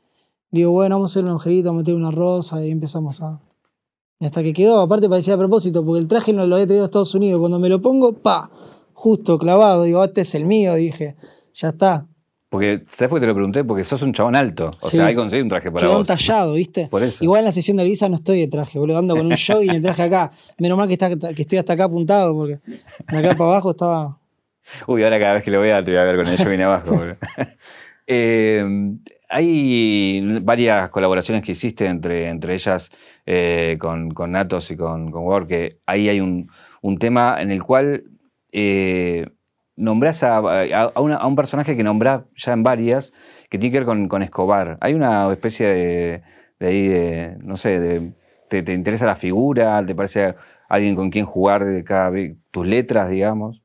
Digo, 0.51 0.71
bueno, 0.71 0.95
vamos 0.95 1.11
a 1.11 1.13
hacer 1.13 1.23
un 1.23 1.29
agujerito, 1.29 1.69
vamos 1.69 1.79
a 1.79 1.83
meter 1.83 1.95
una 1.95 2.11
rosa 2.11 2.65
y 2.65 2.71
empezamos 2.71 3.21
a... 3.21 3.39
Y 4.19 4.25
hasta 4.25 4.43
que 4.43 4.53
quedó, 4.53 4.81
aparte 4.81 5.09
parecía 5.09 5.33
a 5.33 5.37
propósito, 5.37 5.83
porque 5.83 5.99
el 5.99 6.07
traje 6.07 6.31
no 6.33 6.45
lo 6.45 6.55
había 6.55 6.67
traído 6.67 6.83
a 6.83 6.85
Estados 6.85 7.15
Unidos. 7.15 7.39
Cuando 7.39 7.57
me 7.57 7.69
lo 7.69 7.81
pongo, 7.81 8.13
pa, 8.13 8.51
justo 8.93 9.39
clavado, 9.39 9.83
digo, 9.83 10.03
este 10.03 10.21
es 10.21 10.35
el 10.35 10.45
mío, 10.45 10.75
dije, 10.75 11.15
ya 11.53 11.69
está. 11.69 12.05
Porque, 12.49 12.83
¿sabes 12.87 13.09
por 13.09 13.17
qué 13.17 13.21
te 13.21 13.27
lo 13.27 13.33
pregunté? 13.33 13.63
Porque 13.63 13.83
sos 13.85 14.01
un 14.03 14.11
chabón 14.13 14.35
alto. 14.35 14.71
O 14.81 14.87
Sí. 14.89 14.97
sea, 14.97 15.05
hay 15.05 15.13
que 15.13 15.21
conseguir 15.21 15.43
un 15.43 15.49
traje 15.49 15.71
para 15.71 15.79
Quedó 15.87 15.97
vos. 15.97 16.01
entallado, 16.01 16.53
¿viste? 16.55 16.87
Por 16.91 17.01
eso. 17.01 17.23
Igual 17.23 17.39
en 17.39 17.45
la 17.45 17.51
sesión 17.53 17.77
de 17.77 17.85
Visa 17.85 18.09
no 18.09 18.15
estoy 18.15 18.41
de 18.41 18.47
traje, 18.49 18.77
boludo. 18.77 18.97
Ando 18.99 19.15
con 19.15 19.25
un 19.25 19.31
jogging 19.47 19.71
y 19.71 19.75
el 19.77 19.81
traje 19.81 20.03
acá. 20.03 20.31
Menos 20.59 20.77
mal 20.77 20.87
que, 20.89 20.93
está, 20.95 21.09
que 21.15 21.41
estoy 21.41 21.57
hasta 21.59 21.73
acá 21.73 21.85
apuntado, 21.85 22.33
porque 22.35 22.59
de 23.09 23.17
acá 23.17 23.35
para 23.37 23.51
abajo 23.51 23.71
estaba. 23.71 24.19
Uy, 24.85 25.01
ahora 25.03 25.17
cada 25.19 25.35
vez 25.35 25.43
que 25.43 25.49
lo 25.51 25.61
vea 25.61 25.81
te 25.81 25.91
voy 25.91 25.99
a 26.01 26.03
ver 26.03 26.17
con 26.17 26.27
el 26.27 26.37
jogging 26.37 26.61
abajo. 26.61 26.95
boludo. 26.95 27.15
Eh, 28.13 28.63
hay 29.31 30.39
varias 30.41 30.89
colaboraciones 30.89 31.43
que 31.43 31.53
hiciste, 31.53 31.85
entre, 31.87 32.29
entre 32.29 32.53
ellas 32.53 32.91
eh, 33.25 33.77
con, 33.79 34.11
con 34.11 34.31
Natos 34.33 34.69
y 34.71 34.77
con, 34.77 35.09
con 35.11 35.23
Word, 35.23 35.47
que 35.47 35.79
ahí 35.85 36.09
hay 36.09 36.19
un, 36.19 36.49
un 36.81 36.97
tema 36.97 37.41
en 37.41 37.51
el 37.51 37.63
cual 37.63 38.03
eh, 38.51 39.25
nombrás 39.75 40.23
a, 40.23 40.37
a- 40.37 40.91
un 41.01 41.35
personaje 41.35 41.75
que 41.75 41.83
nombrás 41.83 42.23
ya 42.35 42.53
en 42.53 42.63
varias, 42.63 43.13
que 43.49 43.57
tiene 43.57 43.71
que 43.71 43.79
ver 43.79 43.85
con, 43.85 44.07
con 44.07 44.21
Escobar. 44.21 44.77
Hay 44.81 44.93
una 44.93 45.31
especie 45.31 45.67
de, 45.67 46.21
de 46.59 46.67
ahí, 46.67 46.87
de, 46.87 47.37
no 47.43 47.55
sé, 47.57 47.79
de, 47.79 48.13
te, 48.49 48.63
te 48.63 48.73
interesa 48.73 49.05
la 49.05 49.15
figura? 49.15 49.83
¿Te 49.85 49.95
parece 49.95 50.35
alguien 50.67 50.95
con 50.95 51.09
quien 51.09 51.25
jugar 51.25 51.83
cada 51.85 52.11
tus 52.51 52.67
letras, 52.67 53.09
digamos? 53.09 53.61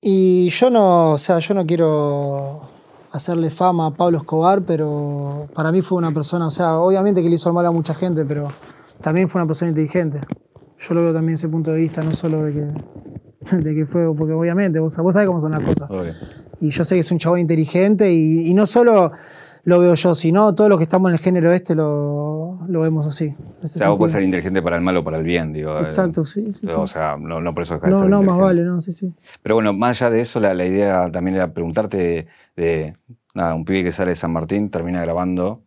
Y 0.00 0.48
yo 0.50 0.70
no, 0.70 1.12
o 1.12 1.18
sea, 1.18 1.38
yo 1.38 1.54
no 1.54 1.66
quiero 1.66 2.71
hacerle 3.12 3.50
fama 3.50 3.86
a 3.86 3.90
Pablo 3.90 4.18
Escobar, 4.18 4.62
pero 4.62 5.46
para 5.54 5.70
mí 5.70 5.82
fue 5.82 5.98
una 5.98 6.12
persona, 6.12 6.46
o 6.46 6.50
sea, 6.50 6.78
obviamente 6.78 7.22
que 7.22 7.28
le 7.28 7.34
hizo 7.34 7.48
el 7.48 7.54
mal 7.54 7.66
a 7.66 7.70
mucha 7.70 7.94
gente, 7.94 8.24
pero 8.24 8.48
también 9.00 9.28
fue 9.28 9.40
una 9.40 9.46
persona 9.46 9.70
inteligente. 9.70 10.20
Yo 10.78 10.94
lo 10.94 11.02
veo 11.02 11.12
también 11.12 11.34
desde 11.34 11.46
ese 11.46 11.52
punto 11.52 11.70
de 11.70 11.78
vista, 11.78 12.00
no 12.04 12.12
solo 12.12 12.42
de 12.44 12.52
que, 12.52 13.56
de 13.56 13.74
que 13.74 13.86
fue, 13.86 14.14
porque 14.16 14.32
obviamente, 14.32 14.80
vos, 14.80 14.96
vos 14.96 15.14
sabés 15.14 15.28
cómo 15.28 15.40
son 15.40 15.52
las 15.52 15.62
cosas. 15.62 15.90
Obvio. 15.90 16.14
Y 16.60 16.70
yo 16.70 16.84
sé 16.84 16.94
que 16.94 17.00
es 17.00 17.12
un 17.12 17.18
chabón 17.18 17.40
inteligente 17.40 18.12
y, 18.12 18.48
y 18.48 18.54
no 18.54 18.66
solo 18.66 19.12
lo 19.64 19.78
veo 19.78 19.94
yo, 19.94 20.14
sino 20.14 20.54
todos 20.54 20.68
los 20.70 20.78
que 20.78 20.84
estamos 20.84 21.08
en 21.10 21.14
el 21.14 21.20
género 21.20 21.52
este 21.52 21.74
lo, 21.74 22.58
lo 22.66 22.80
vemos 22.80 23.06
así. 23.06 23.34
O 23.62 23.68
sea, 23.68 23.88
vos 23.90 23.98
puedes 23.98 24.12
ser 24.12 24.22
inteligente 24.22 24.60
para 24.62 24.76
el 24.76 24.82
mal 24.82 24.96
o 24.96 25.04
para 25.04 25.18
el 25.18 25.24
bien, 25.24 25.52
digo. 25.52 25.78
eh, 25.78 25.82
Exacto, 25.82 26.24
sí, 26.24 26.50
O 26.76 26.86
sea, 26.86 27.16
no, 27.16 27.40
no 27.40 27.54
por 27.54 27.62
eso 27.62 27.74
deja 27.74 27.86
de 27.86 27.92
No, 27.92 27.98
ser 28.00 28.08
no, 28.08 28.22
más 28.22 28.38
vale, 28.38 28.62
no, 28.62 28.80
sí, 28.80 28.92
sí. 28.92 29.12
Pero 29.42 29.54
bueno, 29.56 29.72
más 29.72 30.02
allá 30.02 30.10
de 30.10 30.20
eso, 30.20 30.40
la, 30.40 30.52
la 30.54 30.66
idea 30.66 31.10
también 31.10 31.36
era 31.36 31.52
preguntarte 31.52 32.26
de, 32.56 32.96
nada, 33.34 33.54
un 33.54 33.64
pibe 33.64 33.84
que 33.84 33.92
sale 33.92 34.10
de 34.10 34.14
San 34.16 34.32
Martín, 34.32 34.68
termina 34.70 35.00
grabando 35.02 35.62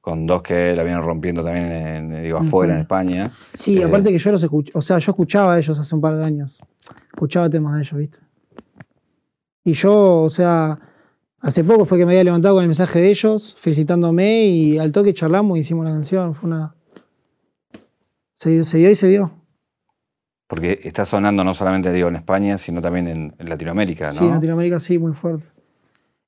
con 0.00 0.26
dos 0.26 0.42
que 0.42 0.74
la 0.76 0.82
vienen 0.84 1.02
rompiendo 1.02 1.42
también, 1.42 1.70
en, 1.72 2.22
digo, 2.22 2.38
afuera, 2.38 2.74
en 2.74 2.80
España. 2.80 3.30
Sí, 3.54 3.78
Eh, 3.78 3.84
aparte 3.84 4.10
que 4.10 4.18
yo 4.18 4.30
los 4.32 4.42
escuché, 4.42 4.72
o 4.74 4.80
sea, 4.80 4.98
yo 4.98 5.10
escuchaba 5.12 5.54
a 5.54 5.58
ellos 5.58 5.78
hace 5.78 5.94
un 5.94 6.00
par 6.00 6.16
de 6.16 6.24
años. 6.24 6.58
Escuchaba 7.12 7.48
temas 7.50 7.74
de 7.76 7.80
ellos, 7.80 7.98
¿viste? 7.98 8.18
Y 9.64 9.72
yo, 9.74 10.22
o 10.22 10.30
sea, 10.30 10.78
hace 11.40 11.64
poco 11.64 11.84
fue 11.84 11.98
que 11.98 12.06
me 12.06 12.12
había 12.12 12.24
levantado 12.24 12.54
con 12.54 12.62
el 12.62 12.68
mensaje 12.68 13.00
de 13.00 13.10
ellos, 13.10 13.56
felicitándome 13.58 14.46
y 14.46 14.78
al 14.78 14.92
toque 14.92 15.14
charlamos 15.14 15.56
y 15.56 15.60
hicimos 15.60 15.84
la 15.84 15.92
canción. 15.92 16.34
Fue 16.34 16.48
una. 16.48 16.74
Se, 18.34 18.64
se 18.64 18.78
dio 18.78 18.90
y 18.90 18.94
se 18.94 19.08
dio. 19.08 19.32
Porque 20.46 20.80
está 20.82 21.04
sonando 21.04 21.44
no 21.44 21.52
solamente, 21.52 21.92
digo, 21.92 22.08
en 22.08 22.16
España, 22.16 22.56
sino 22.56 22.80
también 22.80 23.06
en, 23.08 23.34
en 23.38 23.48
Latinoamérica, 23.48 24.06
¿no? 24.06 24.12
Sí, 24.12 24.24
en 24.24 24.30
Latinoamérica 24.30 24.80
sí, 24.80 24.98
muy 24.98 25.12
fuerte. 25.12 25.44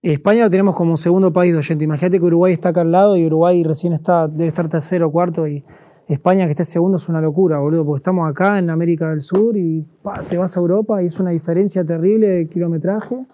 España 0.03 0.45
lo 0.45 0.51
tenemos 0.51 0.75
como 0.75 0.97
segundo 0.97 1.33
país 1.33 1.53
de 1.53 1.59
oyente. 1.59 1.85
Imagínate 1.85 2.19
que 2.19 2.25
Uruguay 2.25 2.53
está 2.53 2.71
acá 2.71 2.81
al 2.81 2.91
lado 2.93 3.17
y 3.17 3.27
Uruguay 3.27 3.63
recién 3.65 3.93
está, 3.93 4.29
debe 4.29 4.47
estar 4.47 4.69
tercero 4.69 5.09
o 5.09 5.13
cuarto 5.13 5.47
y 5.47 5.63
España 6.09 6.47
que 6.47 6.53
esté 6.53 6.65
segundo 6.65 6.97
es 6.97 7.09
una 7.09 7.21
locura, 7.21 7.59
boludo, 7.59 7.85
porque 7.85 7.99
estamos 7.99 8.29
acá 8.29 8.59
en 8.59 8.71
América 8.71 9.11
del 9.11 9.21
Sur 9.21 9.57
y 9.57 9.87
pa, 10.03 10.15
te 10.29 10.39
vas 10.39 10.57
a 10.57 10.61
Europa 10.61 11.03
y 11.03 11.07
es 11.07 11.21
una 11.21 11.31
diferencia 11.31 11.85
terrible 11.85 12.27
de 12.27 12.47
kilometraje 12.49 13.27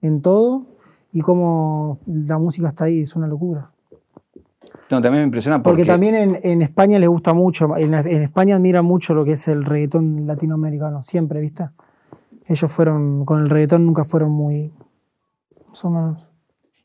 en 0.00 0.22
todo 0.22 0.64
y 1.16 1.22
como 1.22 1.98
la 2.04 2.36
música 2.36 2.68
está 2.68 2.84
ahí, 2.84 3.00
es 3.00 3.16
una 3.16 3.26
locura. 3.26 3.70
No, 4.90 5.00
también 5.00 5.22
me 5.22 5.24
impresiona 5.24 5.62
porque, 5.62 5.78
Porque 5.78 5.90
también 5.90 6.14
en, 6.14 6.38
en 6.42 6.60
España 6.60 6.98
les 6.98 7.08
gusta 7.08 7.32
mucho, 7.32 7.74
en, 7.74 7.94
en 7.94 8.22
España 8.22 8.56
admiran 8.56 8.84
mucho 8.84 9.14
lo 9.14 9.24
que 9.24 9.32
es 9.32 9.48
el 9.48 9.64
reggaetón 9.64 10.26
latinoamericano, 10.26 11.02
siempre, 11.02 11.40
¿viste? 11.40 11.70
Ellos 12.46 12.70
fueron, 12.70 13.24
con 13.24 13.40
el 13.40 13.48
reggaetón 13.48 13.86
nunca 13.86 14.04
fueron 14.04 14.30
muy, 14.30 14.74
más 15.66 15.82
o 15.86 15.90
menos. 15.90 16.28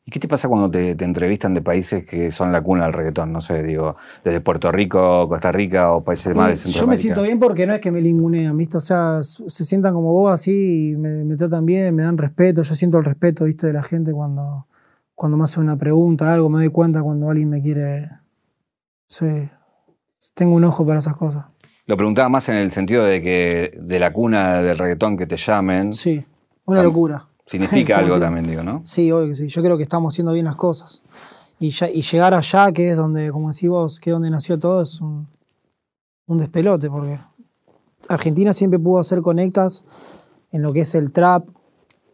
¿Y 0.04 0.10
qué 0.10 0.20
te 0.20 0.28
pasa 0.28 0.48
cuando 0.50 0.70
te, 0.72 0.96
te 0.96 1.06
entrevistan 1.06 1.54
de 1.54 1.62
países 1.62 2.04
que 2.06 2.32
son 2.32 2.52
la 2.52 2.62
cuna 2.62 2.86
del 2.86 2.94
reggaetón? 2.94 3.32
No 3.32 3.40
sé, 3.40 3.62
digo, 3.62 3.96
desde 4.24 4.42
Puerto 4.42 4.72
Rico, 4.72 5.30
Costa 5.30 5.52
Rica 5.52 5.92
o 5.92 6.04
países 6.04 6.36
más 6.36 6.48
de 6.48 6.54
Y 6.54 6.56
yo 6.56 6.62
Centroamérica. 6.64 6.90
me 6.90 6.98
siento 6.98 7.22
bien 7.22 7.40
porque 7.40 7.68
no 7.68 7.74
es 7.76 7.82
que 7.82 7.92
me 7.92 8.02
lingunean, 8.02 8.58
¿viste? 8.58 8.78
O 8.78 8.82
sea, 8.82 9.20
se 9.22 9.64
sientan 9.64 9.94
como 9.94 10.12
vos 10.12 10.32
así, 10.32 10.92
y 10.94 10.98
me, 10.98 11.24
me 11.24 11.38
tratan 11.38 11.66
bien, 11.68 11.94
me 11.94 12.04
dan 12.04 12.18
respeto. 12.18 12.64
Yo 12.64 12.74
siento 12.74 12.98
el 12.98 13.06
respeto, 13.06 13.46
¿viste? 13.46 13.68
De 13.68 13.74
la 13.74 13.84
gente 13.84 14.12
cuando, 14.12 14.66
cuando 15.14 15.38
me 15.38 15.44
hacen 15.44 15.62
una 15.64 15.78
pregunta, 15.78 16.34
algo, 16.34 16.50
me 16.50 16.58
doy 16.60 16.70
cuenta 16.70 17.04
cuando 17.04 17.30
alguien 17.30 17.50
me 17.50 17.62
quiere. 17.62 18.10
Sí. 19.08 19.50
Tengo 20.34 20.56
un 20.56 20.64
ojo 20.64 20.86
para 20.86 20.98
esas 21.00 21.16
cosas. 21.16 21.46
Lo 21.86 21.96
preguntaba 21.96 22.28
más 22.30 22.50
en 22.50 22.56
el 22.56 22.72
sentido 22.72 23.04
de 23.04 23.22
que 23.22 23.78
de 23.80 24.00
la 24.00 24.12
cuna 24.14 24.62
del 24.64 24.78
reggaetón 24.80 25.16
que 25.16 25.28
te 25.28 25.38
llamen, 25.38 25.94
Sí. 25.94 26.26
Una 26.66 26.84
locura. 26.84 27.28
Significa 27.52 27.98
algo 28.00 28.20
también, 28.20 28.46
digo, 28.48 28.64
¿no? 28.64 28.82
Sí, 28.86 29.12
obvio 29.12 29.28
que 29.30 29.36
sí. 29.36 29.48
Yo 29.48 29.62
creo 29.62 29.78
que 29.78 29.84
estamos 29.84 30.14
haciendo 30.14 30.34
bien 30.34 30.46
las 30.46 30.56
cosas. 30.56 31.04
Y, 31.60 31.70
ya- 31.70 31.90
y 31.90 32.02
llegar 32.02 32.34
allá, 32.34 32.72
que 32.72 32.92
es 32.92 32.98
donde, 32.98 33.32
como 33.32 33.50
decís 33.52 33.70
vos, 33.70 34.00
que 34.00 34.10
es 34.10 34.14
donde 34.14 34.30
nació 34.30 34.58
todo, 34.58 34.82
es 34.82 35.00
un, 35.02 35.28
un 36.28 36.38
despelote, 36.38 36.90
porque 36.90 37.20
Argentina 38.10 38.52
siempre 38.54 38.80
pudo 38.80 39.00
hacer 39.00 39.22
conectas 39.22 39.84
en 40.52 40.62
lo 40.64 40.74
que 40.74 40.82
es 40.82 40.96
el 40.96 41.12
trap 41.12 41.48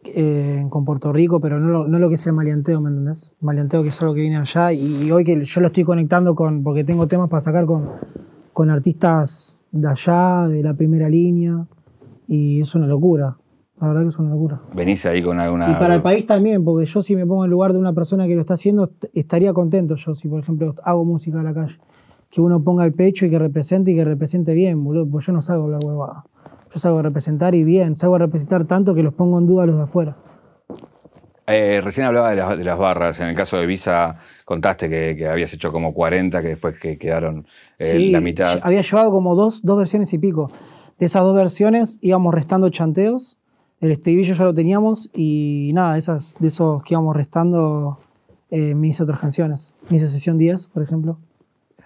eh, 0.04 0.64
con 0.70 0.84
Puerto 0.84 1.12
Rico, 1.12 1.40
pero 1.40 1.58
no 1.58 1.68
lo, 1.68 1.88
no 1.88 1.98
lo 1.98 2.08
que 2.08 2.14
es 2.16 2.26
el 2.26 2.32
maleanteo, 2.34 2.80
¿me 2.80 2.90
entendés? 2.90 3.34
Maleanteo 3.40 3.82
que 3.82 3.88
es 3.88 4.00
algo 4.02 4.14
que 4.14 4.20
viene 4.20 4.36
allá 4.36 4.72
y, 4.72 5.04
y 5.04 5.10
hoy 5.10 5.24
que 5.24 5.42
yo 5.42 5.60
lo 5.60 5.66
estoy 5.68 5.84
conectando 5.84 6.34
con, 6.34 6.62
porque 6.62 6.84
tengo 6.84 7.06
temas 7.08 7.28
para 7.28 7.40
sacar 7.40 7.64
con, 7.66 7.88
con 8.52 8.70
artistas 8.70 9.60
de 9.72 9.88
allá, 9.88 10.46
de 10.48 10.62
la 10.62 10.74
primera 10.74 11.08
línea, 11.08 11.66
y 12.28 12.60
es 12.60 12.74
una 12.74 12.86
locura. 12.86 13.36
La 13.80 13.88
verdad 13.88 14.02
que 14.02 14.08
es 14.08 14.18
una 14.18 14.30
locura. 14.30 14.60
Venís 14.74 15.06
ahí 15.06 15.22
con 15.22 15.38
alguna... 15.38 15.70
Y 15.70 15.74
para 15.74 15.94
el 15.94 16.02
país 16.02 16.26
también, 16.26 16.64
porque 16.64 16.84
yo 16.86 17.00
si 17.00 17.14
me 17.14 17.24
pongo 17.26 17.44
en 17.44 17.50
lugar 17.50 17.72
de 17.72 17.78
una 17.78 17.92
persona 17.92 18.26
que 18.26 18.34
lo 18.34 18.40
está 18.40 18.54
haciendo, 18.54 18.84
est- 18.84 19.04
estaría 19.14 19.52
contento 19.52 19.94
yo 19.94 20.14
si, 20.14 20.26
por 20.28 20.40
ejemplo, 20.40 20.74
hago 20.82 21.04
música 21.04 21.40
a 21.40 21.42
la 21.44 21.54
calle. 21.54 21.78
Que 22.30 22.40
uno 22.40 22.60
ponga 22.62 22.84
el 22.84 22.92
pecho 22.92 23.24
y 23.24 23.30
que 23.30 23.38
represente 23.38 23.92
y 23.92 23.94
que 23.94 24.04
represente 24.04 24.52
bien, 24.54 24.82
boludo, 24.82 25.08
porque 25.08 25.26
yo 25.26 25.32
no 25.32 25.42
salgo 25.42 25.62
a 25.62 25.64
hablar 25.66 25.80
huevada. 25.84 26.24
Yo 26.72 26.78
salgo 26.80 26.98
a 26.98 27.02
representar 27.02 27.54
y 27.54 27.64
bien, 27.64 27.96
salgo 27.96 28.16
a 28.16 28.18
representar 28.18 28.64
tanto 28.64 28.94
que 28.94 29.02
los 29.02 29.14
pongo 29.14 29.38
en 29.38 29.46
duda 29.46 29.62
a 29.62 29.66
los 29.66 29.76
de 29.76 29.82
afuera. 29.84 30.16
Eh, 31.46 31.80
recién 31.82 32.06
hablaba 32.06 32.30
de 32.30 32.36
las, 32.36 32.58
de 32.58 32.64
las 32.64 32.78
barras. 32.78 33.20
En 33.20 33.28
el 33.28 33.34
caso 33.34 33.56
de 33.56 33.64
Visa 33.66 34.18
contaste 34.44 34.90
que, 34.90 35.14
que 35.16 35.28
habías 35.28 35.52
hecho 35.54 35.72
como 35.72 35.94
40, 35.94 36.42
que 36.42 36.48
después 36.48 36.78
que 36.78 36.98
quedaron 36.98 37.46
eh, 37.78 37.84
Sí, 37.84 38.10
la 38.10 38.20
mitad. 38.20 38.58
Había 38.62 38.82
llevado 38.82 39.10
como 39.10 39.34
dos, 39.34 39.62
dos 39.62 39.78
versiones 39.78 40.12
y 40.12 40.18
pico. 40.18 40.50
De 40.98 41.06
esas 41.06 41.22
dos 41.22 41.34
versiones 41.34 41.98
íbamos 42.02 42.34
restando 42.34 42.68
chanteos, 42.68 43.38
el 43.80 43.92
estribillo 43.92 44.34
ya 44.34 44.44
lo 44.44 44.54
teníamos 44.54 45.10
y 45.14 45.70
nada, 45.74 45.96
esas, 45.96 46.36
de 46.40 46.48
esos 46.48 46.82
que 46.82 46.94
íbamos 46.94 47.16
restando 47.16 47.98
eh, 48.50 48.74
me 48.74 48.88
hice 48.88 49.02
otras 49.02 49.20
canciones. 49.20 49.74
Me 49.90 49.96
hice 49.96 50.08
sesión 50.08 50.38
10, 50.38 50.68
por 50.68 50.82
ejemplo. 50.82 51.18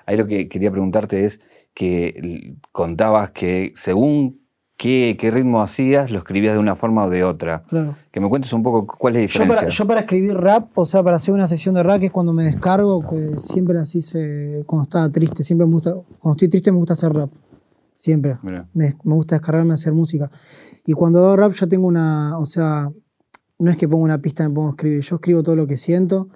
Ahí 0.07 0.16
lo 0.16 0.26
que 0.26 0.48
quería 0.48 0.70
preguntarte 0.70 1.24
es 1.24 1.40
que 1.74 2.57
contabas 2.72 3.31
que 3.31 3.72
según 3.74 4.40
qué, 4.76 5.16
qué 5.18 5.31
ritmo 5.31 5.62
hacías, 5.62 6.11
lo 6.11 6.18
escribías 6.18 6.55
de 6.55 6.61
una 6.61 6.74
forma 6.74 7.05
o 7.05 7.11
de 7.11 7.24
otra. 7.24 7.62
Claro. 7.68 7.94
Que 8.11 8.20
me 8.20 8.28
cuentes 8.28 8.52
un 8.52 8.62
poco 8.62 8.87
cuál 8.87 9.14
es 9.14 9.16
la 9.16 9.20
Yo 9.20 9.22
diferencia. 9.22 9.61
para, 9.61 9.70
yo 9.70 9.87
para 9.87 10.00
escribir 10.00 10.35
rap, 10.35 10.76
o 10.76 10.85
sea, 10.85 11.02
para 11.02 11.16
hacer 11.16 11.35
una 11.35 11.46
sesión 11.46 11.74
de 11.74 11.83
rap, 11.83 12.00
que 12.00 12.07
es 12.07 12.12
cuando 12.12 12.33
me 12.33 12.44
descargo, 12.44 13.09
que 13.09 13.38
siempre 13.38 13.78
así 13.78 14.02
se. 14.02 14.62
Cuando 14.66 14.85
estaba 14.85 15.09
triste, 15.11 15.44
siempre 15.44 15.66
me 15.66 15.74
gusta. 15.74 15.92
Cuando 16.18 16.33
estoy 16.33 16.48
triste 16.48 16.72
me 16.72 16.78
gusta 16.78 16.94
hacer 16.94 17.12
rap. 17.12 17.31
Siempre. 17.96 18.38
Me, 18.42 18.94
me 19.05 19.14
gusta 19.14 19.37
descargarme 19.37 19.72
a 19.72 19.74
hacer 19.74 19.92
música. 19.92 20.31
Y 20.85 20.92
cuando 20.95 21.25
hago 21.25 21.37
rap, 21.37 21.53
yo 21.53 21.68
tengo 21.68 21.87
una. 21.87 22.38
O 22.38 22.45
sea, 22.45 22.90
no 23.59 23.71
es 23.71 23.77
que 23.77 23.88
pongo 23.88 24.05
una 24.05 24.21
pista 24.21 24.45
y 24.45 24.49
me 24.49 24.55
pongo 24.55 24.68
a 24.68 24.71
escribir. 24.73 25.01
Yo 25.01 25.16
escribo 25.16 25.42
todo 25.42 25.57
lo 25.57 25.66
que 25.66 25.77
siento. 25.77 26.29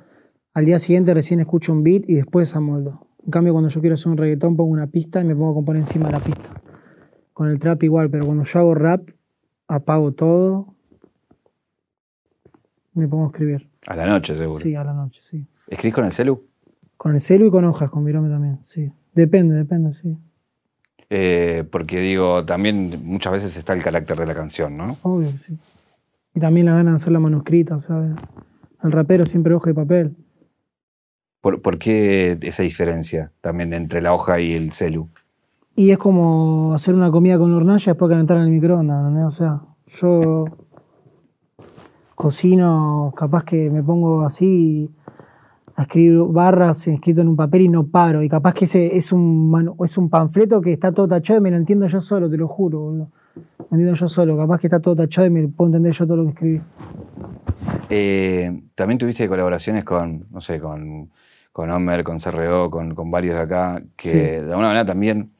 Al 0.54 0.64
día 0.64 0.78
siguiente 0.78 1.12
recién 1.12 1.40
escucho 1.40 1.72
un 1.72 1.82
beat 1.82 2.08
y 2.08 2.14
después 2.14 2.54
amoldo. 2.56 3.08
En 3.24 3.30
cambio, 3.30 3.52
cuando 3.52 3.68
yo 3.68 3.80
quiero 3.80 3.94
hacer 3.94 4.08
un 4.08 4.16
reggaetón, 4.16 4.56
pongo 4.56 4.70
una 4.70 4.86
pista 4.86 5.20
y 5.20 5.24
me 5.24 5.34
pongo 5.34 5.50
a 5.50 5.54
componer 5.54 5.80
encima 5.80 6.06
de 6.06 6.12
la 6.12 6.20
pista. 6.20 6.50
Con 7.32 7.48
el 7.48 7.58
trap 7.58 7.82
igual, 7.82 8.08
pero 8.08 8.24
cuando 8.24 8.44
yo 8.44 8.58
hago 8.60 8.74
rap, 8.74 9.10
apago 9.66 10.12
todo. 10.12 10.74
Me 12.94 13.08
pongo 13.08 13.24
a 13.24 13.26
escribir. 13.26 13.68
A 13.86 13.96
la 13.96 14.06
noche, 14.06 14.34
seguro. 14.34 14.58
Sí, 14.58 14.74
a 14.74 14.84
la 14.84 14.94
noche, 14.94 15.20
sí. 15.22 15.46
¿Escribís 15.66 15.94
con 15.94 16.04
el 16.04 16.12
celu? 16.12 16.46
Con 16.96 17.12
el 17.12 17.20
celu 17.20 17.46
y 17.46 17.50
con 17.50 17.64
hojas, 17.64 17.90
con 17.90 18.04
virome 18.04 18.30
también, 18.30 18.58
sí. 18.62 18.90
Depende, 19.12 19.54
depende, 19.54 19.92
sí. 19.92 20.16
Eh, 21.08 21.64
porque 21.70 22.00
digo, 22.00 22.44
también 22.44 23.02
muchas 23.04 23.32
veces 23.32 23.56
está 23.56 23.72
el 23.72 23.82
carácter 23.82 24.18
de 24.18 24.26
la 24.26 24.34
canción, 24.34 24.76
¿no? 24.76 24.96
Obvio 25.02 25.30
que 25.30 25.38
sí. 25.38 25.58
Y 26.34 26.40
también 26.40 26.66
la 26.66 26.74
gana 26.74 26.90
de 26.90 26.96
hacer 26.96 27.12
la 27.12 27.20
manuscrita, 27.20 27.76
o 27.76 27.78
sea, 27.78 28.16
el 28.82 28.92
rapero 28.92 29.24
siempre 29.24 29.54
hoja 29.54 29.70
y 29.70 29.74
papel. 29.74 30.16
¿Por, 31.40 31.62
por 31.62 31.78
qué 31.78 32.38
esa 32.42 32.62
diferencia 32.62 33.32
también 33.40 33.72
entre 33.72 34.02
la 34.02 34.12
hoja 34.12 34.40
y 34.40 34.52
el 34.52 34.72
celu? 34.72 35.08
Y 35.76 35.90
es 35.90 35.98
como 35.98 36.74
hacer 36.74 36.94
una 36.94 37.10
comida 37.10 37.38
con 37.38 37.52
hornalla 37.52 37.82
y 37.84 37.92
después 37.92 38.10
calentar 38.10 38.38
en 38.38 38.44
el 38.44 38.50
microondas, 38.50 38.98
¿entendés? 38.98 39.26
O 39.26 39.30
sea, 39.30 39.60
yo 40.00 40.44
cocino, 42.14 43.12
capaz 43.16 43.44
que 43.44 43.70
me 43.70 43.82
pongo 43.82 44.22
así 44.22 44.90
a 45.76 45.82
escribir 45.82 46.18
barras 46.30 46.88
escrito 46.88 47.20
en 47.20 47.28
un 47.28 47.36
papel 47.36 47.62
y 47.62 47.68
no 47.68 47.86
paro. 47.86 48.22
Y 48.22 48.28
capaz 48.28 48.54
que 48.54 48.64
ese 48.64 48.96
es 48.96 49.12
un, 49.12 49.76
es 49.84 49.98
un 49.98 50.08
panfleto 50.08 50.60
que 50.60 50.72
está 50.72 50.90
todo 50.92 51.06
tachado 51.06 51.38
y 51.40 51.42
me 51.42 51.50
lo 51.50 51.56
entiendo 51.58 51.86
yo 51.86 52.00
solo, 52.00 52.28
te 52.30 52.36
lo 52.38 52.48
juro, 52.48 52.80
boludo. 52.80 53.10
Me 53.70 53.76
entiendo 53.76 53.94
yo 53.94 54.08
solo. 54.08 54.36
Capaz 54.36 54.58
que 54.60 54.66
está 54.68 54.80
todo 54.80 54.96
tachado 54.96 55.26
y 55.26 55.30
me 55.30 55.46
puedo 55.48 55.68
entender 55.68 55.92
yo 55.92 56.06
todo 56.06 56.16
lo 56.16 56.24
que 56.24 56.30
escribí. 56.30 56.60
Eh, 57.90 58.62
también 58.74 58.98
tuviste 58.98 59.28
colaboraciones 59.28 59.84
con, 59.84 60.26
no 60.30 60.40
sé, 60.40 60.58
con, 60.60 61.10
con 61.52 61.70
Homer, 61.70 62.04
con 62.04 62.18
CRO, 62.18 62.70
con, 62.70 62.94
con 62.94 63.10
varios 63.10 63.34
de 63.34 63.40
acá, 63.42 63.82
que 63.96 64.08
Sí. 64.08 64.16
de 64.18 64.38
alguna 64.40 64.68
manera 64.68 64.84
también 64.86 65.30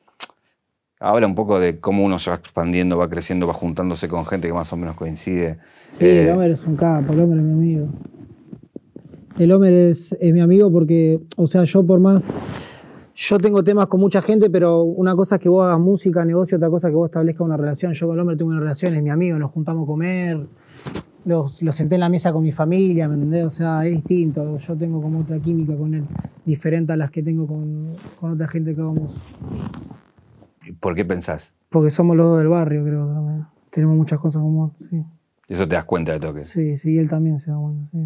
habla 1.01 1.27
un 1.27 1.35
poco 1.35 1.59
de 1.61 1.79
cómo 1.81 2.05
uno 2.05 2.19
se 2.19 2.31
va 2.31 2.37
expandiendo, 2.37 2.97
va 2.99 3.09
creciendo, 3.09 3.47
va 3.47 3.53
juntándose 3.55 4.09
con 4.09 4.25
gente 4.27 4.49
que 4.49 4.55
más 4.55 4.73
o 4.73 4.77
menos 4.77 4.97
coincide. 4.97 5.59
Sí, 5.89 6.07
Eh, 6.07 6.31
Homer 6.33 6.53
es 6.53 6.65
un 6.65 6.77
capo, 6.77 7.13
Homer 7.13 7.39
es 7.39 7.45
mi 7.45 7.53
amigo. 7.53 7.89
El 9.39 9.53
Homer 9.53 9.73
es, 9.73 10.17
es 10.19 10.33
mi 10.33 10.41
amigo 10.41 10.71
porque, 10.71 11.21
o 11.37 11.47
sea, 11.47 11.65
yo 11.65 11.85
por 11.85 12.01
más. 12.01 12.31
Yo 13.19 13.39
tengo 13.39 13.65
temas 13.65 13.87
con 13.87 14.01
mucha 14.01 14.21
gente, 14.21 14.51
pero 14.51 14.83
una 14.83 15.17
cosa 15.17 15.37
es 15.37 15.41
que 15.41 15.49
vos 15.49 15.65
hagas 15.65 15.81
música, 15.81 16.23
negocio, 16.25 16.57
otra 16.59 16.69
cosa 16.69 16.89
es 16.89 16.93
que 16.93 16.97
vos 16.97 17.07
establezcas 17.07 17.47
una 17.47 17.57
relación. 17.57 17.93
Yo 17.95 18.07
con 18.07 18.17
el 18.17 18.21
Homer 18.21 18.37
tengo 18.37 18.51
una 18.51 18.61
relación, 18.61 18.95
es 18.95 19.03
mi 19.03 19.09
amigo, 19.09 19.39
nos 19.39 19.51
juntamos 19.53 19.85
a 19.85 19.87
comer, 19.87 20.47
lo, 21.25 21.47
lo 21.61 21.73
senté 21.73 21.95
en 21.97 22.01
la 22.01 22.09
mesa 22.09 22.33
con 22.33 22.43
mi 22.43 22.53
familia, 22.53 23.09
¿me 23.09 23.15
entendés? 23.15 23.45
O 23.45 23.51
sea, 23.51 23.87
es 23.87 23.95
distinto. 23.95 24.59
Yo 24.59 24.77
tengo 24.77 25.01
como 25.01 25.21
otra 25.21 25.39
química 25.39 25.75
con 25.77 25.95
él, 25.95 26.05
diferente 26.45 26.93
a 26.93 26.97
las 26.97 27.11
que 27.11 27.23
tengo 27.23 27.47
con, 27.47 27.89
con 28.21 28.33
otra 28.33 28.49
gente 28.49 28.75
que 28.75 28.81
hago 28.81 28.95
música. 28.95 29.25
¿Por 30.81 30.95
qué 30.95 31.05
pensás? 31.05 31.55
Porque 31.71 31.91
somos 31.91 32.17
los 32.17 32.27
dos 32.27 32.39
del 32.39 32.49
barrio, 32.49 32.85
creo. 32.85 33.07
también. 33.07 33.47
Tenemos 33.71 33.97
muchas 33.97 34.19
cosas 34.19 34.43
como 34.43 34.75
sí. 34.79 35.03
Eso 35.49 35.67
te 35.67 35.77
das 35.77 35.85
cuenta 35.85 36.13
de 36.13 36.21
toque. 36.21 36.41
Sí, 36.43 36.77
sí, 36.77 36.99
él 36.99 37.09
también 37.09 37.39
se 37.39 37.51
da 37.51 37.57
cuenta, 37.57 37.87
sí. 37.87 37.99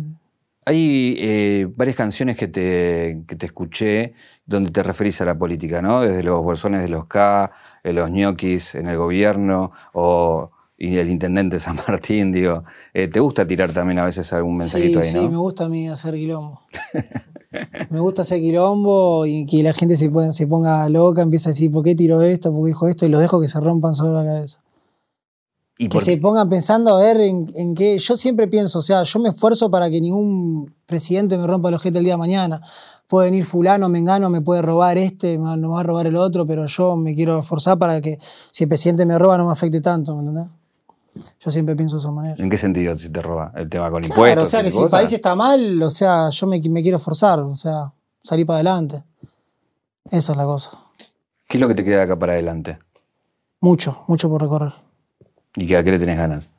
Sí. 0.70 0.76
Hay 0.76 1.16
eh, 1.18 1.66
varias 1.76 1.96
canciones 1.96 2.36
que 2.36 2.48
te, 2.48 3.22
que 3.26 3.36
te 3.36 3.46
escuché 3.46 4.14
donde 4.46 4.70
te 4.70 4.82
referís 4.82 5.20
a 5.20 5.24
la 5.24 5.36
política, 5.38 5.82
¿no? 5.82 6.00
Desde 6.02 6.22
los 6.22 6.42
bolsones 6.42 6.82
de 6.82 6.88
los 6.88 7.06
K, 7.06 7.50
eh, 7.84 7.92
los 7.92 8.10
ñoquis 8.10 8.74
en 8.74 8.88
el 8.88 8.96
gobierno 8.96 9.72
o 9.92 10.50
y 10.82 10.96
el 10.96 11.10
intendente 11.10 11.60
San 11.60 11.76
Martín, 11.88 12.32
digo. 12.32 12.64
Eh, 12.94 13.08
¿Te 13.08 13.20
gusta 13.20 13.46
tirar 13.46 13.70
también 13.72 13.98
a 13.98 14.04
veces 14.06 14.32
algún 14.32 14.56
mensajito 14.56 15.00
sí, 15.02 15.08
ahí, 15.08 15.12
sí, 15.12 15.16
no? 15.18 15.30
me 15.30 15.36
gusta 15.36 15.64
a 15.64 15.68
mí 15.68 15.88
hacer 15.88 16.14
quilombo. 16.14 16.60
me 17.90 18.00
gusta 18.00 18.22
hacer 18.22 18.40
quilombo 18.40 19.26
y 19.26 19.44
que 19.46 19.62
la 19.62 19.72
gente 19.74 19.96
se, 19.96 20.10
ponga- 20.10 20.32
se 20.32 20.46
ponga 20.46 20.88
loca, 20.88 21.22
empieza 21.22 21.50
a 21.50 21.52
decir, 21.52 21.70
¿por 21.70 21.84
qué 21.84 21.94
tiró 21.94 22.22
esto? 22.22 22.52
¿Por 22.52 22.62
qué 22.62 22.68
dijo 22.68 22.88
esto? 22.88 23.04
Y 23.06 23.08
los 23.10 23.20
dejo 23.20 23.40
que 23.40 23.48
se 23.48 23.60
rompan 23.60 23.94
sobre 23.94 24.12
la 24.14 24.24
cabeza. 24.24 24.60
¿Y 25.80 25.88
que 25.88 25.94
por 25.96 26.02
se 26.02 26.16
pongan 26.18 26.48
pensando 26.50 26.94
a 26.96 27.00
ver 27.02 27.18
en, 27.20 27.50
en 27.56 27.74
qué. 27.74 27.98
Yo 27.98 28.14
siempre 28.16 28.46
pienso, 28.48 28.80
o 28.80 28.82
sea, 28.82 29.02
yo 29.02 29.18
me 29.18 29.30
esfuerzo 29.30 29.70
para 29.70 29.88
que 29.88 30.00
ningún 30.00 30.74
presidente 30.86 31.38
me 31.38 31.46
rompa 31.46 31.70
el 31.70 31.76
ojete 31.76 31.96
el 31.98 32.04
día 32.04 32.14
de 32.14 32.18
mañana. 32.18 32.60
Puede 33.08 33.30
venir 33.30 33.44
fulano, 33.46 33.88
mengano, 33.88 34.28
me 34.28 34.42
puede 34.42 34.60
robar 34.62 34.98
este, 34.98 35.38
me 35.38 35.46
va- 35.46 35.56
me 35.56 35.66
va 35.68 35.80
a 35.80 35.82
robar 35.82 36.06
el 36.06 36.16
otro, 36.16 36.46
pero 36.46 36.66
yo 36.66 36.96
me 36.96 37.14
quiero 37.14 37.38
esforzar 37.40 37.78
para 37.78 38.00
que 38.02 38.18
si 38.52 38.64
el 38.64 38.68
presidente 38.68 39.06
me 39.06 39.18
roba 39.18 39.38
no 39.38 39.46
me 39.46 39.52
afecte 39.52 39.80
tanto, 39.80 40.14
¿me 40.16 40.20
entendés? 40.28 40.46
Yo 41.40 41.50
siempre 41.50 41.74
pienso 41.74 41.96
de 41.96 42.00
esa 42.00 42.10
manera. 42.12 42.36
¿En 42.38 42.50
qué 42.50 42.56
sentido 42.58 42.94
si 42.94 43.08
te 43.08 43.20
roba? 43.22 43.50
¿El 43.56 43.68
tema 43.70 43.90
con 43.90 44.02
Claro, 44.02 44.12
impuestos? 44.20 44.44
o 44.44 44.46
sea, 44.46 44.62
que 44.62 44.70
si 44.70 44.78
el 44.78 44.88
país 44.90 45.12
está 45.12 45.34
mal, 45.34 45.82
o 45.82 45.90
sea, 45.90 46.28
yo 46.30 46.46
me, 46.46 46.60
me 46.60 46.82
quiero 46.82 46.98
esforzar, 46.98 47.40
o 47.40 47.54
sea, 47.56 47.90
salir 48.22 48.44
para 48.46 48.58
adelante. 48.58 49.02
Esa 50.10 50.32
es 50.32 50.38
la 50.38 50.44
cosa. 50.44 50.70
¿Qué 51.48 51.56
es 51.56 51.60
lo 51.60 51.66
que 51.68 51.74
te 51.74 51.82
queda 51.84 51.96
de 51.96 52.02
acá 52.02 52.18
para 52.18 52.34
adelante? 52.34 52.78
Mucho, 53.60 54.04
mucho 54.06 54.28
por 54.28 54.40
recorrer. 54.42 54.72
¿Y 55.56 55.66
que 55.66 55.76
a 55.76 55.82
qué 55.84 55.90
le 55.92 55.98
tenés 55.98 56.16
ganas? 56.16 56.50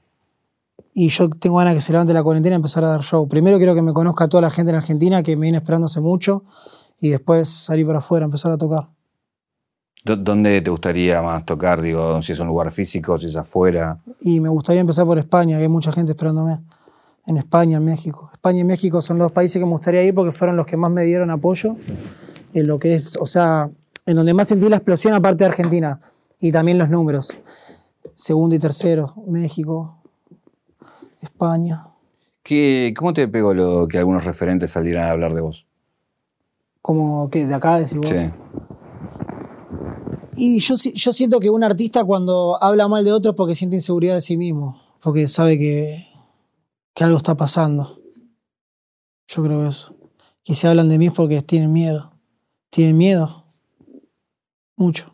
Y 0.94 1.08
yo 1.08 1.30
tengo 1.30 1.58
ganas 1.58 1.74
que 1.74 1.82
se 1.82 1.92
levante 1.94 2.14
la 2.14 2.22
cuarentena 2.24 2.56
y 2.56 2.58
empezar 2.58 2.84
a 2.84 2.88
dar 2.88 3.02
show. 3.02 3.28
Primero 3.28 3.58
quiero 3.58 3.74
que 3.74 3.82
me 3.82 3.94
conozca 3.94 4.28
toda 4.28 4.42
la 4.42 4.52
gente 4.52 4.72
en 4.72 4.76
Argentina 4.78 5.24
que 5.24 5.36
me 5.38 5.44
viene 5.44 5.58
esperando 5.60 5.86
hace 5.86 6.02
mucho 6.02 6.44
y 7.00 7.10
después 7.10 7.48
salir 7.50 7.86
para 7.88 8.00
afuera, 8.00 8.26
empezar 8.26 8.52
a 8.52 8.58
tocar. 8.58 8.90
¿Dó- 10.04 10.18
¿Dónde 10.18 10.62
te 10.62 10.70
gustaría 10.70 11.22
más 11.22 11.46
tocar? 11.46 11.82
Digo, 11.82 12.22
si 12.22 12.32
es 12.34 12.40
un 12.40 12.48
lugar 12.48 12.72
físico, 12.72 13.18
si 13.18 13.28
es 13.28 13.36
afuera. 13.38 14.00
Y 14.20 14.40
me 14.40 14.50
gustaría 14.50 14.82
empezar 14.82 15.06
por 15.06 15.18
España, 15.18 15.58
que 15.58 15.64
hay 15.64 15.70
mucha 15.70 15.92
gente 15.94 16.12
esperándome. 16.12 16.60
En 17.28 17.38
España, 17.38 17.78
en 17.78 17.86
México. 17.86 18.30
España 18.34 18.60
y 18.62 18.64
México 18.64 19.00
son 19.02 19.20
los 19.20 19.32
países 19.32 19.60
que 19.60 19.66
me 19.66 19.72
gustaría 19.72 20.04
ir 20.04 20.14
porque 20.14 20.32
fueron 20.32 20.58
los 20.58 20.66
que 20.66 20.76
más 20.76 20.92
me 20.92 21.04
dieron 21.06 21.30
apoyo. 21.30 21.76
En 22.54 22.68
lo 22.68 22.80
que 22.80 22.96
es, 22.96 23.16
o 23.22 23.28
sea, 23.28 23.70
en 24.08 24.16
donde 24.16 24.34
más 24.34 24.48
sentí 24.48 24.68
la 24.68 24.78
explosión 24.78 25.14
aparte 25.14 25.44
de 25.44 25.52
Argentina. 25.52 26.02
Y 26.40 26.52
también 26.52 26.80
los 26.80 26.90
números. 26.90 27.40
Segundo 28.14 28.56
y 28.56 28.60
tercero, 28.60 29.14
México, 29.28 29.98
España. 31.20 31.88
¿Qué, 32.44 32.94
¿Cómo 32.98 33.14
te 33.14 33.28
pegó 33.28 33.54
lo 33.54 33.88
que 33.88 33.98
algunos 33.98 34.26
referentes 34.26 34.72
salieran 34.72 35.08
a 35.08 35.12
hablar 35.12 35.34
de 35.34 35.42
vos? 35.42 35.68
Como 36.82 37.30
que 37.30 37.46
de 37.46 37.54
acá 37.54 37.78
decís 37.78 37.98
vos. 37.98 38.10
Sí. 38.10 38.32
Y 40.36 40.60
yo, 40.60 40.76
yo 40.76 41.14
siento 41.14 41.40
que 41.40 41.50
un 41.50 41.64
artista 41.64 42.04
cuando 42.04 42.58
habla 42.62 42.88
mal 42.88 43.04
de 43.04 43.12
otros 43.12 43.36
porque 43.36 43.54
siente 43.54 43.76
inseguridad 43.76 44.16
de 44.16 44.22
sí 44.22 44.38
mismo, 44.38 44.82
porque 45.02 45.28
sabe 45.28 45.58
que, 45.58 46.08
que 46.94 47.04
algo 47.04 47.18
está 47.18 47.36
pasando. 47.36 48.00
Yo 49.28 49.44
creo 49.44 49.68
eso. 49.68 49.96
Que 50.44 50.56
si 50.56 50.68
hablan 50.68 50.90
de 50.90 50.98
mí 50.98 51.08
es 51.08 51.14
porque 51.14 51.42
tienen 51.42 51.72
miedo. 51.72 52.12
¿Tienen 52.70 52.98
miedo? 52.98 53.46
Mucho. 54.76 55.14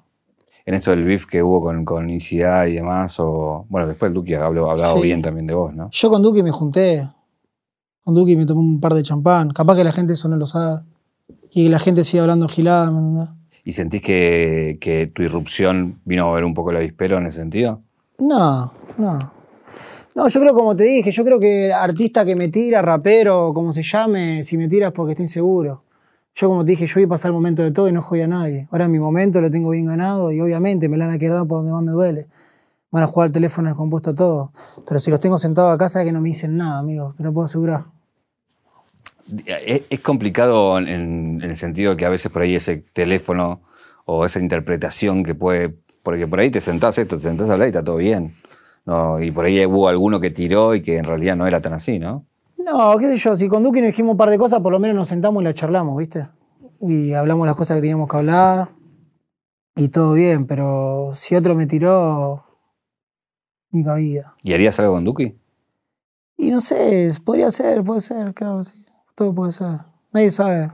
En 0.67 0.73
esto 0.73 0.91
del 0.91 1.05
beef 1.05 1.25
que 1.25 1.41
hubo 1.41 1.61
con, 1.61 1.85
con 1.85 2.09
Isidad 2.09 2.65
y 2.67 2.73
demás, 2.73 3.19
o. 3.21 3.65
Bueno, 3.69 3.87
después 3.87 4.13
Duki 4.13 4.33
habló, 4.33 4.69
hablado 4.69 4.95
Sí. 4.97 5.01
bien 5.01 5.21
también 5.21 5.47
de 5.47 5.55
vos, 5.55 5.73
¿no? 5.73 5.89
Yo 5.91 6.09
con 6.09 6.21
Duki 6.21 6.43
me 6.43 6.51
junté. 6.51 7.07
Con 8.03 8.13
Duki 8.13 8.35
me 8.35 8.45
tomé 8.45 8.59
un 8.59 8.79
par 8.81 8.93
de 8.93 9.01
champán. 9.01 9.51
Capaz 9.51 9.77
que 9.77 9.83
la 9.85 9.93
gente 9.93 10.11
eso 10.13 10.27
no 10.27 10.35
lo 10.35 10.45
sabe. 10.45 10.81
Y 11.51 11.63
que 11.63 11.69
la 11.69 11.79
gente 11.79 12.03
sigue 12.03 12.19
hablando 12.21 12.47
gilada, 12.49 12.91
¿me 12.91 12.99
entendés? 12.99 13.29
¿Y 13.63 13.71
sentís 13.71 14.01
que, 14.01 14.77
que 14.81 15.07
tu 15.07 15.23
irrupción 15.23 15.99
vino 16.05 16.29
a 16.29 16.33
ver 16.35 16.43
un 16.43 16.53
poco 16.53 16.71
el 16.71 16.77
avispero 16.77 17.17
en 17.17 17.27
ese 17.27 17.39
sentido? 17.39 17.81
No, 18.19 18.71
no. 18.97 19.19
No, 20.15 20.27
yo 20.27 20.39
creo, 20.41 20.53
como 20.53 20.75
te 20.75 20.83
dije, 20.83 21.11
yo 21.11 21.23
creo 21.23 21.39
que 21.39 21.71
artista 21.71 22.25
que 22.25 22.35
me 22.35 22.47
tira, 22.49 22.81
rapero, 22.81 23.53
como 23.53 23.71
se 23.71 23.83
llame, 23.83 24.41
si 24.43 24.57
me 24.57 24.67
tira 24.67 24.87
es 24.87 24.93
porque 24.93 25.11
está 25.13 25.21
inseguro. 25.23 25.83
Yo, 26.39 26.49
como 26.49 26.63
te 26.63 26.69
dije, 26.69 26.85
yo 26.85 26.93
voy 26.97 27.03
a 27.05 27.07
pasar 27.07 27.29
el 27.29 27.33
momento 27.33 27.63
de 27.63 27.71
todo 27.71 27.89
y 27.89 27.91
no 27.91 27.99
jodí 28.03 28.21
a 28.21 28.27
nadie. 28.27 28.67
Ahora 28.69 28.87
mi 28.87 28.99
momento 28.99 29.41
lo 29.41 29.49
tengo 29.49 29.71
bien 29.71 29.87
ganado 29.87 30.31
y 30.31 30.39
obviamente 30.39 30.87
me 30.87 30.95
la 30.95 31.07
van 31.07 31.15
a 31.15 31.17
quedar 31.17 31.47
por 31.47 31.59
donde 31.59 31.71
más 31.71 31.81
me 31.81 31.91
duele. 31.91 32.27
Van 32.91 33.01
a 33.01 33.07
jugar 33.07 33.27
el 33.27 33.31
teléfono 33.31 33.69
descompuesto 33.69 34.13
todo. 34.13 34.51
Pero 34.87 34.99
si 34.99 35.09
los 35.09 35.19
tengo 35.19 35.39
sentados 35.39 35.73
acá, 35.73 35.89
sabes 35.89 36.05
que 36.05 36.11
no 36.11 36.21
me 36.21 36.29
dicen 36.29 36.55
nada, 36.55 36.77
amigo. 36.77 37.09
Te 37.17 37.23
lo 37.23 37.33
puedo 37.33 37.45
asegurar. 37.45 37.85
Es, 39.47 39.81
es 39.89 39.99
complicado 40.01 40.77
en 40.77 41.41
el 41.41 41.57
sentido 41.57 41.97
que 41.97 42.05
a 42.05 42.09
veces 42.09 42.31
por 42.31 42.43
ahí 42.43 42.55
ese 42.55 42.85
teléfono 42.93 43.61
o 44.05 44.23
esa 44.23 44.39
interpretación 44.39 45.23
que 45.23 45.33
puede. 45.33 45.73
Porque 46.03 46.27
por 46.27 46.39
ahí 46.39 46.51
te 46.51 46.61
sentás 46.61 46.99
esto, 46.99 47.15
te 47.15 47.23
sentás 47.23 47.49
a 47.49 47.53
hablar 47.53 47.69
y 47.69 47.71
está 47.71 47.83
todo 47.83 47.97
bien. 47.97 48.35
No, 48.85 49.19
y 49.19 49.31
por 49.31 49.45
ahí 49.45 49.65
hubo 49.65 49.89
alguno 49.89 50.19
que 50.19 50.29
tiró 50.29 50.75
y 50.75 50.83
que 50.83 50.97
en 50.97 51.05
realidad 51.05 51.35
no 51.35 51.47
era 51.47 51.61
tan 51.61 51.73
así, 51.73 51.97
¿no? 51.97 52.27
No, 52.67 52.97
qué 52.97 53.07
sé 53.07 53.15
yo, 53.15 53.35
si 53.37 53.47
con 53.47 53.63
Duque 53.63 53.79
nos 53.79 53.87
dijimos 53.87 54.11
un 54.11 54.17
par 54.17 54.29
de 54.29 54.37
cosas, 54.37 54.59
por 54.59 54.73
lo 54.73 54.79
menos 54.79 54.97
nos 54.97 55.07
sentamos 55.07 55.41
y 55.41 55.45
la 55.45 55.53
charlamos, 55.53 55.97
¿viste? 55.97 56.27
Y 56.81 57.13
hablamos 57.13 57.47
las 57.47 57.55
cosas 57.55 57.77
que 57.77 57.81
teníamos 57.81 58.09
que 58.09 58.17
hablar 58.17 58.67
y 59.77 59.87
todo 59.87 60.11
bien, 60.11 60.45
pero 60.45 61.11
si 61.13 61.33
otro 61.35 61.55
me 61.55 61.65
tiró, 61.65 62.43
ni 63.71 63.85
cabida. 63.85 64.35
¿Y 64.43 64.53
harías 64.53 64.77
algo 64.81 64.95
con 64.95 65.05
Duki? 65.05 65.33
Y 66.35 66.51
no 66.51 66.59
sé, 66.59 67.09
podría 67.23 67.51
ser, 67.51 67.85
puede 67.85 68.01
ser, 68.01 68.33
claro, 68.33 68.61
sí. 68.63 68.85
Todo 69.15 69.33
puede 69.33 69.53
ser. 69.53 69.79
Nadie 70.11 70.29
sabe. 70.29 70.67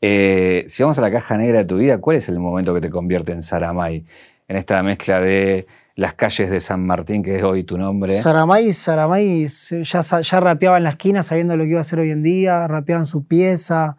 Eh, 0.00 0.64
si 0.68 0.84
vamos 0.84 0.96
a 0.98 1.02
la 1.02 1.10
caja 1.10 1.36
negra 1.36 1.58
de 1.58 1.64
tu 1.64 1.78
vida, 1.78 1.98
¿cuál 1.98 2.18
es 2.18 2.28
el 2.28 2.38
momento 2.38 2.72
que 2.72 2.80
te 2.80 2.88
convierte 2.88 3.32
en 3.32 3.42
Saramay? 3.42 4.06
En 4.46 4.56
esta 4.56 4.80
mezcla 4.84 5.20
de 5.20 5.66
las 5.94 6.14
calles 6.14 6.50
de 6.50 6.60
San 6.60 6.86
Martín, 6.86 7.22
que 7.22 7.36
es 7.36 7.42
hoy 7.42 7.64
tu 7.64 7.76
nombre. 7.76 8.12
Saramay, 8.12 8.72
Saramay 8.72 9.46
ya, 9.46 10.00
ya 10.00 10.40
rapeaba 10.40 10.78
en 10.78 10.84
la 10.84 10.90
esquina 10.90 11.22
sabiendo 11.22 11.56
lo 11.56 11.64
que 11.64 11.70
iba 11.70 11.78
a 11.78 11.82
hacer 11.82 11.98
hoy 11.98 12.10
en 12.10 12.22
día, 12.22 12.66
rapeaba 12.66 13.00
en 13.00 13.06
su 13.06 13.24
pieza. 13.26 13.96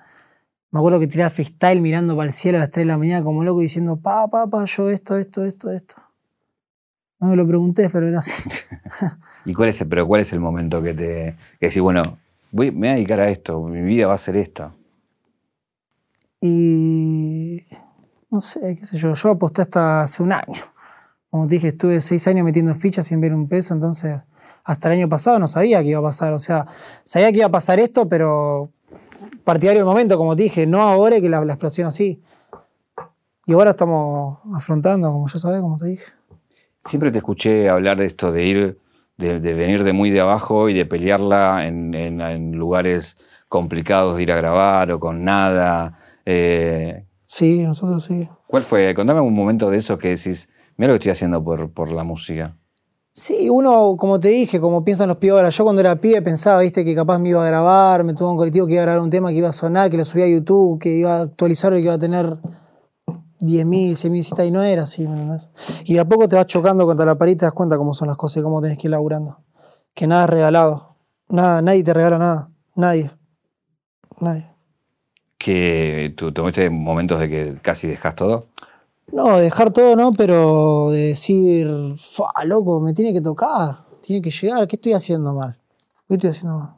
Me 0.72 0.80
acuerdo 0.80 1.00
que 1.00 1.08
tiraba 1.08 1.30
freestyle 1.30 1.82
mirando 1.82 2.16
para 2.16 2.28
el 2.28 2.34
cielo 2.34 2.58
a 2.58 2.62
las 2.62 2.72
3 2.72 2.84
de 2.84 2.92
la 2.92 2.98
mañana 2.98 3.24
como 3.24 3.44
loco 3.44 3.60
diciendo, 3.60 3.98
pa, 3.98 4.28
pa, 4.28 4.48
pa, 4.48 4.66
yo 4.66 4.90
esto, 4.90 5.18
esto, 5.18 5.46
esto, 5.46 5.72
esto. 5.72 5.96
No 7.20 7.28
me 7.28 7.36
lo 7.36 7.48
pregunté, 7.48 7.90
pero 7.92 8.08
era 8.08 8.20
así. 8.20 8.50
¿Y 9.46 9.54
cuál 9.54 9.70
es 9.70 9.80
el, 9.82 9.88
pero 9.88 10.08
cuál 10.08 10.22
es 10.22 10.34
el 10.34 10.40
momento 10.40 10.82
que 10.82 10.94
te 10.94 11.36
que 11.60 11.68
decís, 11.68 11.82
bueno, 11.82 12.02
voy, 12.52 12.72
me 12.72 12.80
voy 12.80 12.88
a 12.88 12.94
dedicar 12.94 13.20
a 13.20 13.30
esto, 13.30 13.62
mi 13.62 13.82
vida 13.82 14.08
va 14.08 14.16
a 14.16 14.18
ser 14.18 14.36
esto? 14.36 14.74
Y 16.42 17.64
no 18.32 18.42
sé, 18.42 18.76
qué 18.76 18.86
sé 18.86 18.98
yo, 18.98 19.14
yo 19.14 19.30
aposté 19.30 19.62
hasta 19.62 20.02
hace 20.02 20.24
un 20.24 20.34
año. 20.34 20.73
Como 21.34 21.48
te 21.48 21.56
dije, 21.56 21.70
estuve 21.70 22.00
seis 22.00 22.28
años 22.28 22.46
metiendo 22.46 22.76
fichas 22.76 23.08
sin 23.08 23.20
ver 23.20 23.34
un 23.34 23.48
peso, 23.48 23.74
entonces 23.74 24.22
hasta 24.64 24.88
el 24.90 25.00
año 25.00 25.10
pasado 25.10 25.40
no 25.40 25.48
sabía 25.48 25.82
qué 25.82 25.90
iba 25.90 26.00
a 26.00 26.04
pasar. 26.04 26.32
O 26.32 26.38
sea, 26.38 26.68
sabía 27.06 27.32
que 27.32 27.38
iba 27.40 27.48
a 27.48 27.52
pasar 27.52 27.80
esto, 27.80 28.08
pero 28.08 28.70
partidario 29.44 29.80
del 29.80 29.88
momento, 29.88 30.16
como 30.16 30.36
te 30.36 30.44
dije, 30.44 30.68
no 30.68 30.84
ahora 30.84 31.18
y 31.18 31.22
que 31.24 31.30
la, 31.30 31.44
la 31.44 31.54
explosión 31.54 31.88
así. 31.88 32.22
Y 33.48 33.54
ahora 33.54 33.72
estamos 33.72 34.38
afrontando, 34.54 35.12
como 35.12 35.28
ya 35.28 35.40
sabes, 35.40 35.60
como 35.62 35.76
te 35.78 35.88
dije. 35.88 36.06
Siempre 36.78 37.10
te 37.12 37.18
escuché 37.18 37.68
hablar 37.68 37.98
de 37.98 38.06
esto, 38.06 38.32
de 38.32 38.46
ir, 38.46 38.78
de, 39.18 39.40
de 39.40 39.54
venir 39.56 39.84
de 39.84 39.92
muy 39.92 40.12
de 40.12 40.22
abajo 40.22 40.70
y 40.70 40.76
de 40.76 40.86
pelearla 40.86 41.66
en, 41.66 41.96
en- 41.96 42.22
en 42.22 42.52
lugares 42.52 43.18
complicados 43.50 44.18
de 44.18 44.22
ir 44.24 44.32
a 44.32 44.36
grabar 44.36 44.92
o 44.92 45.00
con 45.00 45.24
nada. 45.24 45.98
Eh, 46.28 47.06
Sí, 47.26 47.64
nosotros 47.64 48.04
sí. 48.04 48.30
¿Cuál 48.46 48.62
fue? 48.62 48.94
Contame 48.94 49.20
un 49.20 49.34
momento 49.34 49.72
de 49.72 49.78
eso 49.78 49.98
que 49.98 50.10
decís, 50.10 50.48
mira 50.78 50.94
lo 50.94 50.94
que 50.94 51.10
estoy 51.10 51.12
haciendo 51.12 51.44
por, 51.44 51.72
por 51.72 51.92
la 51.92 52.04
música. 52.04 52.56
Sí, 53.16 53.48
uno, 53.48 53.96
como 53.96 54.20
te 54.20 54.30
dije, 54.30 54.60
como 54.60 54.84
piensan 54.84 55.08
los 55.08 55.18
pibes 55.18 55.36
ahora, 55.36 55.50
yo 55.50 55.64
cuando 55.64 55.82
era 55.82 56.02
pibe 56.02 56.24
pensaba, 56.24 56.62
viste, 56.62 56.84
que 56.84 56.96
capaz 56.96 57.20
me 57.20 57.30
iba 57.30 57.44
a 57.44 57.48
grabar, 57.48 58.04
me 58.04 58.16
tuvo 58.16 58.32
un 58.32 58.38
colectivo 58.38 58.66
que 58.66 58.74
iba 58.74 58.82
a 58.82 58.86
grabar 58.86 59.04
un 59.04 59.12
tema 59.12 59.30
que 59.30 59.36
iba 59.36 59.50
a 59.50 59.52
sonar, 59.52 59.92
que 59.92 59.98
lo 59.98 60.06
subía 60.06 60.26
a 60.26 60.30
YouTube, 60.30 60.80
que 60.80 60.90
iba 60.98 61.18
a 61.18 61.22
actualizarlo 61.22 61.78
y 61.78 61.82
que 61.82 61.86
iba 61.86 61.94
a 61.94 62.00
tener 62.00 62.26
10.000, 63.40 63.92
100.000 63.92 64.12
visitas, 64.12 64.48
y 64.48 64.52
no 64.52 64.64
era 64.64 64.84
así, 64.84 65.08
¿me 65.08 65.14
entendés? 65.14 65.52
Y 65.84 65.94
de 65.94 66.00
a 66.00 66.06
poco 66.06 66.28
te 66.28 66.36
vas 66.36 66.48
chocando 66.48 66.88
contra 66.88 67.06
la 67.06 67.16
pared 67.16 67.34
y 67.34 67.36
te 67.36 67.46
das 67.46 67.54
cuenta 67.54 67.78
cómo 67.78 67.94
son 67.94 68.08
las 68.08 68.18
cosas 68.18 68.38
y 68.38 68.42
cómo 68.42 68.62
tenés 68.62 68.80
que 68.80 68.88
ir 68.88 68.92
laburando. 68.92 69.38
Que 69.94 70.08
nada 70.08 70.24
es 70.24 70.30
regalado. 70.32 70.96
Nada, 71.30 71.62
nadie 71.62 71.84
te 71.84 71.94
regala 71.94 72.18
nada. 72.18 72.50
Nadie. 72.76 73.12
Nadie. 74.20 74.50
Que 75.38 76.14
tú 76.18 76.32
tuviste 76.32 76.68
momentos 76.72 77.20
de 77.20 77.30
que 77.30 77.58
casi 77.62 77.88
dejas 77.88 78.16
todo. 78.16 78.48
No, 79.14 79.38
dejar 79.38 79.72
todo 79.72 79.96
no, 79.96 80.12
pero 80.12 80.90
de 80.90 81.10
decir, 81.10 81.70
fa, 82.00 82.44
loco, 82.46 82.80
me 82.80 82.94
tiene 82.94 83.14
que 83.14 83.22
tocar, 83.22 83.86
tiene 84.02 84.24
que 84.24 84.32
llegar, 84.32 84.68
¿qué 84.68 84.76
estoy 84.76 84.94
haciendo 84.94 85.36
mal? 85.36 85.56
¿Qué 86.08 86.16
estoy 86.16 86.32
haciendo 86.32 86.58
mal? 86.58 86.76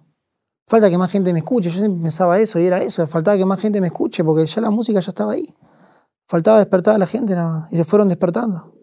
Falta 0.67 0.89
que 0.89 0.97
más 0.97 1.09
gente 1.09 1.31
me 1.31 1.39
escuche, 1.39 1.69
yo 1.69 1.79
siempre 1.79 2.01
pensaba 2.01 2.37
eso 2.37 2.59
y 2.59 2.65
era 2.65 2.79
eso, 2.79 3.07
faltaba 3.07 3.37
que 3.37 3.45
más 3.45 3.61
gente 3.61 3.79
me 3.79 3.87
escuche 3.87 4.21
porque 4.25 4.45
ya 4.45 4.61
la 4.61 4.69
música 4.69 4.99
ya 4.99 5.09
estaba 5.11 5.31
ahí. 5.31 5.55
Faltaba 6.27 6.57
despertar 6.57 6.95
a 6.95 6.97
la 6.97 7.07
gente 7.07 7.35
nada 7.35 7.59
más, 7.59 7.71
y 7.71 7.77
se 7.77 7.85
fueron 7.85 8.09
despertando. 8.09 8.73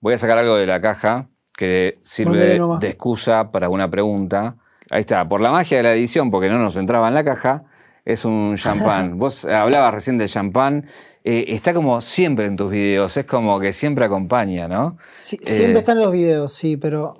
Voy 0.00 0.14
a 0.14 0.18
sacar 0.18 0.38
algo 0.38 0.54
de 0.54 0.66
la 0.66 0.80
caja 0.80 1.28
que 1.56 1.98
sirve 2.02 2.60
de 2.78 2.88
excusa 2.88 3.50
para 3.50 3.68
una 3.68 3.90
pregunta. 3.90 4.58
Ahí 4.90 5.00
está, 5.00 5.28
por 5.28 5.40
la 5.40 5.50
magia 5.50 5.78
de 5.78 5.82
la 5.82 5.92
edición, 5.92 6.30
porque 6.30 6.48
no 6.48 6.58
nos 6.58 6.76
entraba 6.76 7.08
en 7.08 7.14
la 7.14 7.24
caja, 7.24 7.64
es 8.04 8.24
un 8.24 8.56
champán. 8.56 9.18
Vos 9.18 9.44
hablabas 9.44 9.94
recién 9.94 10.18
del 10.18 10.28
champán. 10.28 10.86
eh, 11.24 11.44
está 11.48 11.72
como 11.72 12.00
siempre 12.00 12.46
en 12.46 12.56
tus 12.56 12.70
videos, 12.70 13.16
es 13.16 13.24
como 13.26 13.60
que 13.60 13.72
siempre 13.72 14.04
acompaña, 14.04 14.66
¿no? 14.68 14.96
Sí, 15.06 15.38
siempre 15.40 15.76
Eh. 15.76 15.78
están 15.78 15.98
en 15.98 16.04
los 16.04 16.12
videos, 16.12 16.52
sí, 16.52 16.76
pero 16.76 17.14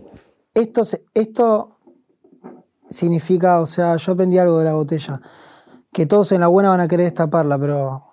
esto, 0.55 0.83
esto 1.15 1.79
significa, 2.89 3.61
o 3.61 3.67
sea, 3.67 3.97
yo 3.97 4.13
aprendí 4.13 4.39
algo 4.39 4.59
de 4.59 4.65
la 4.65 4.73
botella, 4.75 5.21
que 5.93 6.07
todos 6.07 6.33
en 6.33 6.41
la 6.41 6.49
buena 6.49 6.71
van 6.71 6.81
a 6.81 6.89
querer 6.89 7.05
destaparla, 7.05 7.59
pero 7.59 8.05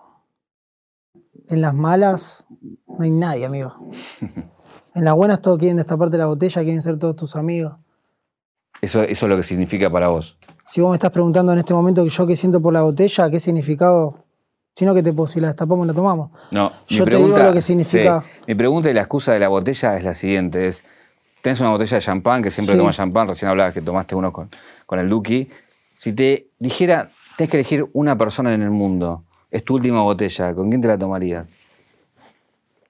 en 1.47 1.61
las 1.61 1.73
malas 1.73 2.45
no 2.87 3.03
hay 3.03 3.11
nadie, 3.11 3.45
amigo. 3.45 3.73
En 4.95 5.05
las 5.05 5.13
buenas 5.13 5.39
todos 5.41 5.59
quieren 5.59 5.77
destaparte 5.77 6.17
la 6.17 6.25
botella, 6.25 6.63
quieren 6.63 6.81
ser 6.81 6.97
todos 6.97 7.15
tus 7.15 7.35
amigos. 7.35 7.73
Eso, 8.81 9.03
eso 9.03 9.25
es 9.25 9.29
lo 9.29 9.37
que 9.37 9.43
significa 9.43 9.89
para 9.89 10.07
vos. 10.09 10.37
Si 10.69 10.81
vos 10.81 10.91
me 10.91 10.97
estás 10.97 11.09
preguntando 11.09 11.51
en 11.51 11.57
este 11.57 11.73
momento 11.73 12.05
yo 12.05 12.27
qué 12.27 12.35
siento 12.35 12.61
por 12.61 12.71
la 12.71 12.83
botella, 12.83 13.27
qué 13.31 13.39
significado, 13.39 14.23
sino 14.75 14.93
que 14.93 15.01
te 15.01 15.11
puedo, 15.11 15.25
si 15.25 15.39
la 15.39 15.47
destapamos 15.47 15.87
la 15.87 15.93
tomamos. 15.95 16.29
No, 16.51 16.71
Yo 16.87 17.05
te 17.05 17.15
digo 17.15 17.35
lo 17.35 17.51
que 17.51 17.59
significa. 17.59 18.21
sí, 18.23 18.43
mi 18.49 18.53
pregunta 18.53 18.87
y 18.87 18.93
la 18.93 18.99
excusa 19.01 19.33
de 19.33 19.39
la 19.39 19.47
botella 19.47 19.97
es 19.97 20.03
la 20.03 20.13
siguiente: 20.13 20.67
es, 20.67 20.85
tenés 21.41 21.59
una 21.61 21.71
botella 21.71 21.97
de 21.97 22.01
champán, 22.01 22.43
que 22.43 22.51
siempre 22.51 22.75
Sí. 22.75 22.79
tomas 22.79 22.95
champán, 22.95 23.27
recién 23.27 23.49
hablabas 23.49 23.73
que 23.73 23.81
tomaste 23.81 24.13
uno 24.13 24.31
con, 24.31 24.51
con 24.85 24.99
el 24.99 25.09
Duki. 25.09 25.49
Si 25.97 26.13
te 26.13 26.51
dijera, 26.59 27.09
tenés 27.35 27.49
que 27.49 27.57
elegir 27.57 27.89
una 27.93 28.15
persona 28.15 28.53
en 28.53 28.61
el 28.61 28.69
mundo, 28.69 29.23
es 29.49 29.65
tu 29.65 29.73
última 29.73 30.03
botella, 30.03 30.53
¿con 30.53 30.69
quién 30.69 30.81
te 30.81 30.87
la 30.87 30.99
tomarías? 30.99 31.51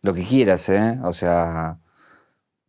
Lo 0.01 0.13
que 0.13 0.25
quieras, 0.25 0.67
¿eh? 0.67 0.99
O 1.05 1.13
sea, 1.13 1.77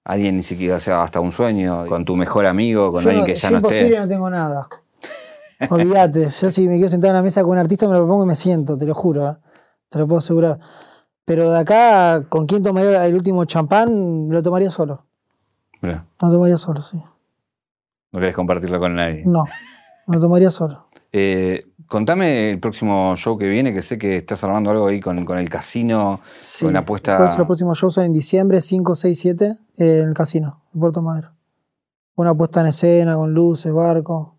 alguien 0.04 0.36
ni 0.36 0.44
siquiera, 0.44 0.76
o 0.76 0.80
sea, 0.80 1.02
hasta 1.02 1.18
un 1.18 1.32
sueño, 1.32 1.84
con 1.86 2.04
tu 2.04 2.14
mejor 2.14 2.46
amigo, 2.46 2.92
con 2.92 3.02
Yo 3.02 3.08
alguien 3.11 3.26
que 3.26 3.34
ya 3.34 3.48
yo 3.48 3.52
no 3.54 3.58
imposible 3.58 3.86
esté. 3.88 3.98
no 4.00 4.08
tengo 4.08 4.30
nada. 4.30 4.68
Olvídate, 5.70 6.28
yo 6.28 6.50
si 6.50 6.66
me 6.68 6.78
quedo 6.78 6.88
sentado 6.88 7.11
en 7.12 7.16
la 7.16 7.22
mesa 7.22 7.42
con 7.42 7.50
un 7.52 7.58
artista 7.58 7.86
me 7.86 7.94
lo 7.96 8.06
pongo 8.06 8.24
y 8.24 8.26
me 8.26 8.36
siento, 8.36 8.78
te 8.78 8.86
lo 8.86 8.94
juro, 8.94 9.28
¿eh? 9.28 9.36
te 9.88 9.98
lo 9.98 10.06
puedo 10.06 10.18
asegurar. 10.20 10.58
Pero 11.24 11.50
de 11.50 11.58
acá, 11.58 12.24
¿con 12.28 12.46
quién 12.46 12.62
tomaría 12.62 13.04
el 13.06 13.14
último 13.14 13.44
champán? 13.44 14.28
Lo 14.30 14.42
tomaría 14.42 14.70
solo. 14.70 15.04
Mirá, 15.82 16.06
Lo 16.20 16.30
tomaría 16.30 16.56
solo, 16.56 16.82
sí. 16.82 17.02
no 18.12 18.20
querés 18.20 18.34
compartirlo 18.34 18.78
con 18.80 18.94
nadie. 18.96 19.22
No, 19.26 19.44
lo 20.06 20.18
tomaría 20.20 20.50
solo. 20.50 20.86
Eh, 21.12 21.64
contame 21.86 22.50
el 22.50 22.61
próximo 22.61 23.14
show 23.16 23.36
que 23.38 23.48
viene, 23.48 23.72
que 23.74 23.82
sé 23.82 23.98
que 23.98 24.16
estás 24.18 24.42
armando 24.44 24.70
algo 24.70 24.86
ahí 24.86 25.00
con, 25.00 25.24
con 25.24 25.38
el 25.38 25.48
casino, 25.48 26.20
Sí. 26.36 26.64
con 26.64 26.72
la 26.74 26.80
apuesta. 26.80 27.18
Los 27.18 27.36
próximos 27.36 27.78
shows 27.78 27.94
son 27.94 28.04
en 28.04 28.12
diciembre, 28.12 28.61
5, 28.61 28.94
6, 28.94 29.18
7, 29.18 29.58
eh, 29.76 30.00
en 30.02 30.08
el 30.08 30.14
casino, 30.14 30.62
en 30.74 30.80
Puerto 30.80 31.02
Madero. 31.02 31.30
Una 32.16 32.34
puesta 32.34 32.61
en 32.61 32.66
escena 32.66 33.14
con 33.16 33.32
luces, 33.32 33.72
barco, 33.72 34.36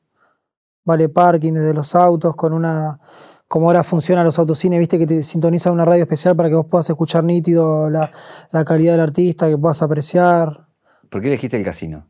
vale 0.84 1.10
parking 1.10 1.54
desde 1.54 1.74
los 1.74 1.96
autos, 1.96 2.36
con 2.36 2.54
una. 2.54 3.00
Como 3.48 3.68
ahora 3.68 3.84
funcionan 3.84 4.24
los 4.24 4.40
autocines, 4.40 4.80
viste 4.80 4.98
que 4.98 5.06
te 5.06 5.24
sintoniza 5.24 5.72
una 5.72 5.84
radio 5.84 6.04
especial 6.04 6.38
para 6.38 6.48
que 6.48 6.56
vos 6.56 6.68
puedas 6.68 6.90
escuchar 6.90 7.24
nítido 7.26 7.90
la, 7.90 8.10
la 8.52 8.64
calidad 8.64 8.94
del 8.94 9.02
artista, 9.02 9.50
que 9.50 9.58
puedas 9.58 9.82
apreciar. 9.82 10.68
¿Por 11.10 11.20
qué 11.22 11.28
elegiste 11.28 11.58
el 11.58 11.66
casino? 11.66 12.08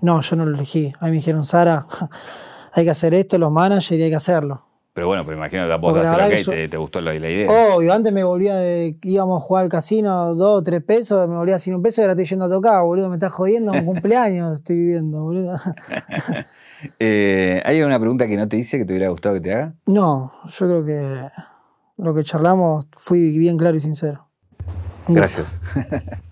No, 0.00 0.20
yo 0.20 0.36
no 0.36 0.46
lo 0.46 0.54
elegí. 0.54 0.92
A 1.00 1.06
mí 1.06 1.10
me 1.10 1.16
dijeron, 1.16 1.42
Sara, 1.44 1.86
hay 2.72 2.84
que 2.84 2.90
hacer 2.90 3.14
esto, 3.14 3.36
los 3.36 3.50
managers, 3.50 3.90
y 3.92 4.02
hay 4.02 4.10
que 4.10 4.16
hacerlo. 4.16 4.62
Pero 4.92 5.08
bueno, 5.08 5.24
pero 5.24 5.36
imagino 5.36 5.64
que 5.64 5.68
la 5.68 5.80
Porque 5.80 6.02
la 6.02 6.12
hacer 6.12 6.30
que 6.30 6.36
yo- 6.42 6.52
te, 6.52 6.68
te 6.68 6.76
gustó 6.76 7.00
la, 7.00 7.12
la 7.14 7.28
idea. 7.30 7.50
Obvio, 7.76 7.92
antes 7.92 8.12
me 8.12 8.22
volvía 8.22 8.54
de 8.54 8.96
íbamos 9.02 9.42
a 9.42 9.44
jugar 9.44 9.64
al 9.64 9.68
casino 9.68 10.34
dos 10.36 10.60
o 10.60 10.62
tres 10.62 10.82
pesos, 10.84 11.28
me 11.28 11.34
volvía 11.36 11.58
sin 11.58 11.74
un 11.74 11.82
peso 11.82 12.00
y 12.00 12.04
ahora 12.04 12.12
estoy 12.12 12.24
yendo 12.26 12.44
a 12.44 12.48
tocar, 12.48 12.82
boludo, 12.84 13.08
me 13.08 13.16
estás 13.16 13.32
jodiendo, 13.32 13.72
un 13.72 13.84
cumpleaños 13.84 14.54
estoy 14.54 14.76
viviendo, 14.76 15.24
boludo. 15.24 15.56
Eh, 16.98 17.62
¿Hay 17.64 17.78
alguna 17.78 17.98
pregunta 17.98 18.26
que 18.26 18.36
no 18.36 18.48
te 18.48 18.56
hice 18.56 18.78
que 18.78 18.84
te 18.84 18.92
hubiera 18.92 19.08
gustado 19.08 19.34
que 19.36 19.40
te 19.40 19.54
haga? 19.54 19.74
No, 19.86 20.32
yo 20.46 20.66
creo 20.66 20.84
que 20.84 21.28
lo 21.96 22.14
que 22.14 22.22
charlamos 22.22 22.88
fui 22.96 23.38
bien 23.38 23.56
claro 23.56 23.76
y 23.76 23.80
sincero. 23.80 24.28
Gracias. 25.08 25.60